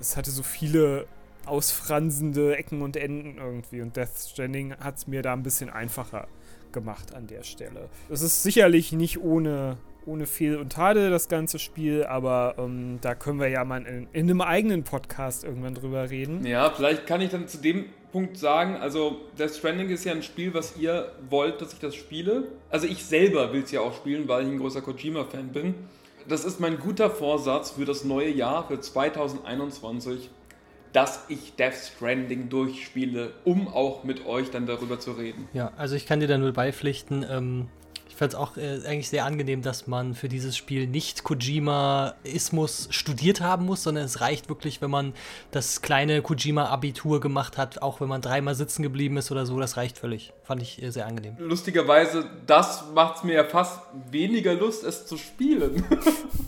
es 0.00 0.16
hatte 0.16 0.30
so 0.30 0.42
viele 0.42 1.06
ausfransende 1.44 2.56
Ecken 2.56 2.80
und 2.80 2.96
Enden 2.96 3.36
irgendwie. 3.36 3.82
Und 3.82 3.94
Death 3.94 4.16
Stranding 4.18 4.74
hat 4.76 4.96
es 4.96 5.06
mir 5.06 5.20
da 5.20 5.34
ein 5.34 5.42
bisschen 5.42 5.68
einfacher 5.68 6.28
gemacht 6.72 7.14
an 7.14 7.26
der 7.26 7.42
Stelle. 7.42 7.90
Es 8.08 8.22
ist 8.22 8.42
sicherlich 8.42 8.92
nicht 8.92 9.20
ohne 9.20 9.76
ohne 10.08 10.26
Fehl 10.26 10.56
und 10.56 10.72
Tadel 10.72 11.10
das 11.10 11.28
ganze 11.28 11.58
Spiel, 11.58 12.04
aber 12.04 12.54
ähm, 12.58 12.98
da 13.00 13.14
können 13.14 13.38
wir 13.38 13.48
ja 13.48 13.64
mal 13.64 13.82
in, 13.86 14.08
in, 14.12 14.30
einem 14.30 14.40
eigenen 14.40 14.82
Podcast 14.82 15.44
irgendwann 15.44 15.74
drüber 15.74 16.10
reden. 16.10 16.44
Ja, 16.44 16.70
vielleicht 16.70 17.06
kann 17.06 17.20
ich 17.20 17.30
dann 17.30 17.46
zu 17.46 17.58
dem 17.58 17.84
Punkt 18.10 18.38
sagen, 18.38 18.76
also 18.76 19.20
Death 19.38 19.56
Stranding 19.56 19.90
ist 19.90 20.04
ja 20.04 20.12
ein 20.12 20.22
Spiel, 20.22 20.54
was 20.54 20.76
ihr 20.76 21.12
wollt, 21.28 21.60
dass 21.60 21.74
ich 21.74 21.78
das 21.78 21.94
spiele. 21.94 22.48
Also 22.70 22.86
ich 22.86 23.04
selber 23.04 23.52
will 23.52 23.62
es 23.62 23.70
ja 23.70 23.80
auch 23.80 23.94
spielen, 23.94 24.26
weil 24.28 24.44
ich 24.44 24.50
ein 24.50 24.58
großer 24.58 24.80
Kojima-Fan 24.80 25.48
bin. 25.48 25.74
Das 26.26 26.44
ist 26.44 26.58
mein 26.58 26.78
guter 26.78 27.10
Vorsatz 27.10 27.72
für 27.72 27.84
das 27.84 28.04
neue 28.04 28.30
Jahr, 28.30 28.66
für 28.66 28.80
2021, 28.80 30.30
dass 30.92 31.24
ich 31.28 31.54
Death 31.56 31.74
Stranding 31.74 32.48
durchspiele, 32.48 33.32
um 33.44 33.68
auch 33.68 34.04
mit 34.04 34.26
euch 34.26 34.50
dann 34.50 34.66
darüber 34.66 34.98
zu 34.98 35.12
reden. 35.12 35.48
Ja, 35.52 35.72
also 35.76 35.94
ich 35.94 36.06
kann 36.06 36.20
dir 36.20 36.28
da 36.28 36.38
nur 36.38 36.52
beipflichten. 36.52 37.24
Ähm, 37.28 37.68
fand 38.18 38.32
es 38.32 38.38
auch 38.38 38.56
äh, 38.56 38.80
eigentlich 38.86 39.08
sehr 39.08 39.24
angenehm, 39.24 39.62
dass 39.62 39.86
man 39.86 40.14
für 40.14 40.28
dieses 40.28 40.56
Spiel 40.56 40.86
nicht 40.86 41.24
Kojima-Ismus 41.24 42.88
studiert 42.90 43.40
haben 43.40 43.64
muss, 43.64 43.84
sondern 43.84 44.04
es 44.04 44.20
reicht 44.20 44.48
wirklich, 44.48 44.82
wenn 44.82 44.90
man 44.90 45.14
das 45.50 45.82
kleine 45.82 46.20
Kojima-Abitur 46.20 47.20
gemacht 47.20 47.56
hat, 47.56 47.80
auch 47.80 48.00
wenn 48.00 48.08
man 48.08 48.20
dreimal 48.20 48.54
sitzen 48.54 48.82
geblieben 48.82 49.16
ist 49.16 49.30
oder 49.30 49.46
so, 49.46 49.58
das 49.60 49.76
reicht 49.76 49.98
völlig. 49.98 50.32
Fand 50.42 50.62
ich 50.62 50.82
äh, 50.82 50.90
sehr 50.90 51.06
angenehm. 51.06 51.36
Lustigerweise, 51.38 52.28
das 52.46 52.84
macht 52.94 53.18
es 53.18 53.24
mir 53.24 53.34
ja 53.34 53.44
fast 53.44 53.80
weniger 54.10 54.54
Lust, 54.54 54.84
es 54.84 55.06
zu 55.06 55.16
spielen. 55.16 55.84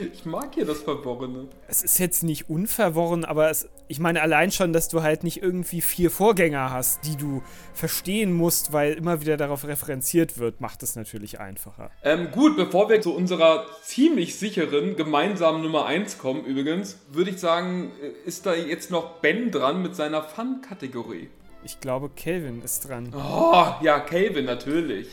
Ich 0.00 0.24
mag 0.24 0.54
hier 0.54 0.64
das 0.64 0.82
Verworrene. 0.82 1.48
Es 1.68 1.82
ist 1.82 1.98
jetzt 1.98 2.22
nicht 2.22 2.48
unverworren, 2.48 3.24
aber 3.24 3.50
es, 3.50 3.68
ich 3.88 3.98
meine 3.98 4.22
allein 4.22 4.50
schon, 4.50 4.72
dass 4.72 4.88
du 4.88 5.02
halt 5.02 5.24
nicht 5.24 5.42
irgendwie 5.42 5.80
vier 5.80 6.10
Vorgänger 6.10 6.70
hast, 6.70 7.04
die 7.06 7.16
du 7.16 7.42
verstehen 7.74 8.32
musst, 8.32 8.72
weil 8.72 8.94
immer 8.94 9.20
wieder 9.20 9.36
darauf 9.36 9.66
referenziert 9.66 10.38
wird, 10.38 10.60
macht 10.60 10.82
es 10.82 10.96
natürlich 10.96 11.40
einfacher. 11.40 11.90
Ähm, 12.02 12.30
gut, 12.30 12.56
bevor 12.56 12.88
wir 12.88 13.00
zu 13.02 13.14
unserer 13.14 13.66
ziemlich 13.82 14.38
sicheren 14.38 14.96
gemeinsamen 14.96 15.62
Nummer 15.62 15.86
1 15.86 16.18
kommen, 16.18 16.44
übrigens, 16.44 16.98
würde 17.10 17.30
ich 17.30 17.38
sagen, 17.38 17.90
äh, 18.02 18.28
ist 18.28 18.46
da 18.46 18.54
jetzt 18.54 18.90
noch 18.90 19.20
Ben 19.20 19.50
dran 19.50 19.82
mit 19.82 19.94
seiner 19.94 20.22
Fun-Kategorie. 20.22 21.28
Ich 21.62 21.78
glaube, 21.78 22.10
Calvin 22.16 22.62
ist 22.62 22.88
dran. 22.88 23.12
Oh, 23.14 23.66
ja, 23.82 24.00
Calvin, 24.00 24.46
natürlich. 24.46 25.08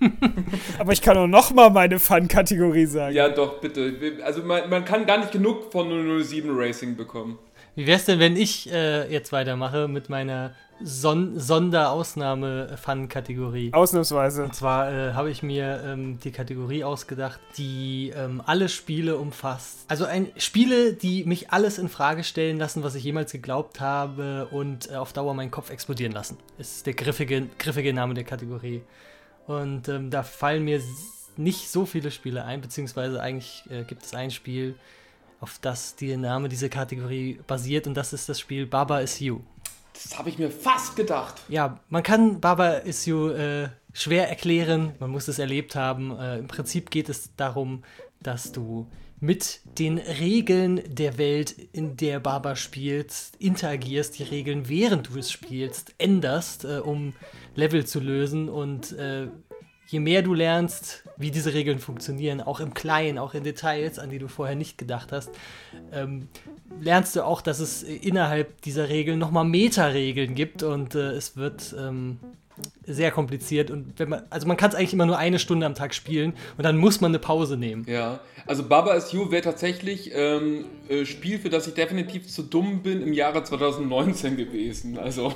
Aber 0.78 0.92
ich 0.92 1.00
kann 1.00 1.16
auch 1.16 1.26
noch 1.26 1.52
mal 1.52 1.70
meine 1.70 1.98
Fun-Kategorie 1.98 2.86
sagen. 2.86 3.14
Ja, 3.14 3.28
doch, 3.30 3.60
bitte. 3.60 4.18
Also 4.22 4.42
man, 4.42 4.68
man 4.68 4.84
kann 4.84 5.06
gar 5.06 5.18
nicht 5.18 5.32
genug 5.32 5.72
von 5.72 5.88
007 6.22 6.50
Racing 6.52 6.96
bekommen. 6.96 7.38
Wie 7.74 7.86
wär's 7.86 8.04
denn, 8.04 8.18
wenn 8.18 8.36
ich 8.36 8.70
äh, 8.70 9.10
jetzt 9.10 9.32
weitermache 9.32 9.88
mit 9.88 10.08
meiner 10.10 10.54
Son 10.82 11.38
Sonderausnahme-Fun-Kategorie. 11.38 13.72
Ausnahmsweise. 13.72 14.44
Und 14.44 14.54
zwar 14.54 14.92
äh, 14.92 15.14
habe 15.14 15.30
ich 15.30 15.42
mir 15.42 15.82
ähm, 15.84 16.18
die 16.20 16.30
Kategorie 16.30 16.84
ausgedacht, 16.84 17.40
die 17.56 18.12
ähm, 18.14 18.42
alle 18.46 18.68
Spiele 18.68 19.16
umfasst. 19.16 19.78
Also 19.88 20.04
ein, 20.04 20.28
Spiele, 20.36 20.92
die 20.92 21.24
mich 21.24 21.50
alles 21.50 21.78
in 21.78 21.88
Frage 21.88 22.24
stellen 22.24 22.58
lassen, 22.58 22.82
was 22.82 22.94
ich 22.94 23.04
jemals 23.04 23.32
geglaubt 23.32 23.80
habe 23.80 24.48
und 24.50 24.90
äh, 24.90 24.94
auf 24.94 25.12
Dauer 25.12 25.34
meinen 25.34 25.50
Kopf 25.50 25.70
explodieren 25.70 26.12
lassen. 26.12 26.38
Ist 26.58 26.86
der 26.86 26.94
griffige, 26.94 27.48
griffige 27.58 27.92
Name 27.92 28.14
der 28.14 28.24
Kategorie. 28.24 28.82
Und 29.46 29.88
ähm, 29.88 30.10
da 30.10 30.22
fallen 30.22 30.64
mir 30.64 30.80
nicht 31.36 31.70
so 31.70 31.86
viele 31.86 32.10
Spiele 32.10 32.44
ein, 32.44 32.60
beziehungsweise 32.60 33.20
eigentlich 33.20 33.64
äh, 33.70 33.84
gibt 33.84 34.04
es 34.04 34.14
ein 34.14 34.30
Spiel, 34.30 34.74
auf 35.40 35.58
das 35.60 35.96
der 35.96 36.18
Name 36.18 36.48
dieser 36.48 36.68
Kategorie 36.68 37.40
basiert 37.46 37.86
und 37.86 37.94
das 37.94 38.12
ist 38.12 38.28
das 38.28 38.40
Spiel 38.40 38.66
Baba 38.66 39.00
is 39.00 39.20
You. 39.20 39.40
Das 40.02 40.18
habe 40.18 40.28
ich 40.28 40.38
mir 40.38 40.50
fast 40.50 40.94
gedacht. 40.96 41.34
Ja, 41.48 41.80
man 41.88 42.02
kann 42.02 42.40
Baba 42.40 42.74
Is 42.74 43.06
You 43.06 43.30
äh, 43.30 43.68
schwer 43.92 44.28
erklären, 44.28 44.94
man 45.00 45.10
muss 45.10 45.26
es 45.28 45.38
erlebt 45.38 45.74
haben. 45.74 46.16
Äh, 46.16 46.38
Im 46.38 46.46
Prinzip 46.46 46.90
geht 46.90 47.08
es 47.08 47.34
darum, 47.36 47.82
dass 48.20 48.52
du 48.52 48.88
mit 49.20 49.60
den 49.78 49.98
Regeln 49.98 50.80
der 50.86 51.18
Welt, 51.18 51.50
in 51.72 51.96
der 51.96 52.20
Baba 52.20 52.54
spielst, 52.54 53.34
interagierst, 53.36 54.18
die 54.18 54.22
Regeln, 54.22 54.68
während 54.68 55.08
du 55.08 55.18
es 55.18 55.32
spielst, 55.32 55.94
änderst, 55.98 56.64
äh, 56.64 56.78
um 56.78 57.14
Level 57.56 57.84
zu 57.84 57.98
lösen 57.98 58.48
und 58.48 58.92
äh, 58.92 59.26
je 59.88 60.00
mehr 60.00 60.22
du 60.22 60.34
lernst, 60.34 61.02
wie 61.16 61.30
diese 61.30 61.54
Regeln 61.54 61.78
funktionieren, 61.78 62.40
auch 62.42 62.60
im 62.60 62.74
Kleinen, 62.74 63.18
auch 63.18 63.34
in 63.34 63.42
Details, 63.42 63.98
an 63.98 64.10
die 64.10 64.18
du 64.18 64.28
vorher 64.28 64.54
nicht 64.54 64.76
gedacht 64.76 65.12
hast, 65.12 65.30
ähm, 65.92 66.28
lernst 66.80 67.16
du 67.16 67.24
auch, 67.24 67.40
dass 67.40 67.58
es 67.58 67.82
innerhalb 67.82 68.60
dieser 68.62 68.90
Regeln 68.90 69.18
nochmal 69.18 69.44
Meta-Regeln 69.44 70.34
gibt 70.34 70.62
und 70.62 70.94
äh, 70.94 71.12
es 71.12 71.36
wird 71.38 71.74
ähm, 71.78 72.18
sehr 72.86 73.10
kompliziert 73.10 73.70
und 73.70 73.98
wenn 73.98 74.10
man, 74.10 74.22
also 74.28 74.46
man 74.46 74.58
kann 74.58 74.70
es 74.70 74.74
eigentlich 74.74 74.92
immer 74.92 75.06
nur 75.06 75.16
eine 75.16 75.38
Stunde 75.38 75.64
am 75.64 75.74
Tag 75.74 75.94
spielen 75.94 76.34
und 76.58 76.64
dann 76.64 76.76
muss 76.76 77.00
man 77.00 77.12
eine 77.12 77.18
Pause 77.18 77.56
nehmen. 77.56 77.86
Ja, 77.88 78.20
also 78.46 78.64
Baba 78.64 78.92
is 78.94 79.12
You 79.12 79.30
wäre 79.30 79.42
tatsächlich 79.42 80.10
ähm, 80.12 80.66
äh, 80.88 81.06
Spiel, 81.06 81.38
für 81.38 81.48
das 81.48 81.66
ich 81.66 81.74
definitiv 81.74 82.28
zu 82.28 82.42
dumm 82.42 82.82
bin 82.82 83.02
im 83.02 83.14
Jahre 83.14 83.42
2019 83.42 84.36
gewesen. 84.36 84.98
Also 84.98 85.34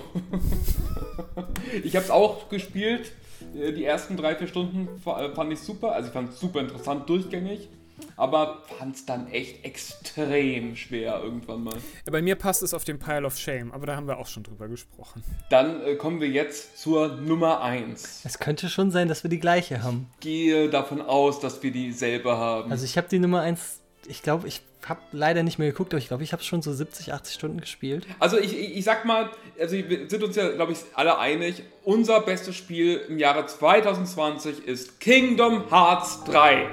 ich 1.85 1.97
habe 1.97 2.05
es 2.05 2.11
auch 2.11 2.51
gespielt 2.51 3.12
die 3.55 3.85
ersten 3.85 4.17
drei, 4.17 4.35
vier 4.37 4.47
Stunden 4.47 4.89
äh, 5.05 5.35
fand 5.35 5.53
ich 5.53 5.61
super. 5.61 5.93
Also 5.93 6.09
ich 6.09 6.13
fand 6.13 6.31
es 6.31 6.41
super 6.41 6.61
interessant, 6.61 7.09
durchgängig. 7.09 7.69
Aber 8.17 8.63
fand 8.79 8.97
es 8.97 9.07
dann 9.07 9.29
echt 9.29 9.65
extrem 9.65 10.75
schwer 10.77 11.21
irgendwann 11.23 11.63
mal. 11.63 11.75
Ja, 12.05 12.11
bei 12.11 12.21
mir 12.21 12.35
passt 12.35 12.63
es 12.63 12.75
auf 12.75 12.85
den 12.85 12.99
Pile 12.99 13.25
of 13.25 13.39
Shame, 13.39 13.73
aber 13.73 13.87
da 13.87 13.97
haben 13.97 14.09
wir 14.09 14.19
auch 14.19 14.27
schon 14.27 14.43
drüber 14.43 14.69
gesprochen. 14.69 15.23
Dann 15.51 15.81
äh, 15.83 15.95
kommen 15.95 16.21
wir 16.21 16.29
jetzt 16.29 16.79
zur 16.79 17.09
Nummer 17.17 17.63
1. 17.63 18.23
Es 18.25 18.39
könnte 18.39 18.69
schon 18.69 18.91
sein, 18.91 19.09
dass 19.09 19.23
wir 19.23 19.31
die 19.31 19.39
gleiche 19.39 19.83
haben. 19.83 20.09
Ich 20.15 20.21
gehe 20.21 20.69
davon 20.69 21.01
aus, 21.01 21.41
dass 21.41 21.63
wir 21.63 21.71
dieselbe 21.71 22.37
haben. 22.37 22.71
Also 22.71 22.85
ich 22.85 22.97
habe 22.97 23.09
die 23.09 23.19
Nummer 23.19 23.41
1, 23.43 23.81
ich 24.09 24.23
glaube, 24.23 24.49
ich 24.49 24.63
habe 24.88 25.01
leider 25.12 25.42
nicht 25.42 25.59
mehr 25.59 25.71
geguckt, 25.71 25.92
aber 25.92 25.99
ich 25.99 26.09
glaube, 26.09 26.23
ich 26.23 26.33
habe 26.33 26.42
schon 26.42 26.62
so 26.62 26.73
70, 26.73 27.12
80 27.12 27.35
Stunden 27.35 27.61
gespielt. 27.61 28.07
Also 28.18 28.38
ich, 28.38 28.59
ich, 28.59 28.85
sag 28.85 29.05
mal, 29.05 29.31
also 29.61 29.77
wir 29.77 30.09
sind 30.09 30.23
uns 30.23 30.37
ja, 30.37 30.49
glaube 30.49 30.73
ich, 30.73 30.79
alle 30.95 31.18
einig, 31.18 31.62
unser 31.85 32.21
bestes 32.21 32.57
Spiel 32.57 33.01
im 33.09 33.18
Jahre 33.18 33.47
2020 33.47 34.66
ist 34.66 35.01
Kingdom 35.01 35.71
Hearts 35.71 36.25
3. 36.25 36.66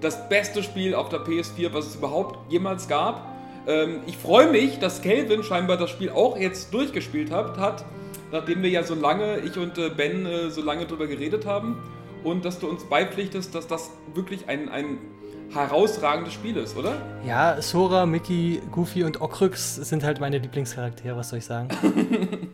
Das 0.00 0.28
beste 0.28 0.62
Spiel 0.62 0.94
auf 0.94 1.08
der 1.08 1.20
PS4, 1.20 1.72
was 1.72 1.86
es 1.86 1.96
überhaupt 1.96 2.52
jemals 2.52 2.86
gab. 2.88 3.26
Ähm, 3.66 4.00
ich 4.06 4.16
freue 4.16 4.50
mich, 4.50 4.78
dass 4.78 5.02
Kelvin 5.02 5.42
scheinbar 5.42 5.76
das 5.76 5.90
Spiel 5.90 6.10
auch 6.10 6.36
jetzt 6.38 6.72
durchgespielt 6.72 7.30
hat, 7.30 7.58
hat 7.58 7.84
nachdem 8.32 8.62
wir 8.62 8.70
ja 8.70 8.82
so 8.82 8.94
lange, 8.94 9.38
ich 9.40 9.56
und 9.56 9.78
äh, 9.78 9.90
Ben, 9.90 10.26
äh, 10.26 10.50
so 10.50 10.62
lange 10.62 10.86
drüber 10.86 11.06
geredet 11.06 11.46
haben. 11.46 11.82
Und 12.24 12.44
dass 12.44 12.58
du 12.58 12.68
uns 12.68 12.84
beipflichtest, 12.84 13.54
dass 13.54 13.66
das 13.66 13.90
wirklich 14.14 14.48
ein, 14.48 14.68
ein 14.68 14.98
herausragendes 15.52 16.34
Spiel 16.34 16.56
ist, 16.56 16.76
oder? 16.76 16.94
Ja, 17.26 17.60
Sora, 17.62 18.06
Mickey, 18.06 18.60
Goofy 18.70 19.04
und 19.04 19.20
Okryx 19.20 19.76
sind 19.76 20.04
halt 20.04 20.20
meine 20.20 20.38
Lieblingscharaktere, 20.38 21.16
was 21.16 21.30
soll 21.30 21.38
ich 21.38 21.44
sagen? 21.44 21.68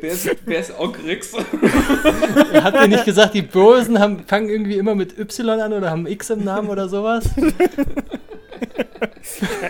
wer, 0.00 0.12
ist, 0.12 0.36
wer 0.44 0.60
ist 0.60 0.78
Okryx? 0.78 1.32
Hat 2.54 2.74
ihr 2.74 2.88
nicht 2.88 3.04
gesagt, 3.04 3.34
die 3.34 3.42
Bösen 3.42 3.98
haben, 3.98 4.24
fangen 4.26 4.48
irgendwie 4.48 4.76
immer 4.76 4.94
mit 4.94 5.18
Y 5.18 5.60
an 5.60 5.72
oder 5.72 5.90
haben 5.90 6.06
X 6.06 6.30
im 6.30 6.44
Namen 6.44 6.68
oder 6.68 6.88
sowas? 6.88 7.24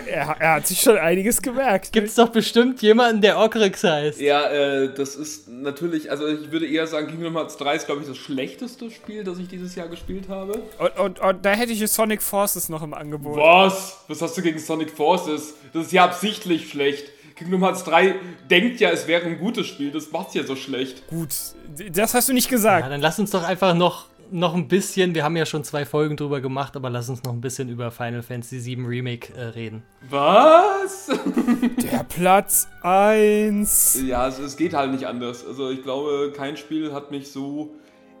er, 0.07 0.35
er, 0.39 0.55
hat 0.55 0.67
sich 0.67 0.79
schon 0.79 0.97
einiges 0.97 1.41
gemerkt. 1.41 1.91
Gibt 1.91 2.07
es 2.07 2.15
doch 2.15 2.29
bestimmt 2.29 2.81
jemanden, 2.81 3.21
der 3.21 3.39
Okryx 3.39 3.83
heißt. 3.83 4.19
Ja, 4.21 4.49
äh, 4.49 4.93
das 4.93 5.15
ist 5.15 5.47
natürlich, 5.63 6.11
also 6.11 6.27
ich 6.27 6.51
würde 6.51 6.67
eher 6.67 6.85
sagen, 6.87 7.07
Kingdom 7.07 7.35
Hearts 7.35 7.57
3 7.57 7.75
ist, 7.75 7.85
glaube 7.85 8.01
ich, 8.01 8.07
das 8.07 8.17
schlechteste 8.17 8.91
Spiel, 8.91 9.23
das 9.23 9.39
ich 9.39 9.47
dieses 9.47 9.75
Jahr 9.75 9.87
gespielt 9.87 10.29
habe. 10.29 10.61
Und, 10.77 10.99
und, 10.99 11.19
und 11.19 11.45
da 11.45 11.53
hätte 11.53 11.71
ich 11.71 11.89
Sonic 11.89 12.21
Forces 12.21 12.69
noch 12.69 12.83
im 12.83 12.93
Angebot. 12.93 13.37
Was? 13.37 14.03
Was 14.07 14.21
hast 14.21 14.37
du 14.37 14.41
gegen 14.41 14.59
Sonic 14.59 14.91
Forces? 14.91 15.55
Das 15.73 15.87
ist 15.87 15.91
ja 15.91 16.05
absichtlich 16.05 16.69
schlecht. 16.69 17.05
Kingdom 17.35 17.63
Hearts 17.63 17.83
3 17.85 18.15
denkt 18.49 18.79
ja, 18.79 18.89
es 18.91 19.07
wäre 19.07 19.25
ein 19.25 19.39
gutes 19.39 19.65
Spiel, 19.67 19.91
das 19.91 20.11
macht's 20.11 20.35
ja 20.35 20.43
so 20.43 20.55
schlecht. 20.55 21.07
Gut, 21.07 21.29
das 21.91 22.13
hast 22.13 22.29
du 22.29 22.33
nicht 22.33 22.49
gesagt. 22.49 22.83
Ja, 22.83 22.89
dann 22.89 23.01
lass 23.01 23.17
uns 23.17 23.31
doch 23.31 23.43
einfach 23.43 23.73
noch 23.73 24.05
noch 24.33 24.55
ein 24.55 24.67
bisschen, 24.67 25.15
wir 25.15 25.23
haben 25.23 25.37
ja 25.37 25.45
schon 25.45 25.63
zwei 25.63 25.85
Folgen 25.85 26.17
drüber 26.17 26.41
gemacht, 26.41 26.75
aber 26.75 26.89
lass 26.89 27.07
uns 27.07 27.23
noch 27.23 27.31
ein 27.31 27.41
bisschen 27.41 27.69
über 27.69 27.91
Final 27.91 28.23
Fantasy 28.23 28.65
VII 28.65 28.85
Remake 28.85 29.33
äh, 29.33 29.43
reden. 29.43 29.83
Was? 30.09 31.07
Der 31.91 32.03
Platz 32.03 32.67
1. 32.81 34.03
Ja, 34.07 34.27
es, 34.27 34.39
es 34.39 34.57
geht 34.57 34.73
halt 34.73 34.91
nicht 34.91 35.05
anders. 35.05 35.45
Also 35.45 35.69
ich 35.69 35.83
glaube, 35.83 36.33
kein 36.35 36.57
Spiel 36.57 36.93
hat 36.93 37.11
mich 37.11 37.31
so 37.31 37.75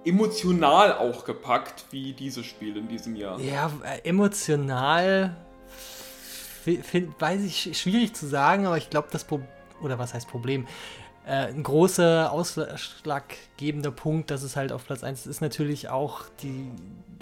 emotional 0.05 0.93
auch 0.93 1.25
gepackt 1.25 1.85
wie 1.91 2.13
dieses 2.13 2.45
Spiel 2.45 2.77
in 2.77 2.87
diesem 2.87 3.15
Jahr. 3.15 3.39
Ja, 3.39 3.71
äh, 3.83 4.07
emotional 4.07 5.35
find, 6.63 7.19
weiß 7.19 7.41
ich 7.41 7.77
schwierig 7.77 8.13
zu 8.13 8.27
sagen, 8.27 8.65
aber 8.65 8.77
ich 8.77 8.89
glaube, 8.89 9.07
das 9.11 9.23
Problem, 9.23 9.49
oder 9.81 9.99
was 9.99 10.13
heißt 10.13 10.27
Problem? 10.27 10.65
Äh, 11.25 11.47
ein 11.47 11.63
großer 11.63 12.31
ausschlaggebender 12.31 13.91
Punkt, 13.91 14.29
dass 14.29 14.43
es 14.43 14.55
halt 14.55 14.71
auf 14.71 14.85
Platz 14.85 15.03
1 15.03 15.25
ist, 15.25 15.41
natürlich 15.41 15.89
auch 15.89 16.23
die 16.41 16.69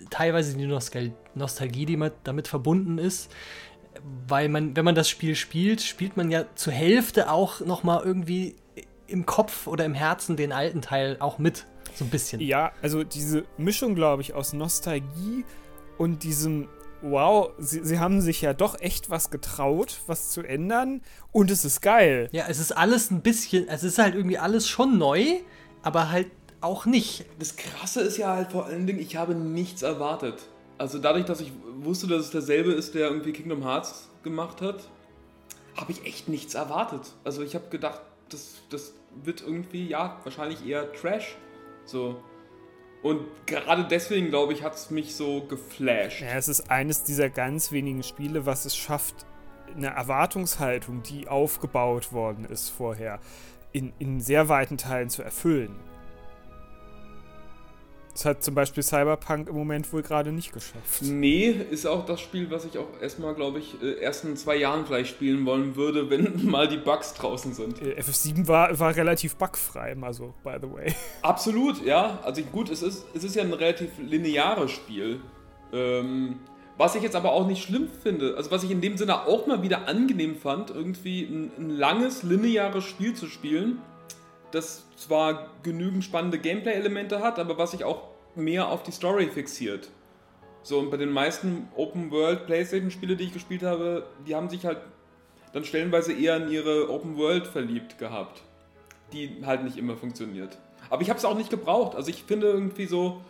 teilweise 0.10 0.56
die 0.56 0.66
Nostal 0.66 1.12
Nostalgie, 1.36 1.86
die 1.86 2.12
damit 2.24 2.48
verbunden 2.48 2.98
ist. 2.98 3.32
Weil 4.28 4.50
man, 4.50 4.76
wenn 4.76 4.86
man 4.86 4.96
das 4.96 5.10
Spiel 5.10 5.36
spielt, 5.36 5.82
spielt 5.82 6.18
man 6.18 6.32
ja 6.32 6.46
zur 6.56 6.74
Hälfte 6.74 7.30
auch 7.30 7.60
nochmal 7.62 8.04
irgendwie 8.04 8.56
im 9.08 9.26
Kopf 9.26 9.68
oder 9.68 9.86
im 9.86 9.94
Herzen 9.94 10.38
den 10.38 10.52
alten 10.52 10.82
Teil 10.82 11.18
auch 11.20 11.38
mit. 11.38 11.66
So 11.94 12.06
ein 12.06 12.10
bisschen. 12.10 12.40
Ja, 12.42 12.72
also 12.82 13.04
diese 13.04 13.44
Mischung, 13.58 13.96
glaube 13.96 14.22
ich, 14.22 14.34
aus 14.34 14.54
Nostalgie 14.54 15.44
und 15.98 16.24
diesem 16.24 16.70
wow, 17.02 17.52
sie, 17.58 17.84
sie 17.84 18.00
haben 18.00 18.22
sich 18.22 18.42
ja 18.42 18.54
doch 18.54 18.80
echt 18.80 19.10
was 19.10 19.30
getraut, 19.30 20.02
was 20.08 20.30
zu 20.30 20.42
ändern 20.42 21.02
und 21.32 21.52
es 21.52 21.66
ist 21.66 21.82
geil. 21.82 22.30
Ja, 22.32 22.46
es 22.48 22.60
ist 22.60 22.72
alles 22.72 23.12
ein 23.12 23.22
bisschen, 23.22 23.68
es 23.68 23.84
ist 23.84 23.98
halt 23.98 24.16
irgendwie 24.16 24.38
alles 24.38 24.68
schon 24.68 24.98
neu, 24.98 25.40
aber 25.84 26.12
halt 26.12 26.28
auch 26.62 26.86
nicht. 26.86 27.26
Das 27.40 27.56
Krasse 27.56 28.02
ist 28.02 28.18
ja 28.18 28.36
halt 28.36 28.52
vor 28.52 28.66
allen 28.66 28.86
Dingen, 28.88 29.00
ich 29.00 29.16
habe 29.16 29.36
nichts 29.36 29.82
erwartet. 29.82 30.36
Also 30.78 31.00
dadurch, 31.00 31.26
dass 31.26 31.42
ich 31.42 31.52
wusste, 31.80 32.08
dass 32.08 32.26
es 32.26 32.32
derselbe 32.32 32.72
ist, 32.72 32.96
der 32.96 33.10
irgendwie 33.10 33.34
Kingdom 33.34 33.64
Hearts 33.64 34.10
gemacht 34.24 34.62
hat, 34.62 34.88
habe 35.76 35.92
ich 35.92 36.06
echt 36.06 36.28
nichts 36.28 36.54
erwartet. 36.54 37.02
Also 37.24 37.44
ich 37.44 37.56
habe 37.56 37.70
gedacht, 37.70 38.02
das, 38.30 38.56
das 38.70 38.94
wird 39.24 39.42
irgendwie, 39.42 39.88
ja, 39.88 40.20
wahrscheinlich 40.24 40.66
eher 40.66 40.92
Trash. 40.94 41.36
So. 41.86 42.22
Und 43.04 43.26
gerade 43.48 43.88
deswegen, 43.88 44.30
glaube 44.30 44.54
ich, 44.54 44.64
hat 44.64 44.76
es 44.76 44.92
mich 44.92 45.16
so 45.16 45.42
geflasht. 45.42 46.22
Ja, 46.22 46.36
es 46.36 46.48
ist 46.48 46.70
eines 46.70 47.04
dieser 47.04 47.30
ganz 47.30 47.72
wenigen 47.72 48.04
Spiele, 48.04 48.46
was 48.46 48.66
es 48.66 48.76
schafft, 48.76 49.26
eine 49.76 49.88
Erwartungshaltung, 49.88 51.02
die 51.04 51.28
aufgebaut 51.28 52.12
worden 52.12 52.46
ist 52.46 52.70
vorher, 52.70 53.20
in, 53.72 53.94
in 54.00 54.20
sehr 54.20 54.50
weiten 54.50 54.78
Teilen 54.78 55.10
zu 55.10 55.24
erfüllen. 55.24 55.80
Das 58.14 58.26
hat 58.26 58.44
zum 58.44 58.56
Beispiel 58.56 58.84
Cyberpunk 58.84 59.48
im 59.48 59.56
Moment 59.56 59.92
wohl 59.94 60.02
gerade 60.02 60.32
nicht 60.32 60.52
geschafft. 60.52 61.02
Nee, 61.02 61.56
ist 61.70 61.86
auch 61.86 62.06
das 62.06 62.20
Spiel, 62.20 62.52
was 62.52 62.66
ich 62.66 62.78
auch 62.78 63.02
erstmal, 63.02 63.34
glaube 63.34 63.60
ich, 63.60 63.82
äh, 63.82 64.00
erst 64.00 64.26
in 64.26 64.36
zwei 64.36 64.58
Jahren 64.58 64.86
vielleicht 64.86 65.12
spielen 65.12 65.46
wollen 65.46 65.76
würde, 65.76 66.10
wenn 66.10 66.46
mal 66.46 66.68
die 66.68 66.78
Bugs 66.78 67.14
draußen 67.14 67.54
sind. 67.54 67.82
Äh, 67.82 68.00
FF7 68.00 68.48
war, 68.48 68.78
war 68.80 68.96
relativ 68.96 69.36
bugfrei, 69.36 69.96
also, 70.02 70.34
by 70.44 70.58
the 70.62 70.72
way. 70.72 70.94
Absolut, 71.22 71.84
ja. 71.86 72.20
Also 72.24 72.42
gut, 72.44 72.70
es 72.70 72.82
ist, 72.82 73.06
es 73.14 73.24
ist 73.24 73.36
ja 73.36 73.44
ein 73.44 73.54
relativ 73.54 73.92
lineares 74.00 74.72
Spiel. 74.72 75.22
Ähm, 75.72 76.40
was 76.78 76.96
ich 76.96 77.04
jetzt 77.04 77.16
aber 77.16 77.32
auch 77.32 77.48
nicht 77.48 77.64
schlimm 77.64 77.88
finde, 77.88 78.36
also 78.36 78.50
was 78.52 78.64
ich 78.64 78.72
in 78.72 78.82
dem 78.82 78.98
Sinne 78.98 79.28
auch 79.28 79.46
mal 79.46 79.62
wieder 79.62 79.88
angenehm 79.88 80.36
fand, 80.36 80.72
irgendwie 80.72 81.24
ein, 81.24 81.52
ein 81.58 81.70
langes, 81.70 82.24
lineares 82.24 82.84
Spiel 82.84 83.14
zu 83.14 83.28
spielen 83.28 83.80
das 84.52 84.86
zwar 84.96 85.50
genügend 85.64 86.04
spannende 86.04 86.40
Gameplay-Elemente 86.40 87.22
hat, 87.22 87.40
aber 87.40 87.58
was 87.58 87.72
sich 87.72 87.84
auch 87.84 88.10
mehr 88.36 88.70
auf 88.70 88.84
die 88.84 88.92
Story 88.92 89.28
fixiert. 89.28 89.90
So, 90.64 90.80
und 90.80 90.92
bei 90.92 90.98
den 90.98 91.10
meisten 91.10 91.68
Open-World 91.76 92.46
PlayStation-Spiele, 92.46 93.16
die 93.16 93.26
ich 93.26 93.34
gespielt 93.34 93.64
habe, 93.64 94.06
die 94.28 94.36
haben 94.36 94.50
sich 94.50 94.66
halt 94.66 94.78
dann 95.54 95.66
stellenweise 95.66 96.14
eher 96.14 96.38
in 96.38 96.52
ihre 96.52 96.90
Open-World 96.90 97.48
verliebt 97.48 97.98
gehabt. 97.98 98.44
Die 99.12 99.42
halt 99.46 99.64
nicht 99.64 99.78
immer 99.78 99.98
funktioniert. 99.98 100.58
Aber 100.90 101.02
ich 101.02 101.10
habe 101.10 101.18
es 101.18 101.26
auch 101.26 101.36
nicht 101.36 101.50
gebraucht. 101.50 101.96
Also 101.96 102.10
ich 102.10 102.24
finde 102.24 102.48
irgendwie 102.48 102.86
so, 102.86 103.22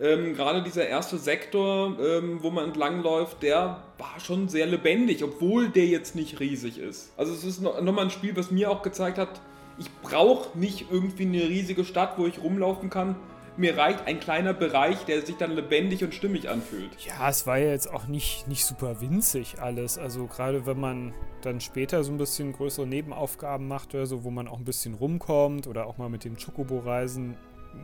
ähm, 0.00 0.34
gerade 0.34 0.62
dieser 0.62 0.86
erste 0.86 1.18
Sektor, 1.18 1.96
ähm, 2.00 2.42
wo 2.42 2.50
man 2.50 2.64
entlangläuft, 2.64 3.42
der 3.42 3.82
war 3.98 4.20
schon 4.20 4.48
sehr 4.48 4.66
lebendig, 4.66 5.22
obwohl 5.24 5.68
der 5.68 5.86
jetzt 5.86 6.14
nicht 6.14 6.40
riesig 6.40 6.78
ist. 6.78 7.12
Also 7.16 7.32
es 7.32 7.44
ist 7.44 7.62
nochmal 7.62 7.82
noch 7.82 7.96
ein 7.98 8.10
Spiel, 8.10 8.36
was 8.36 8.50
mir 8.50 8.70
auch 8.70 8.82
gezeigt 8.82 9.18
hat, 9.18 9.40
ich 9.78 9.90
brauche 10.02 10.56
nicht 10.58 10.86
irgendwie 10.90 11.24
eine 11.24 11.42
riesige 11.48 11.84
Stadt, 11.84 12.18
wo 12.18 12.26
ich 12.26 12.42
rumlaufen 12.42 12.90
kann. 12.90 13.16
Mir 13.56 13.76
reicht 13.78 14.06
ein 14.06 14.18
kleiner 14.18 14.52
Bereich, 14.52 15.04
der 15.04 15.24
sich 15.24 15.36
dann 15.36 15.52
lebendig 15.52 16.02
und 16.02 16.12
stimmig 16.12 16.48
anfühlt. 16.48 16.90
Ja, 17.06 17.28
es 17.28 17.46
war 17.46 17.58
ja 17.58 17.70
jetzt 17.70 17.92
auch 17.92 18.08
nicht, 18.08 18.48
nicht 18.48 18.64
super 18.64 19.00
winzig 19.00 19.60
alles. 19.60 19.96
Also 19.96 20.26
gerade 20.26 20.66
wenn 20.66 20.80
man 20.80 21.14
dann 21.42 21.60
später 21.60 22.02
so 22.02 22.10
ein 22.10 22.18
bisschen 22.18 22.52
größere 22.52 22.86
Nebenaufgaben 22.86 23.68
macht 23.68 23.94
oder 23.94 24.06
so, 24.06 24.24
wo 24.24 24.30
man 24.30 24.48
auch 24.48 24.58
ein 24.58 24.64
bisschen 24.64 24.94
rumkommt 24.94 25.68
oder 25.68 25.86
auch 25.86 25.98
mal 25.98 26.08
mit 26.08 26.24
dem 26.24 26.36
Chocobo 26.36 26.80
reisen 26.80 27.36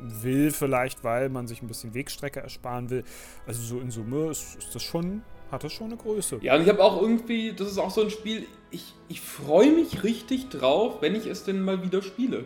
will, 0.02 0.50
vielleicht, 0.50 1.04
weil 1.04 1.28
man 1.28 1.46
sich 1.46 1.62
ein 1.62 1.68
bisschen 1.68 1.94
Wegstrecke 1.94 2.40
ersparen 2.40 2.90
will. 2.90 3.04
Also 3.46 3.62
so 3.62 3.80
in 3.80 3.92
Summe 3.92 4.30
ist, 4.30 4.56
ist 4.56 4.74
das 4.74 4.82
schon 4.82 5.22
hat 5.50 5.64
das 5.64 5.72
schon 5.72 5.86
eine 5.86 5.96
Größe. 5.96 6.38
Ja, 6.42 6.56
und 6.56 6.62
ich 6.62 6.68
habe 6.68 6.82
auch 6.82 7.00
irgendwie, 7.00 7.52
das 7.52 7.68
ist 7.68 7.78
auch 7.78 7.90
so 7.90 8.02
ein 8.02 8.10
Spiel, 8.10 8.46
ich, 8.70 8.94
ich 9.08 9.20
freue 9.20 9.70
mich 9.70 10.02
richtig 10.02 10.48
drauf, 10.48 11.00
wenn 11.00 11.14
ich 11.14 11.26
es 11.26 11.44
denn 11.44 11.62
mal 11.62 11.82
wieder 11.82 12.02
spiele. 12.02 12.44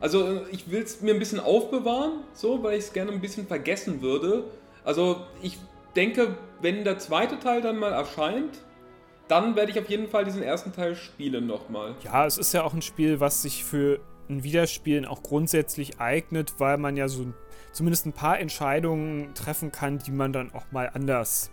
Also 0.00 0.24
äh, 0.26 0.40
ich 0.50 0.70
will 0.70 0.82
es 0.82 1.00
mir 1.00 1.14
ein 1.14 1.18
bisschen 1.18 1.40
aufbewahren, 1.40 2.20
so, 2.32 2.62
weil 2.62 2.78
ich 2.78 2.84
es 2.84 2.92
gerne 2.92 3.12
ein 3.12 3.20
bisschen 3.20 3.46
vergessen 3.46 4.00
würde. 4.02 4.44
Also 4.84 5.26
ich 5.42 5.58
denke, 5.96 6.36
wenn 6.62 6.84
der 6.84 6.98
zweite 6.98 7.38
Teil 7.38 7.60
dann 7.60 7.78
mal 7.78 7.92
erscheint, 7.92 8.60
dann 9.26 9.56
werde 9.56 9.70
ich 9.70 9.78
auf 9.78 9.88
jeden 9.88 10.08
Fall 10.08 10.24
diesen 10.24 10.42
ersten 10.42 10.72
Teil 10.72 10.94
spielen 10.94 11.46
nochmal. 11.46 11.94
Ja, 12.02 12.26
es 12.26 12.38
ist 12.38 12.54
ja 12.54 12.62
auch 12.62 12.72
ein 12.72 12.82
Spiel, 12.82 13.20
was 13.20 13.42
sich 13.42 13.64
für 13.64 14.00
ein 14.30 14.42
Wiederspielen 14.42 15.04
auch 15.04 15.22
grundsätzlich 15.22 16.00
eignet, 16.00 16.54
weil 16.58 16.78
man 16.78 16.96
ja 16.96 17.08
so 17.08 17.26
zumindest 17.72 18.06
ein 18.06 18.12
paar 18.12 18.38
Entscheidungen 18.38 19.34
treffen 19.34 19.72
kann, 19.72 19.98
die 19.98 20.10
man 20.10 20.32
dann 20.32 20.52
auch 20.52 20.70
mal 20.70 20.90
anders 20.92 21.50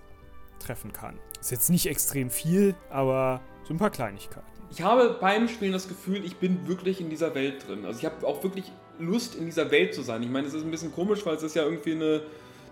treffen 0.59 0.93
kann. 0.93 1.17
Ist 1.39 1.51
jetzt 1.51 1.69
nicht 1.69 1.87
extrem 1.87 2.29
viel, 2.29 2.75
aber 2.89 3.41
so 3.63 3.73
ein 3.73 3.77
paar 3.77 3.89
Kleinigkeiten. 3.89 4.47
Ich 4.71 4.81
habe 4.81 5.17
beim 5.21 5.47
Spielen 5.47 5.73
das 5.73 5.87
Gefühl, 5.87 6.25
ich 6.25 6.37
bin 6.37 6.67
wirklich 6.67 6.99
in 6.99 7.09
dieser 7.09 7.35
Welt 7.35 7.67
drin. 7.67 7.85
Also 7.85 7.99
ich 7.99 8.05
habe 8.05 8.25
auch 8.27 8.43
wirklich 8.43 8.71
Lust, 8.99 9.35
in 9.35 9.45
dieser 9.45 9.71
Welt 9.71 9.93
zu 9.93 10.01
sein. 10.01 10.23
Ich 10.23 10.29
meine, 10.29 10.47
es 10.47 10.53
ist 10.53 10.63
ein 10.63 10.71
bisschen 10.71 10.93
komisch, 10.93 11.25
weil 11.25 11.35
es 11.35 11.43
ist 11.43 11.55
ja 11.55 11.63
irgendwie 11.63 11.93
eine 11.93 12.21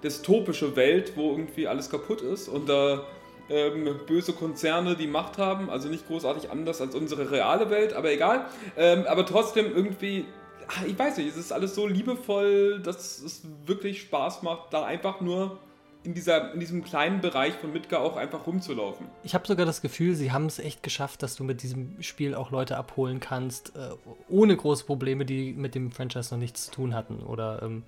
dystopische 0.04 0.76
Welt, 0.76 1.14
wo 1.16 1.32
irgendwie 1.32 1.68
alles 1.68 1.90
kaputt 1.90 2.22
ist 2.22 2.50
und 2.50 2.68
da 2.68 3.04
ähm, 3.50 4.00
böse 4.08 4.34
Konzerne 4.34 4.96
die 4.96 5.08
Macht 5.08 5.38
haben. 5.38 5.70
Also 5.70 5.88
nicht 5.88 6.08
großartig 6.08 6.50
anders 6.50 6.82
als 6.82 6.96
unsere 6.96 7.32
reale 7.32 7.70
Welt, 7.70 7.94
aber 7.94 8.12
egal. 8.12 8.48
Ähm, 8.76 9.06
aber 9.08 9.26
trotzdem 9.26 9.74
irgendwie 9.74 10.26
ah, 10.68 10.86
ich 10.88 10.98
weiß 10.98 11.18
nicht, 11.18 11.30
es 11.30 11.38
ist 11.38 11.52
alles 11.52 11.76
so 11.76 11.88
liebevoll, 11.88 12.80
dass 12.80 13.22
es 13.22 13.42
wirklich 13.66 14.02
Spaß 14.02 14.44
macht, 14.44 14.74
da 14.74 14.84
einfach 14.84 15.22
nur 15.22 15.60
in, 16.04 16.14
dieser, 16.14 16.54
in 16.54 16.60
diesem 16.60 16.84
kleinen 16.84 17.22
Bereich 17.22 17.54
von 17.56 17.72
Midgar 17.72 18.02
auch 18.02 18.18
einfach 18.18 18.46
rumzulaufen. 18.46 19.08
Ich 19.24 19.34
habe 19.34 19.48
sogar 19.48 19.66
das 19.66 19.82
Gefühl, 19.82 20.16
sie 20.16 20.32
haben 20.32 20.46
es 20.46 20.60
echt 20.60 20.84
geschafft, 20.84 21.24
dass 21.24 21.36
du 21.36 21.44
mit 21.44 21.64
diesem 21.64 22.02
Spiel 22.02 22.36
auch 22.36 22.52
Leute 22.52 22.78
abholen 22.78 23.20
kannst, 23.20 23.76
äh, 23.76 23.90
ohne 24.30 24.56
große 24.56 24.86
Probleme, 24.86 25.26
die 25.26 25.54
mit 25.54 25.76
dem 25.76 25.92
Franchise 25.92 26.34
noch 26.34 26.40
nichts 26.40 26.66
zu 26.66 26.72
tun 26.72 26.94
hatten 26.94 27.20
oder 27.20 27.62
ähm, 27.64 27.84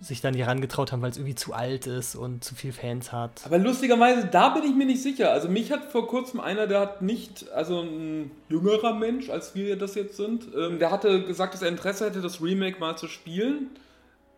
sich 0.00 0.20
dann 0.20 0.32
nicht 0.32 0.44
herangetraut 0.44 0.90
haben, 0.90 1.02
weil 1.02 1.10
es 1.10 1.16
irgendwie 1.16 1.34
zu 1.34 1.52
alt 1.52 1.86
ist 1.86 2.16
und 2.16 2.42
zu 2.42 2.54
viel 2.54 2.72
Fans 2.72 3.12
hat. 3.12 3.42
Aber 3.44 3.58
lustigerweise, 3.58 4.26
da 4.26 4.48
bin 4.50 4.64
ich 4.64 4.74
mir 4.74 4.86
nicht 4.86 5.02
sicher. 5.02 5.30
Also 5.32 5.48
mich 5.48 5.70
hat 5.70 5.84
vor 5.84 6.08
kurzem 6.08 6.40
einer, 6.40 6.66
der 6.66 6.80
hat 6.80 7.02
nicht, 7.02 7.50
also 7.52 7.80
ein 7.82 8.30
jüngerer 8.48 8.94
Mensch, 8.94 9.30
als 9.30 9.54
wir 9.54 9.76
das 9.76 9.94
jetzt 9.94 10.16
sind, 10.16 10.48
ähm, 10.56 10.78
der 10.78 10.90
hatte 10.90 11.22
gesagt, 11.22 11.54
dass 11.54 11.62
er 11.62 11.68
Interesse 11.68 12.06
hätte, 12.06 12.20
das 12.20 12.42
Remake 12.42 12.80
mal 12.80 12.96
zu 12.96 13.06
spielen. 13.06 13.70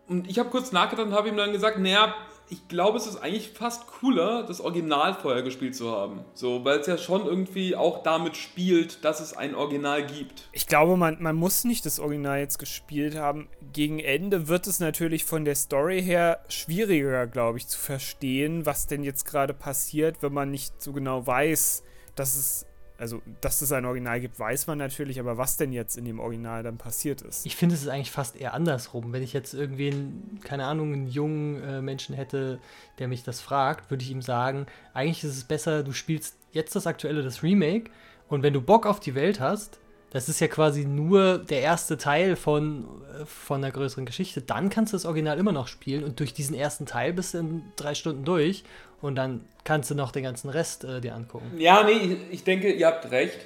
Und 0.07 0.29
ich 0.29 0.37
habe 0.37 0.49
kurz 0.49 0.71
nachgedacht 0.71 1.07
und 1.07 1.13
habe 1.13 1.29
ihm 1.29 1.37
dann 1.37 1.51
gesagt, 1.51 1.79
naja, 1.79 2.13
ich 2.49 2.67
glaube, 2.67 2.97
es 2.97 3.07
ist 3.07 3.17
eigentlich 3.17 3.49
fast 3.49 3.87
cooler, 3.87 4.43
das 4.43 4.61
Original 4.61 5.15
vorher 5.15 5.41
gespielt 5.41 5.75
zu 5.75 5.91
haben. 5.91 6.23
So, 6.33 6.63
weil 6.63 6.79
es 6.79 6.87
ja 6.87 6.97
schon 6.97 7.25
irgendwie 7.25 7.75
auch 7.75 8.03
damit 8.03 8.37
spielt, 8.37 9.03
dass 9.03 9.19
es 9.19 9.35
ein 9.35 9.55
Original 9.55 10.05
gibt. 10.05 10.47
Ich 10.51 10.67
glaube, 10.67 10.95
man, 10.97 11.21
man 11.21 11.35
muss 11.35 11.63
nicht 11.63 11.85
das 11.85 11.99
Original 11.99 12.39
jetzt 12.39 12.59
gespielt 12.59 13.15
haben. 13.15 13.49
Gegen 13.73 13.99
Ende 13.99 14.47
wird 14.47 14.67
es 14.67 14.79
natürlich 14.79 15.25
von 15.25 15.45
der 15.45 15.55
Story 15.55 16.03
her 16.03 16.39
schwieriger, 16.47 17.25
glaube 17.27 17.57
ich, 17.57 17.67
zu 17.67 17.79
verstehen, 17.79 18.65
was 18.65 18.87
denn 18.87 19.03
jetzt 19.03 19.25
gerade 19.25 19.53
passiert, 19.53 20.21
wenn 20.21 20.33
man 20.33 20.51
nicht 20.51 20.81
so 20.81 20.93
genau 20.93 21.25
weiß, 21.25 21.83
dass 22.15 22.35
es 22.35 22.65
also, 22.97 23.21
dass 23.41 23.61
es 23.61 23.71
ein 23.71 23.85
Original 23.85 24.19
gibt, 24.21 24.39
weiß 24.39 24.67
man 24.67 24.77
natürlich, 24.77 25.19
aber 25.19 25.37
was 25.37 25.57
denn 25.57 25.71
jetzt 25.71 25.97
in 25.97 26.05
dem 26.05 26.19
Original 26.19 26.63
dann 26.63 26.77
passiert 26.77 27.21
ist? 27.21 27.45
Ich 27.45 27.55
finde 27.55 27.75
es 27.75 27.81
ist 27.81 27.87
eigentlich 27.89 28.11
fast 28.11 28.35
eher 28.35 28.53
andersrum. 28.53 29.11
Wenn 29.11 29.23
ich 29.23 29.33
jetzt 29.33 29.53
irgendwie, 29.53 29.91
einen, 29.91 30.39
keine 30.43 30.65
Ahnung, 30.65 30.93
einen 30.93 31.07
jungen 31.07 31.61
äh, 31.63 31.81
Menschen 31.81 32.15
hätte, 32.15 32.59
der 32.99 33.07
mich 33.07 33.23
das 33.23 33.41
fragt, 33.41 33.91
würde 33.91 34.03
ich 34.03 34.11
ihm 34.11 34.21
sagen, 34.21 34.65
eigentlich 34.93 35.23
ist 35.23 35.35
es 35.35 35.43
besser, 35.43 35.83
du 35.83 35.91
spielst 35.91 36.37
jetzt 36.51 36.75
das 36.75 36.87
aktuelle, 36.87 37.23
das 37.23 37.43
Remake 37.43 37.91
und 38.27 38.43
wenn 38.43 38.53
du 38.53 38.61
Bock 38.61 38.85
auf 38.85 38.99
die 38.99 39.15
Welt 39.15 39.39
hast, 39.39 39.79
Das 40.15 40.29
ist 40.29 40.39
ja 40.39 40.47
quasi 40.47 40.85
nur 40.85 41.39
der 41.39 41.59
erste 41.59 41.97
Teil 41.97 42.37
von, 42.37 42.85
äh, 43.19 43.25
von 43.25 43.61
einer 43.61 43.69
größeren 43.69 44.05
Geschichte. 44.05 44.41
Dann 44.41 44.69
kannst 44.69 44.93
du 44.93 44.95
das 44.95 45.05
Original 45.05 45.37
immer 45.37 45.51
noch 45.51 45.67
spielen 45.67 46.05
und 46.05 46.21
durch 46.21 46.33
diesen 46.33 46.55
ersten 46.55 46.85
Teil 46.85 47.11
bist 47.11 47.33
du 47.33 47.39
in 47.39 47.63
drei 47.75 47.95
Stunden 47.95 48.23
durch 48.23 48.63
und 49.01 49.15
dann 49.15 49.41
kannst 49.65 49.91
du 49.91 49.95
noch 49.95 50.13
den 50.13 50.23
ganzen 50.23 50.49
Rest 50.49 50.85
äh, 50.85 51.01
dir 51.01 51.15
angucken. 51.15 51.59
Ja, 51.59 51.83
nee, 51.83 51.91
ich, 51.91 52.17
ich 52.31 52.43
denke, 52.45 52.71
ihr 52.71 52.87
habt 52.87 53.11
recht. 53.11 53.39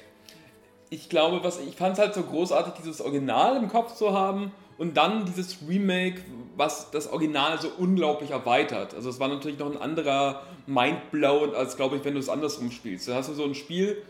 Ich 0.90 1.08
glaube, 1.08 1.42
was 1.42 1.58
ich 1.58 1.74
fand 1.74 1.94
es 1.94 1.98
halt 1.98 2.14
so 2.14 2.22
großartig, 2.22 2.74
dieses 2.74 3.00
Original 3.00 3.56
im 3.56 3.68
Kopf 3.68 3.96
zu 3.96 4.12
haben 4.12 4.52
und 4.78 4.96
dann 4.96 5.24
dieses 5.24 5.56
Remake, 5.68 6.20
was 6.56 6.92
das 6.92 7.08
Original 7.08 7.60
so 7.60 7.68
unglaublich 7.78 8.30
erweitert. 8.30 8.94
Also 8.94 9.10
es 9.10 9.18
war 9.18 9.26
natürlich 9.26 9.58
noch 9.58 9.72
ein 9.72 9.76
anderer 9.76 10.42
Mindblow, 10.68 11.52
als 11.52 11.74
glaube 11.74 11.96
ich, 11.96 12.04
wenn 12.04 12.14
du 12.14 12.20
es 12.20 12.28
andersrum 12.28 12.70
spielst. 12.70 13.08
Da 13.08 13.16
hast 13.16 13.28
du 13.28 13.34
so 13.34 13.42
ein 13.42 13.56
Spiel, 13.56 14.00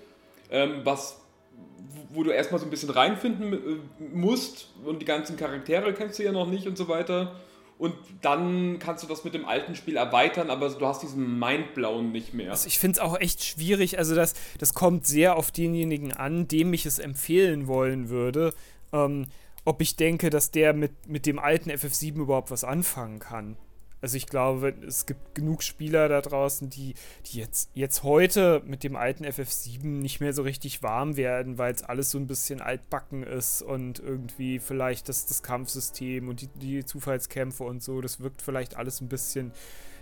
ähm, 0.51 0.83
was 0.85 1.20
wo 2.13 2.23
du 2.23 2.31
erstmal 2.31 2.61
so 2.61 2.67
ein 2.67 2.71
bisschen 2.71 2.91
reinfinden 2.91 3.53
äh, 3.53 3.57
musst 4.13 4.69
und 4.85 5.01
die 5.01 5.07
ganzen 5.07 5.37
Charaktere 5.37 5.93
kennst 5.95 6.19
du 6.19 6.25
ja 6.25 6.33
noch 6.33 6.49
nicht 6.49 6.67
und 6.67 6.77
so 6.77 6.89
weiter. 6.89 7.37
Und 7.79 7.95
dann 8.21 8.79
kannst 8.79 9.03
du 9.03 9.09
das 9.09 9.25
mit 9.25 9.33
dem 9.33 9.47
alten 9.47 9.75
Spiel 9.75 9.97
erweitern, 9.97 10.51
aber 10.51 10.69
du 10.69 10.87
hast 10.87 11.03
diesen 11.03 11.39
Mindblown 11.39 12.13
nicht 12.13 12.35
mehr. 12.35 12.51
Also 12.51 12.67
ich 12.67 12.79
finde 12.79 12.99
es 12.99 13.01
auch 13.01 13.19
echt 13.19 13.43
schwierig. 13.43 13.97
Also 13.97 14.15
das, 14.15 14.35
das 14.59 14.75
kommt 14.75 15.07
sehr 15.07 15.37
auf 15.37 15.51
denjenigen 15.51 16.13
an, 16.13 16.47
dem 16.47 16.75
ich 16.75 16.85
es 16.85 16.99
empfehlen 16.99 17.69
wollen 17.69 18.11
würde. 18.11 18.53
Ähm, 18.93 19.29
ob 19.65 19.81
ich 19.81 19.97
denke, 19.97 20.29
dass 20.29 20.51
der 20.51 20.75
mit, 20.75 21.09
mit 21.09 21.25
dem 21.25 21.39
alten 21.39 21.71
FF7 21.71 22.17
überhaupt 22.17 22.51
was 22.51 22.65
anfangen 22.65 23.19
kann. 23.19 23.57
Also 24.01 24.17
ich 24.17 24.27
glaube, 24.27 24.75
es 24.87 25.07
gibt 25.07 25.35
genug 25.35 25.63
Spieler 25.63 26.09
da 26.09 26.21
draußen, 26.21 26.71
die, 26.71 26.95
die 27.27 27.39
jetzt, 27.39 27.71
jetzt 27.75 28.03
heute 28.03 28.63
mit 28.65 28.83
dem 28.83 28.97
alten 28.97 29.25
FF7 29.25 29.85
nicht 29.85 30.21
mehr 30.21 30.33
so 30.33 30.43
richtig 30.43 30.83
warm 30.83 31.17
werden, 31.17 31.59
weil 31.59 31.75
es 31.75 31.83
alles 31.83 32.11
so 32.11 32.19
ein 32.19 32.27
bisschen 32.27 32.61
altbacken 32.61 33.23
ist 33.23 33.63
und 33.63 33.99
irgendwie 33.99 34.59
vielleicht 34.59 35.09
das, 35.09 35.27
das 35.27 35.43
Kampfsystem 35.43 36.29
und 36.29 36.41
die, 36.41 36.49
die 36.49 36.85
Zufallskämpfe 36.85 37.65
und 37.65 37.83
so, 37.83 38.01
das 38.01 38.21
wirkt 38.21 38.43
vielleicht 38.43 38.77
alles 38.77 39.01
ein 39.01 39.09
bisschen 39.09 39.53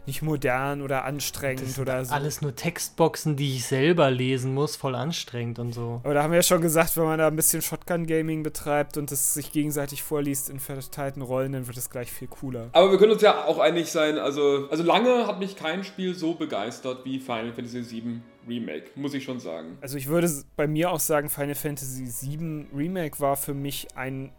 nicht 0.09 0.23
modern 0.23 0.83
oder 0.83 1.05
anstrengend 1.05 1.79
oder 1.79 2.05
so. 2.05 2.15
Alles 2.15 2.41
nur 2.41 2.57
Textboxen, 2.57 3.37
die 3.37 3.57
ich 3.57 3.67
selber 3.67 4.11
lesen 4.11 4.55
muss, 4.55 4.75
voll 4.75 4.95
anstrengend 4.95 5.59
und 5.59 5.73
so. 5.73 6.01
Aber 6.03 6.15
da 6.15 6.23
haben 6.23 6.31
wir 6.33 6.39
ja 6.39 6.43
schon 6.43 6.63
gesagt, 6.63 6.97
wenn 6.97 7.05
man 7.05 7.19
da 7.19 7.29
ein 7.29 7.37
bisschen 7.37 7.63
Shotgun-Gaming 7.63 8.43
betreibt 8.43 8.97
und 8.97 9.13
es 9.13 9.35
sich 9.35 9.53
gegenseitig 9.53 10.03
vorliest 10.03 10.49
in 10.51 10.59
verteilten 10.59 11.23
Rollen, 11.23 11.53
dann 11.53 11.67
wird 11.67 11.77
es 11.77 11.91
gleich 11.91 12.11
viel 12.11 12.29
cooler. 12.29 12.71
Aber 12.73 12.91
wir 12.91 12.99
können 12.99 13.13
uns 13.13 13.23
ja 13.23 13.45
auch 13.45 13.59
einig 13.59 13.93
sein, 13.93 14.19
also, 14.19 14.67
also 14.71 14.83
lange 14.83 15.27
hat 15.27 15.39
mich 15.39 15.55
kein 15.57 15.85
Spiel 15.85 16.15
so 16.15 16.35
begeistert 16.35 17.05
wie 17.05 17.21
Final 17.21 17.53
Fantasy 17.53 17.85
VII 17.91 18.21
Remake, 18.49 18.91
muss 18.95 19.15
ich 19.15 19.25
schon 19.25 19.41
sagen. 19.41 19.77
Also 19.81 19.99
ich 19.99 20.09
würde 20.09 20.31
bei 20.57 20.67
mir 20.67 20.91
auch 20.91 21.01
sagen, 21.01 21.29
Final 21.29 21.55
Fantasy 21.55 22.07
VII 22.07 22.67
Remake 22.75 23.21
war 23.21 23.37
für 23.37 23.55
mich 23.55 23.89
ein 23.95 24.33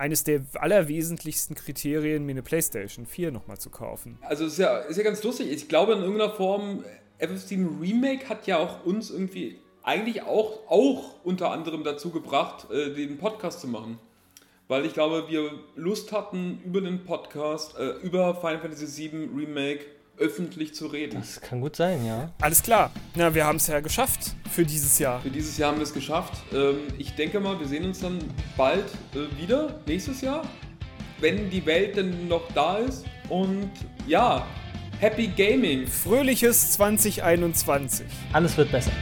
eines 0.00 0.24
der 0.24 0.40
allerwesentlichsten 0.54 1.54
Kriterien, 1.54 2.24
mir 2.24 2.32
eine 2.32 2.42
PlayStation 2.42 3.04
4 3.04 3.30
nochmal 3.30 3.58
zu 3.58 3.68
kaufen. 3.68 4.18
Also 4.22 4.46
ist 4.46 4.58
ja, 4.58 4.78
ist 4.78 4.96
ja 4.96 5.04
ganz 5.04 5.22
lustig. 5.22 5.52
Ich 5.52 5.68
glaube 5.68 5.92
in 5.92 6.00
irgendeiner 6.00 6.32
Form, 6.32 6.82
FF7 7.20 7.80
Remake 7.80 8.28
hat 8.28 8.46
ja 8.46 8.56
auch 8.58 8.84
uns 8.86 9.10
irgendwie 9.10 9.58
eigentlich 9.82 10.22
auch, 10.22 10.60
auch 10.68 11.16
unter 11.22 11.50
anderem 11.50 11.84
dazu 11.84 12.10
gebracht, 12.10 12.70
äh, 12.70 12.94
den 12.94 13.18
Podcast 13.18 13.60
zu 13.60 13.68
machen. 13.68 13.98
Weil 14.68 14.86
ich 14.86 14.94
glaube, 14.94 15.26
wir 15.28 15.50
Lust 15.76 16.12
hatten, 16.12 16.62
über 16.64 16.80
den 16.80 17.04
Podcast, 17.04 17.78
äh, 17.78 17.90
über 18.02 18.34
Final 18.36 18.60
Fantasy 18.60 19.10
VII 19.12 19.28
Remake 19.36 19.84
öffentlich 20.20 20.74
zu 20.74 20.86
reden. 20.86 21.18
Das 21.18 21.40
kann 21.40 21.60
gut 21.60 21.74
sein, 21.74 22.04
ja. 22.06 22.30
Alles 22.40 22.62
klar. 22.62 22.92
Na, 23.16 23.34
wir 23.34 23.44
haben 23.44 23.56
es 23.56 23.66
ja 23.66 23.80
geschafft 23.80 24.36
für 24.50 24.64
dieses 24.64 24.98
Jahr. 24.98 25.20
Für 25.20 25.30
dieses 25.30 25.56
Jahr 25.58 25.72
haben 25.72 25.78
wir 25.78 25.84
es 25.84 25.94
geschafft. 25.94 26.34
Ähm, 26.52 26.76
ich 26.98 27.14
denke 27.14 27.40
mal, 27.40 27.58
wir 27.58 27.66
sehen 27.66 27.84
uns 27.84 28.00
dann 28.00 28.18
bald 28.56 28.84
äh, 29.14 29.40
wieder, 29.40 29.80
nächstes 29.86 30.20
Jahr, 30.20 30.42
wenn 31.20 31.50
die 31.50 31.64
Welt 31.66 31.96
denn 31.96 32.28
noch 32.28 32.52
da 32.54 32.76
ist. 32.76 33.04
Und 33.28 33.70
ja, 34.06 34.46
Happy 35.00 35.28
Gaming. 35.28 35.86
Fröhliches 35.86 36.72
2021. 36.72 38.06
Alles 38.32 38.56
wird 38.56 38.70
besser. 38.70 38.92